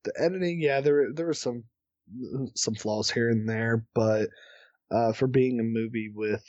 the 0.04 0.14
editing 0.18 0.60
yeah 0.62 0.80
there 0.82 1.12
there 1.14 1.26
were 1.26 1.34
some 1.34 1.64
some 2.56 2.76
flaws 2.76 3.10
here 3.10 3.30
and 3.30 3.48
there 3.50 3.86
but 3.96 4.30
uh 4.92 5.14
for 5.14 5.28
being 5.28 5.60
a 5.60 5.64
movie 5.64 6.12
with 6.14 6.44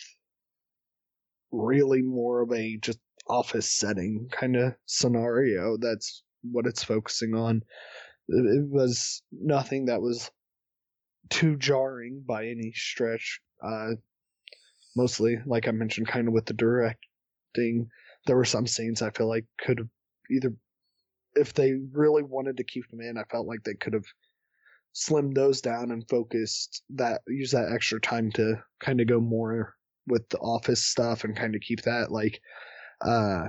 really 1.53 2.03
more 2.03 2.43
of 2.43 2.53
a 2.53 2.79
just 2.79 2.99
office 3.29 3.71
setting 3.71 4.29
kind 4.33 4.57
of 4.57 4.75
scenario. 4.87 5.77
That's 5.77 6.25
what 6.43 6.67
it's 6.67 6.83
focusing 6.83 7.35
on. 7.35 7.63
It 8.29 8.69
was 8.69 9.23
nothing 9.31 9.87
that 9.87 10.01
was 10.01 10.31
too 11.31 11.57
jarring 11.57 12.25
by 12.27 12.47
any 12.47 12.73
stretch. 12.75 13.41
Uh, 13.63 13.93
mostly, 14.97 15.39
like 15.47 15.69
I 15.69 15.71
mentioned, 15.73 16.09
kind 16.09 16.27
of 16.27 16.35
with 16.35 16.47
the 16.47 16.55
directing, 16.55 17.89
there 18.27 18.37
were 18.37 18.45
some 18.45 18.67
scenes 18.67 19.03
I 19.03 19.11
feel 19.11 19.29
like 19.29 19.45
could 19.59 19.79
have 19.79 19.89
either, 20.31 20.55
if 21.35 21.53
they 21.55 21.75
really 21.93 22.23
wanted 22.23 22.57
to 22.57 22.65
keep 22.65 22.89
them 22.91 23.01
in, 23.01 23.19
I 23.19 23.25
felt 23.25 23.47
like 23.47 23.63
they 23.65 23.75
could 23.75 23.93
have 23.93 24.07
slimmed 24.95 25.35
those 25.35 25.61
down 25.61 25.91
and 25.91 26.09
focused 26.09 26.83
that, 26.91 27.23
use 27.27 27.53
that 27.53 27.73
extra 27.73 28.01
time 28.01 28.31
to 28.33 28.57
kind 28.81 29.01
of 29.01 29.07
go 29.07 29.21
more 29.21 29.75
with 30.07 30.29
the 30.31 30.39
office 30.39 30.85
stuff 30.85 31.25
and 31.25 31.37
kind 31.37 31.55
of 31.55 31.61
keep 31.61 31.81
that 31.83 32.11
like 32.11 32.41
uh 33.03 33.45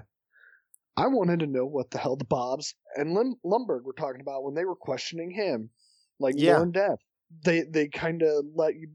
I 0.96 1.08
wanted 1.08 1.40
to 1.40 1.48
know 1.48 1.66
what 1.66 1.90
the 1.90 1.98
hell 1.98 2.16
the 2.16 2.26
Bobs 2.26 2.76
and 2.96 3.14
Lim- 3.14 3.40
Lumbergh 3.44 3.84
were 3.84 3.94
talking 3.94 4.22
about 4.22 4.44
when 4.44 4.54
they 4.54 4.66
were 4.66 4.76
questioning 4.76 5.32
him, 5.32 5.70
like 6.20 6.36
yeah. 6.38 6.54
more 6.54 6.64
in 6.64 6.72
depth. 6.72 7.02
They 7.44 7.62
they 7.62 7.88
kind 7.88 8.22
of 8.22 8.46
let 8.54 8.76
you 8.76 8.90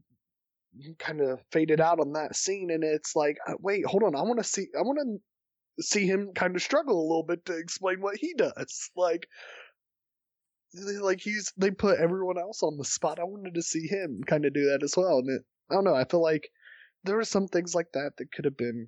kind 0.97 1.21
of 1.21 1.39
faded 1.51 1.81
out 1.81 1.99
on 1.99 2.13
that 2.13 2.35
scene, 2.35 2.69
and 2.71 2.83
it's 2.83 3.15
like, 3.15 3.37
uh, 3.47 3.55
wait, 3.59 3.85
hold 3.85 4.03
on, 4.03 4.15
I 4.15 4.21
want 4.21 4.37
to 4.37 4.43
see, 4.43 4.67
I 4.77 4.81
want 4.81 4.99
to 4.99 5.83
see 5.83 6.05
him 6.05 6.31
kind 6.33 6.55
of 6.55 6.61
struggle 6.61 6.99
a 6.99 7.07
little 7.07 7.23
bit 7.23 7.45
to 7.45 7.57
explain 7.57 8.01
what 8.01 8.17
he 8.17 8.33
does. 8.33 8.89
Like, 8.95 9.27
like 10.73 11.19
he's 11.19 11.51
they 11.57 11.71
put 11.71 11.99
everyone 11.99 12.37
else 12.37 12.63
on 12.63 12.77
the 12.77 12.85
spot. 12.85 13.19
I 13.19 13.23
wanted 13.23 13.55
to 13.55 13.61
see 13.61 13.87
him 13.87 14.21
kind 14.25 14.45
of 14.45 14.53
do 14.53 14.69
that 14.69 14.83
as 14.83 14.95
well, 14.95 15.19
and 15.19 15.29
it, 15.29 15.41
I 15.69 15.75
don't 15.75 15.83
know. 15.83 15.95
I 15.95 16.05
feel 16.05 16.21
like 16.21 16.49
there 17.03 17.15
were 17.15 17.25
some 17.25 17.47
things 17.47 17.73
like 17.73 17.91
that 17.93 18.11
that 18.17 18.31
could 18.31 18.45
have 18.45 18.57
been 18.57 18.87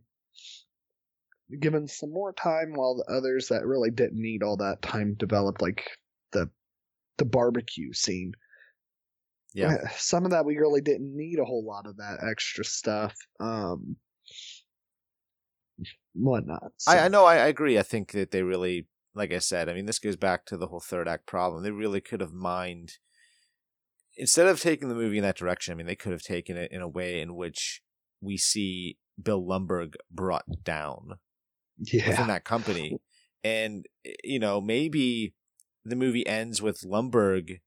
given 1.59 1.87
some 1.87 2.11
more 2.11 2.33
time, 2.33 2.73
while 2.73 2.95
the 2.95 3.13
others 3.13 3.49
that 3.49 3.65
really 3.65 3.91
didn't 3.91 4.21
need 4.21 4.43
all 4.43 4.57
that 4.57 4.81
time 4.81 5.15
developed, 5.17 5.61
like 5.61 5.89
the 6.31 6.49
the 7.17 7.25
barbecue 7.25 7.93
scene. 7.93 8.33
Yeah, 9.53 9.89
some 9.97 10.23
of 10.23 10.31
that 10.31 10.45
we 10.45 10.57
really 10.57 10.81
didn't 10.81 11.15
need 11.15 11.39
a 11.39 11.45
whole 11.45 11.65
lot 11.65 11.85
of 11.85 11.97
that 11.97 12.19
extra 12.23 12.63
stuff. 12.63 13.13
Um, 13.39 13.97
whatnot. 16.13 16.71
So. 16.77 16.91
I, 16.91 17.05
I 17.05 17.07
know. 17.09 17.25
I, 17.25 17.35
I 17.35 17.47
agree. 17.47 17.77
I 17.77 17.83
think 17.83 18.11
that 18.11 18.31
they 18.31 18.43
really, 18.43 18.87
like 19.13 19.31
I 19.33 19.39
said, 19.39 19.69
I 19.69 19.73
mean, 19.73 19.85
this 19.85 19.99
goes 19.99 20.15
back 20.15 20.45
to 20.45 20.57
the 20.57 20.67
whole 20.67 20.79
third 20.79 21.07
act 21.07 21.25
problem. 21.25 21.63
They 21.63 21.71
really 21.71 22.01
could 22.01 22.21
have 22.21 22.33
mined 22.33 22.97
instead 24.17 24.47
of 24.47 24.59
taking 24.59 24.89
the 24.89 24.95
movie 24.95 25.17
in 25.17 25.23
that 25.23 25.37
direction. 25.37 25.71
I 25.71 25.75
mean, 25.75 25.87
they 25.87 25.95
could 25.95 26.11
have 26.11 26.23
taken 26.23 26.57
it 26.57 26.71
in 26.71 26.81
a 26.81 26.87
way 26.87 27.21
in 27.21 27.35
which 27.35 27.81
we 28.21 28.37
see 28.37 28.97
Bill 29.21 29.43
Lumbergh 29.43 29.95
brought 30.09 30.63
down 30.63 31.15
yeah. 31.77 32.07
within 32.09 32.27
that 32.27 32.45
company. 32.45 32.99
And, 33.43 33.87
you 34.23 34.37
know, 34.37 34.61
maybe 34.61 35.33
the 35.83 35.95
movie 35.95 36.27
ends 36.27 36.61
with 36.61 36.81
Lumbergh 36.81 37.59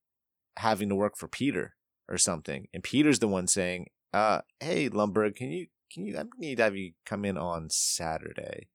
having 0.57 0.89
to 0.89 0.95
work 0.95 1.17
for 1.19 1.27
Peter 1.27 1.75
or 2.09 2.17
something. 2.17 2.69
And 2.73 2.81
Peter's 2.85 3.19
the 3.19 3.27
one 3.27 3.49
saying, 3.49 3.87
uh, 4.13 4.43
hey, 4.61 4.89
Lumbergh, 4.89 5.35
can 5.35 5.51
you, 5.51 5.67
can 5.93 6.07
you, 6.07 6.17
I 6.17 6.23
need 6.39 6.59
to 6.59 6.63
have 6.63 6.77
you 6.77 6.93
come 7.05 7.25
in 7.25 7.37
on 7.37 7.71
Saturday. 7.71 8.69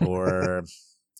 Or, 0.04 0.64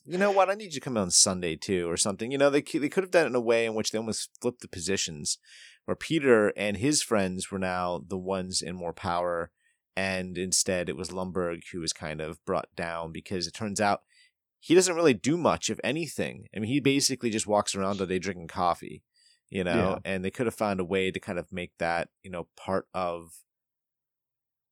you 0.05 0.19
know 0.19 0.31
what, 0.31 0.51
I 0.51 0.55
need 0.55 0.75
you 0.75 0.81
to 0.81 0.81
come 0.81 0.97
on 0.97 1.11
Sunday 1.11 1.57
too, 1.57 1.89
or 1.89 1.97
something. 1.97 2.31
You 2.31 2.39
know, 2.39 2.51
they, 2.51 2.63
they 2.63 2.89
could 2.89 3.05
have 3.05 3.11
done 3.11 3.27
it 3.27 3.31
in 3.31 3.35
a 3.35 3.41
way 3.41 3.67
in 3.67 3.75
which 3.75 3.91
they 3.91 3.99
almost 3.99 4.31
flipped 4.41 4.61
the 4.61 4.69
positions 4.69 5.39
where 5.85 5.97
Peter 5.97 6.53
and 6.57 6.77
his 6.77 7.03
friends 7.03 7.51
were 7.51 7.59
now 7.59 8.01
the 8.07 8.19
ones 8.19 8.63
in 8.63 8.75
more 8.77 8.93
power 8.93 9.51
and 9.97 10.39
instead 10.39 10.89
it 10.89 10.97
was 10.97 11.11
Lumbergh 11.11 11.63
who 11.73 11.81
was 11.81 11.93
kind 11.93 12.21
of 12.21 12.43
brought 12.45 12.69
down 12.77 13.13
because 13.13 13.47
it 13.47 13.55
turns 13.55 13.81
out 13.81 14.03
he 14.59 14.75
doesn't 14.75 14.95
really 14.95 15.15
do 15.15 15.37
much 15.37 15.71
of 15.71 15.81
anything. 15.83 16.47
I 16.55 16.61
mean, 16.61 16.71
he 16.71 16.81
basically 16.81 17.31
just 17.31 17.47
walks 17.47 17.75
around 17.75 18.01
all 18.01 18.07
day 18.07 18.21
drinking 18.21 18.49
coffee, 18.49 19.03
you 19.51 19.65
know, 19.65 19.75
yeah. 20.05 20.13
and 20.13 20.25
they 20.25 20.31
could 20.31 20.47
have 20.47 20.55
found 20.55 20.79
a 20.79 20.85
way 20.85 21.11
to 21.11 21.19
kind 21.21 21.39
of 21.39 21.53
make 21.53 21.73
that, 21.79 22.09
you 22.23 22.31
know, 22.31 22.47
part 22.57 22.87
of 22.95 23.33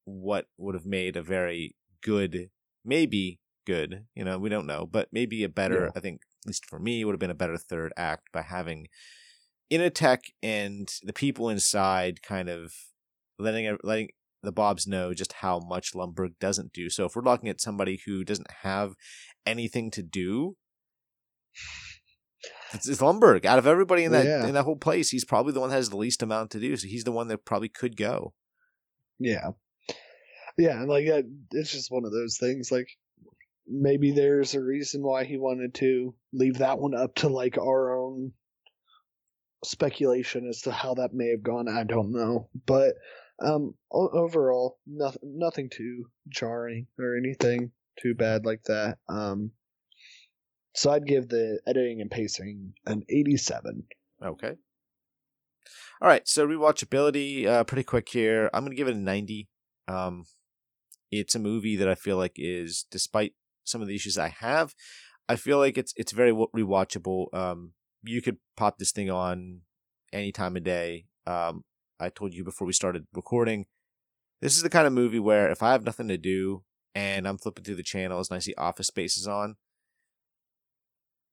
what 0.04 0.46
would 0.56 0.74
have 0.74 0.86
made 0.86 1.16
a 1.16 1.22
very 1.22 1.74
good, 2.02 2.50
maybe 2.84 3.40
good, 3.70 4.04
you 4.14 4.24
know, 4.24 4.38
we 4.38 4.48
don't 4.48 4.66
know, 4.66 4.86
but 4.90 5.08
maybe 5.12 5.44
a 5.44 5.48
better, 5.48 5.84
yeah. 5.84 5.90
I 5.94 6.00
think, 6.00 6.22
at 6.42 6.48
least 6.48 6.66
for 6.66 6.78
me, 6.78 7.04
would 7.04 7.12
have 7.12 7.20
been 7.20 7.30
a 7.30 7.34
better 7.34 7.56
third 7.56 7.92
act 7.96 8.28
by 8.32 8.42
having 8.42 8.88
Initech 9.70 10.32
and 10.42 10.92
the 11.04 11.12
people 11.12 11.48
inside 11.48 12.22
kind 12.22 12.48
of 12.48 12.72
letting 13.38 13.78
letting 13.84 14.08
the 14.42 14.52
Bobs 14.52 14.86
know 14.86 15.14
just 15.14 15.34
how 15.34 15.60
much 15.60 15.92
Lumbergh 15.94 16.34
doesn't 16.40 16.72
do. 16.72 16.90
So 16.90 17.04
if 17.04 17.14
we're 17.14 17.22
looking 17.22 17.48
at 17.48 17.60
somebody 17.60 18.00
who 18.06 18.24
doesn't 18.24 18.50
have 18.62 18.94
anything 19.46 19.90
to 19.92 20.02
do, 20.02 20.56
it's, 22.72 22.88
it's 22.88 23.00
Lumbergh. 23.00 23.44
Out 23.44 23.58
of 23.58 23.66
everybody 23.66 24.02
in 24.04 24.12
that 24.12 24.24
yeah. 24.24 24.46
in 24.46 24.54
that 24.54 24.64
whole 24.64 24.76
place, 24.76 25.10
he's 25.10 25.24
probably 25.24 25.52
the 25.52 25.60
one 25.60 25.70
that 25.70 25.76
has 25.76 25.90
the 25.90 25.96
least 25.96 26.22
amount 26.22 26.50
to 26.50 26.60
do. 26.60 26.76
So 26.76 26.88
he's 26.88 27.04
the 27.04 27.12
one 27.12 27.28
that 27.28 27.44
probably 27.44 27.68
could 27.68 27.96
go. 27.96 28.32
Yeah, 29.20 29.50
yeah, 30.58 30.80
and 30.80 30.88
like 30.88 31.04
it's 31.52 31.72
just 31.72 31.92
one 31.92 32.04
of 32.04 32.12
those 32.12 32.38
things. 32.38 32.72
Like 32.72 32.88
maybe 33.70 34.10
there's 34.10 34.54
a 34.54 34.60
reason 34.60 35.02
why 35.02 35.24
he 35.24 35.36
wanted 35.36 35.74
to 35.74 36.14
leave 36.32 36.58
that 36.58 36.78
one 36.78 36.94
up 36.94 37.14
to 37.16 37.28
like 37.28 37.56
our 37.56 37.96
own 37.98 38.32
speculation 39.64 40.48
as 40.48 40.62
to 40.62 40.72
how 40.72 40.94
that 40.94 41.14
may 41.14 41.28
have 41.28 41.42
gone. 41.42 41.68
I 41.68 41.84
don't 41.84 42.12
know, 42.12 42.48
but 42.66 42.94
um, 43.42 43.74
overall, 43.90 44.78
nothing, 44.86 45.20
nothing 45.22 45.70
too 45.70 46.06
jarring 46.28 46.86
or 46.98 47.16
anything 47.16 47.72
too 48.00 48.14
bad 48.14 48.44
like 48.44 48.64
that. 48.64 48.98
Um, 49.08 49.52
so 50.74 50.90
I'd 50.90 51.06
give 51.06 51.28
the 51.28 51.60
editing 51.66 52.00
and 52.00 52.10
pacing 52.10 52.74
an 52.86 53.04
87. 53.08 53.84
Okay. 54.24 54.54
All 56.02 56.08
right, 56.08 56.26
so 56.26 56.46
rewatchability, 56.46 57.46
uh, 57.46 57.64
pretty 57.64 57.84
quick 57.84 58.08
here. 58.08 58.48
I'm 58.54 58.64
gonna 58.64 58.74
give 58.74 58.88
it 58.88 58.94
a 58.94 58.98
90. 58.98 59.48
Um, 59.86 60.24
it's 61.10 61.34
a 61.34 61.40
movie 61.40 61.76
that 61.76 61.88
I 61.88 61.94
feel 61.94 62.16
like 62.16 62.34
is, 62.36 62.86
despite 62.90 63.34
some 63.70 63.82
of 63.82 63.88
the 63.88 63.94
issues 63.94 64.18
I 64.18 64.28
have, 64.28 64.74
I 65.28 65.36
feel 65.36 65.58
like 65.58 65.78
it's 65.78 65.94
it's 65.96 66.12
very 66.12 66.32
rewatchable. 66.32 67.32
Um, 67.32 67.72
you 68.02 68.20
could 68.22 68.38
pop 68.56 68.78
this 68.78 68.92
thing 68.92 69.10
on 69.10 69.60
any 70.12 70.32
time 70.32 70.56
of 70.56 70.64
day. 70.64 71.06
Um, 71.26 71.64
I 71.98 72.08
told 72.08 72.34
you 72.34 72.44
before 72.44 72.66
we 72.66 72.72
started 72.72 73.06
recording, 73.14 73.66
this 74.40 74.56
is 74.56 74.62
the 74.62 74.70
kind 74.70 74.86
of 74.86 74.92
movie 74.92 75.18
where 75.18 75.50
if 75.50 75.62
I 75.62 75.72
have 75.72 75.84
nothing 75.84 76.08
to 76.08 76.18
do 76.18 76.64
and 76.94 77.28
I'm 77.28 77.38
flipping 77.38 77.64
through 77.64 77.76
the 77.76 77.82
channels 77.82 78.30
and 78.30 78.36
I 78.36 78.40
see 78.40 78.54
Office 78.56 78.88
Space 78.88 79.16
is 79.16 79.28
on, 79.28 79.56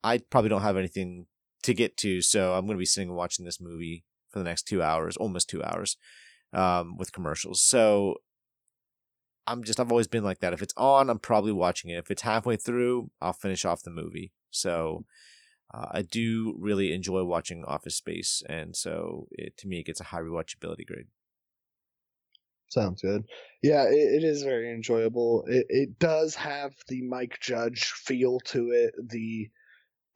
I 0.04 0.20
probably 0.30 0.50
don't 0.50 0.62
have 0.62 0.78
anything 0.78 1.28
to 1.64 1.74
get 1.74 1.98
to, 1.98 2.22
so 2.22 2.54
I'm 2.54 2.66
going 2.66 2.78
to 2.78 2.80
be 2.80 2.86
sitting 2.86 3.10
and 3.10 3.18
watching 3.18 3.46
this 3.46 3.60
movie 3.60 4.06
for 4.30 4.40
the 4.40 4.46
next 4.46 4.64
two 4.64 4.84
hours, 4.84 5.18
almost 5.18 5.50
two 5.50 5.64
hours, 5.64 5.98
um, 6.54 6.98
with 6.98 7.12
commercials. 7.12 7.62
So 7.62 8.18
I'm 9.48 9.64
just 9.64 9.80
I've 9.80 9.92
always 9.92 10.08
been 10.08 10.24
like 10.24 10.40
that. 10.40 10.54
If 10.54 10.62
it's 10.62 10.74
on, 10.78 11.10
I'm 11.10 11.20
probably 11.20 11.54
watching 11.54 11.90
it. 11.90 11.98
If 11.98 12.12
it's 12.12 12.22
halfway 12.22 12.58
through, 12.58 13.12
I'll 13.22 13.34
finish 13.34 13.66
off 13.66 13.84
the 13.84 13.90
movie. 13.90 14.34
So 14.52 15.06
uh, 15.74 15.88
I 15.92 16.02
do 16.02 16.56
really 16.60 16.94
enjoy 16.94 17.24
watching 17.24 17.64
Office 17.66 17.96
Space, 17.96 18.44
and 18.48 18.76
so 18.76 19.28
it, 19.32 19.58
to 19.58 19.68
me, 19.68 19.80
it 19.80 19.86
gets 19.86 20.00
a 20.02 20.06
high 20.06 20.20
rewatchability 20.20 20.86
grade. 20.86 21.08
Sounds 22.70 23.02
good. 23.02 23.24
Yeah, 23.64 23.84
it, 23.84 23.94
it 23.94 24.24
is 24.24 24.44
very 24.44 24.72
enjoyable. 24.74 25.46
It 25.48 25.66
it 25.70 26.00
does 26.00 26.36
have 26.36 26.74
the 26.90 27.02
Mike 27.02 27.38
Judge 27.42 27.86
feel 27.86 28.40
to 28.46 28.72
it, 28.72 28.94
the 29.10 29.50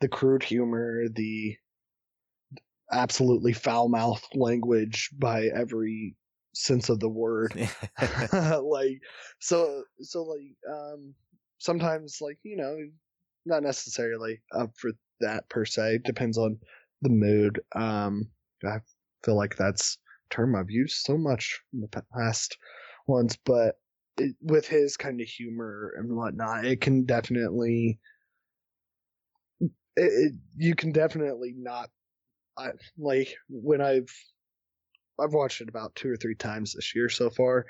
the 0.01 0.09
crude 0.09 0.43
humor, 0.43 1.07
the 1.07 1.57
absolutely 2.91 3.53
foul 3.53 3.87
mouthed 3.89 4.35
language 4.35 5.09
by 5.17 5.45
every 5.45 6.15
sense 6.53 6.89
of 6.89 6.99
the 6.99 7.09
word. 7.09 7.53
like 8.63 9.01
so 9.39 9.83
so 10.01 10.23
like 10.23 10.55
um 10.69 11.13
sometimes 11.57 12.17
like, 12.21 12.39
you 12.43 12.57
know, 12.57 12.77
not 13.45 13.63
necessarily 13.63 14.41
up 14.53 14.71
for 14.77 14.91
that 15.21 15.47
per 15.49 15.65
se. 15.65 15.99
Depends 16.05 16.37
on 16.37 16.57
the 17.01 17.09
mood. 17.09 17.61
Um 17.75 18.29
I 18.65 18.79
feel 19.23 19.35
like 19.35 19.55
that's 19.55 19.97
term 20.29 20.55
I've 20.55 20.71
used 20.71 21.03
so 21.05 21.17
much 21.17 21.59
in 21.73 21.81
the 21.81 22.03
past 22.13 22.57
ones, 23.07 23.37
but 23.45 23.75
it, 24.17 24.35
with 24.41 24.67
his 24.67 24.97
kind 24.97 25.21
of 25.21 25.27
humor 25.27 25.93
and 25.97 26.15
whatnot, 26.15 26.65
it 26.65 26.81
can 26.81 27.05
definitely, 27.05 27.99
it, 29.59 29.69
it 29.95 30.33
you 30.57 30.75
can 30.75 30.91
definitely 30.91 31.53
not, 31.55 31.89
I 32.57 32.71
like 32.97 33.35
when 33.49 33.81
I've, 33.81 34.09
I've 35.21 35.33
watched 35.33 35.61
it 35.61 35.69
about 35.69 35.95
two 35.95 36.09
or 36.09 36.17
three 36.17 36.35
times 36.35 36.73
this 36.73 36.95
year 36.95 37.09
so 37.09 37.29
far, 37.29 37.65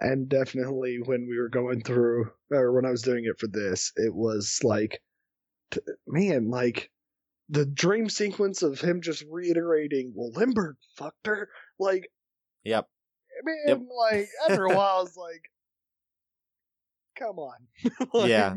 and 0.00 0.28
definitely 0.28 0.98
when 1.04 1.26
we 1.28 1.38
were 1.38 1.48
going 1.48 1.82
through, 1.82 2.30
or 2.50 2.72
when 2.72 2.84
I 2.84 2.90
was 2.90 3.02
doing 3.02 3.24
it 3.24 3.38
for 3.38 3.46
this, 3.46 3.92
it 3.96 4.14
was 4.14 4.60
like, 4.62 5.00
man, 6.06 6.50
like 6.50 6.90
the 7.48 7.66
dream 7.66 8.08
sequence 8.08 8.62
of 8.62 8.80
him 8.80 9.00
just 9.00 9.24
reiterating, 9.30 10.12
"Well, 10.14 10.32
Lumbergh 10.32 10.76
fucked 10.96 11.26
her," 11.26 11.48
like, 11.78 12.10
yep, 12.64 12.88
man, 13.44 13.56
yep. 13.66 13.80
like 13.96 14.28
after 14.48 14.64
a 14.64 14.74
while, 14.76 14.98
I 14.98 15.02
was 15.02 15.16
like, 15.16 15.50
"Come 17.16 17.38
on," 17.38 17.66
like, 18.14 18.28
yeah. 18.28 18.56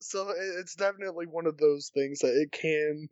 So 0.00 0.34
it's 0.36 0.74
definitely 0.74 1.26
one 1.26 1.46
of 1.46 1.56
those 1.56 1.90
things 1.94 2.18
that 2.18 2.34
it 2.34 2.52
can, 2.52 3.08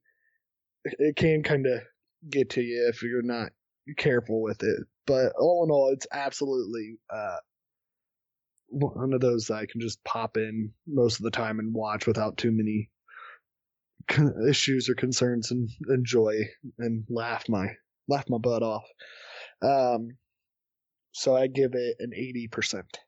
it 0.84 1.16
can 1.16 1.42
kind 1.42 1.66
of 1.66 1.80
get 2.28 2.50
to 2.50 2.60
you 2.60 2.86
if 2.88 3.02
you're 3.02 3.22
not 3.22 3.52
careful 3.96 4.42
with 4.42 4.62
it. 4.62 4.80
But 5.06 5.32
all 5.38 5.64
in 5.64 5.70
all, 5.70 5.90
it's 5.92 6.06
absolutely 6.12 6.98
uh, 7.10 7.38
one 8.68 9.12
of 9.12 9.20
those 9.20 9.50
I 9.50 9.66
can 9.66 9.80
just 9.80 10.02
pop 10.04 10.36
in 10.36 10.72
most 10.86 11.18
of 11.18 11.24
the 11.24 11.30
time 11.30 11.58
and 11.58 11.74
watch 11.74 12.06
without 12.06 12.36
too 12.36 12.52
many 12.52 12.90
issues 14.48 14.88
or 14.88 14.94
concerns 14.94 15.50
and 15.50 15.68
enjoy 15.88 16.48
and 16.78 17.04
laugh 17.08 17.48
my 17.48 17.68
laugh 18.08 18.24
my 18.28 18.38
butt 18.38 18.62
off. 18.62 18.84
Um, 19.62 20.16
so 21.12 21.36
I 21.36 21.46
give 21.46 21.74
it 21.74 21.96
an 22.00 22.12
eighty 22.14 22.48
percent. 22.48 22.98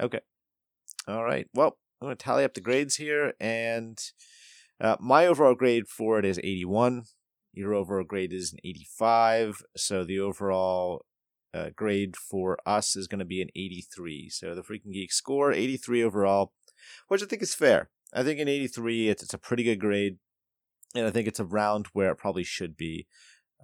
Okay. 0.00 0.20
All 1.08 1.24
right. 1.24 1.46
Well, 1.54 1.76
I'm 2.00 2.06
going 2.08 2.16
to 2.16 2.24
tally 2.24 2.44
up 2.44 2.54
the 2.54 2.60
grades 2.60 2.96
here, 2.96 3.34
and 3.40 3.98
uh, 4.80 4.96
my 5.00 5.26
overall 5.26 5.54
grade 5.54 5.88
for 5.88 6.18
it 6.18 6.24
is 6.24 6.38
eighty-one. 6.38 7.04
Your 7.56 7.74
overall 7.74 8.04
grade 8.04 8.32
is 8.32 8.52
an 8.52 8.60
eighty-five. 8.64 9.62
So 9.76 10.04
the 10.04 10.20
overall 10.20 11.04
uh, 11.52 11.70
grade 11.74 12.16
for 12.16 12.58
us 12.64 12.94
is 12.94 13.08
going 13.08 13.18
to 13.18 13.24
be 13.24 13.42
an 13.42 13.48
eighty-three. 13.56 14.28
So 14.28 14.54
the 14.54 14.62
Freaking 14.62 14.92
Geek 14.92 15.12
score 15.12 15.52
eighty-three 15.52 16.04
overall, 16.04 16.52
which 17.08 17.22
I 17.22 17.26
think 17.26 17.42
is 17.42 17.54
fair. 17.54 17.90
I 18.12 18.22
think 18.22 18.38
in 18.38 18.48
83, 18.48 19.08
it's, 19.08 19.22
it's 19.22 19.34
a 19.34 19.38
pretty 19.38 19.62
good 19.64 19.80
grade. 19.80 20.18
And 20.94 21.06
I 21.06 21.10
think 21.10 21.26
it's 21.26 21.40
around 21.40 21.88
where 21.92 22.12
it 22.12 22.18
probably 22.18 22.44
should 22.44 22.76
be. 22.76 23.06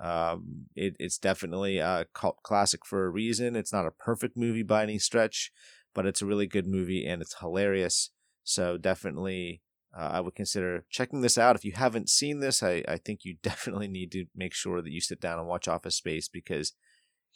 Um, 0.02 0.66
it, 0.74 0.97
it's 0.98 1.16
definitely 1.16 1.78
a 1.78 2.06
cult 2.12 2.43
classic 2.43 2.85
for 2.85 3.06
a 3.06 3.10
reason. 3.10 3.56
It's 3.56 3.73
not 3.73 3.86
a 3.86 3.93
perfect 3.93 4.36
movie 4.36 4.64
by 4.64 4.82
any 4.82 4.98
stretch, 4.98 5.52
but 5.94 6.06
it's 6.06 6.20
a 6.20 6.27
really 6.27 6.47
good 6.47 6.66
movie 6.66 7.06
and 7.06 7.23
it's 7.23 7.39
hilarious. 7.39 8.10
So 8.43 8.77
definitely, 8.77 9.62
uh, 9.97 10.10
I 10.12 10.20
would 10.20 10.35
consider 10.35 10.85
checking 10.90 11.20
this 11.20 11.36
out. 11.36 11.56
If 11.56 11.64
you 11.64 11.73
haven't 11.73 12.09
seen 12.09 12.40
this, 12.40 12.62
I, 12.62 12.82
I 12.89 12.97
think 12.97 13.24
you 13.24 13.36
definitely 13.43 13.89
need 13.89 14.12
to 14.12 14.27
make 14.35 14.55
sure 14.55 14.82
that 14.82 14.93
you 14.93 15.01
sit 15.01 15.20
down 15.20 15.39
and 15.39 15.48
watch 15.48 15.69
Office 15.69 15.97
Space 15.97 16.28
because 16.28 16.73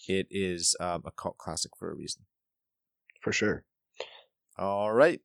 it 0.08 0.26
is 0.30 0.76
um, 0.80 1.02
a 1.04 1.10
cult 1.10 1.38
classic 1.38 1.72
for 1.78 1.90
a 1.90 1.94
reason. 1.94 2.22
For 3.20 3.32
sure. 3.32 3.64
All 4.58 4.92
right. 4.92 5.20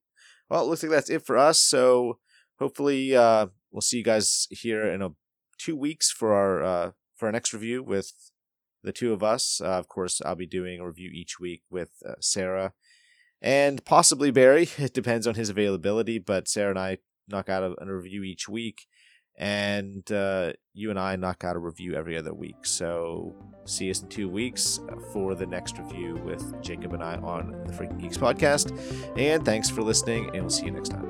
Well, 0.49 0.63
it 0.63 0.67
looks 0.67 0.83
like 0.83 0.91
that's 0.91 1.09
it 1.09 1.25
for 1.25 1.37
us. 1.37 1.61
So 1.61 2.19
hopefully, 2.59 3.15
uh, 3.15 3.47
we'll 3.71 3.81
see 3.81 3.97
you 3.97 4.03
guys 4.03 4.47
here 4.49 4.85
in 4.85 5.01
a 5.01 5.09
two 5.57 5.75
weeks 5.75 6.11
for 6.11 6.33
our 6.33 6.63
uh, 6.63 6.91
for 7.15 7.27
our 7.27 7.31
next 7.31 7.53
review 7.53 7.83
with 7.83 8.31
the 8.83 8.91
two 8.91 9.13
of 9.13 9.23
us. 9.23 9.61
Uh, 9.63 9.67
of 9.67 9.87
course, 9.87 10.21
I'll 10.25 10.35
be 10.35 10.47
doing 10.47 10.79
a 10.79 10.87
review 10.87 11.11
each 11.13 11.39
week 11.39 11.61
with 11.69 11.91
uh, 12.05 12.15
Sarah 12.19 12.73
and 13.41 13.83
possibly 13.85 14.31
Barry. 14.31 14.67
It 14.77 14.93
depends 14.93 15.27
on 15.27 15.35
his 15.35 15.49
availability, 15.49 16.19
but 16.19 16.47
Sarah 16.47 16.71
and 16.71 16.79
I 16.79 16.97
knock 17.31 17.49
out 17.49 17.63
a, 17.63 17.75
a 17.81 17.93
review 17.93 18.23
each 18.23 18.47
week 18.47 18.87
and 19.37 20.09
uh, 20.11 20.53
you 20.73 20.89
and 20.89 20.99
I 20.99 21.15
knock 21.15 21.43
out 21.43 21.55
a 21.55 21.59
review 21.59 21.95
every 21.95 22.17
other 22.17 22.33
week. 22.33 22.65
So 22.65 23.35
see 23.65 23.89
us 23.89 24.01
in 24.01 24.07
two 24.07 24.29
weeks 24.29 24.79
for 25.11 25.35
the 25.35 25.47
next 25.47 25.77
review 25.79 26.15
with 26.23 26.61
Jacob 26.61 26.93
and 26.93 27.03
I 27.03 27.15
on 27.15 27.63
the 27.65 27.73
Freaking 27.73 27.99
Geeks 27.99 28.17
podcast. 28.17 28.77
And 29.17 29.43
thanks 29.43 29.69
for 29.69 29.81
listening, 29.81 30.27
and 30.33 30.41
we'll 30.41 30.49
see 30.49 30.65
you 30.65 30.71
next 30.71 30.89
time. 30.89 31.07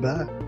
Bye. 0.00 0.45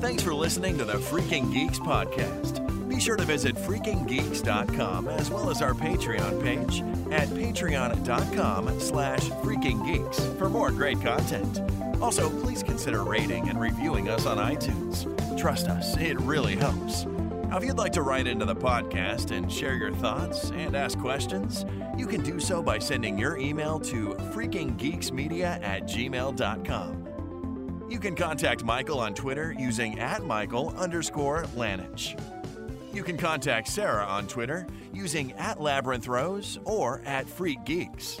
Thanks 0.00 0.22
for 0.22 0.34
listening 0.34 0.76
to 0.78 0.84
the 0.84 0.94
Freaking 0.94 1.52
Geeks 1.52 1.78
podcast. 1.78 2.88
Be 2.88 3.00
sure 3.00 3.16
to 3.16 3.24
visit 3.24 3.56
freakinggeeks.com 3.56 5.08
as 5.08 5.30
well 5.30 5.50
as 5.50 5.62
our 5.62 5.72
Patreon 5.72 6.42
page 6.42 6.80
at 7.12 7.28
patreon.com 7.28 8.80
slash 8.80 9.20
freakinggeeks 9.20 10.38
for 10.38 10.48
more 10.48 10.70
great 10.70 11.00
content. 11.00 11.60
Also, 12.02 12.28
please 12.42 12.62
consider 12.62 13.02
rating 13.02 13.48
and 13.48 13.60
reviewing 13.60 14.08
us 14.08 14.26
on 14.26 14.36
iTunes. 14.36 15.08
Trust 15.38 15.68
us, 15.68 15.96
it 15.96 16.20
really 16.20 16.56
helps. 16.56 17.06
Now, 17.54 17.58
if 17.58 17.64
you'd 17.64 17.78
like 17.78 17.92
to 17.92 18.02
write 18.02 18.26
into 18.26 18.44
the 18.44 18.56
podcast 18.56 19.30
and 19.30 19.50
share 19.50 19.74
your 19.74 19.92
thoughts 19.92 20.50
and 20.50 20.76
ask 20.76 20.98
questions, 20.98 21.64
you 21.96 22.06
can 22.06 22.22
do 22.22 22.38
so 22.38 22.62
by 22.62 22.78
sending 22.78 23.18
your 23.18 23.38
email 23.38 23.80
to 23.80 24.14
freakinggeeksmedia 24.32 25.62
at 25.62 25.84
gmail.com. 25.84 27.03
You 27.94 28.00
can 28.00 28.16
contact 28.16 28.64
Michael 28.64 28.98
on 28.98 29.14
Twitter 29.14 29.54
using 29.56 30.00
at 30.00 30.24
Michael 30.24 30.74
underscore 30.76 31.44
Lanich. 31.54 32.20
You 32.92 33.04
can 33.04 33.16
contact 33.16 33.68
Sarah 33.68 34.04
on 34.04 34.26
Twitter 34.26 34.66
using 34.92 35.30
at 35.34 35.60
Labyrinth 35.60 36.08
Rose 36.08 36.58
or 36.64 37.02
at 37.06 37.24
Freak 37.28 37.64
Geeks. 37.64 38.20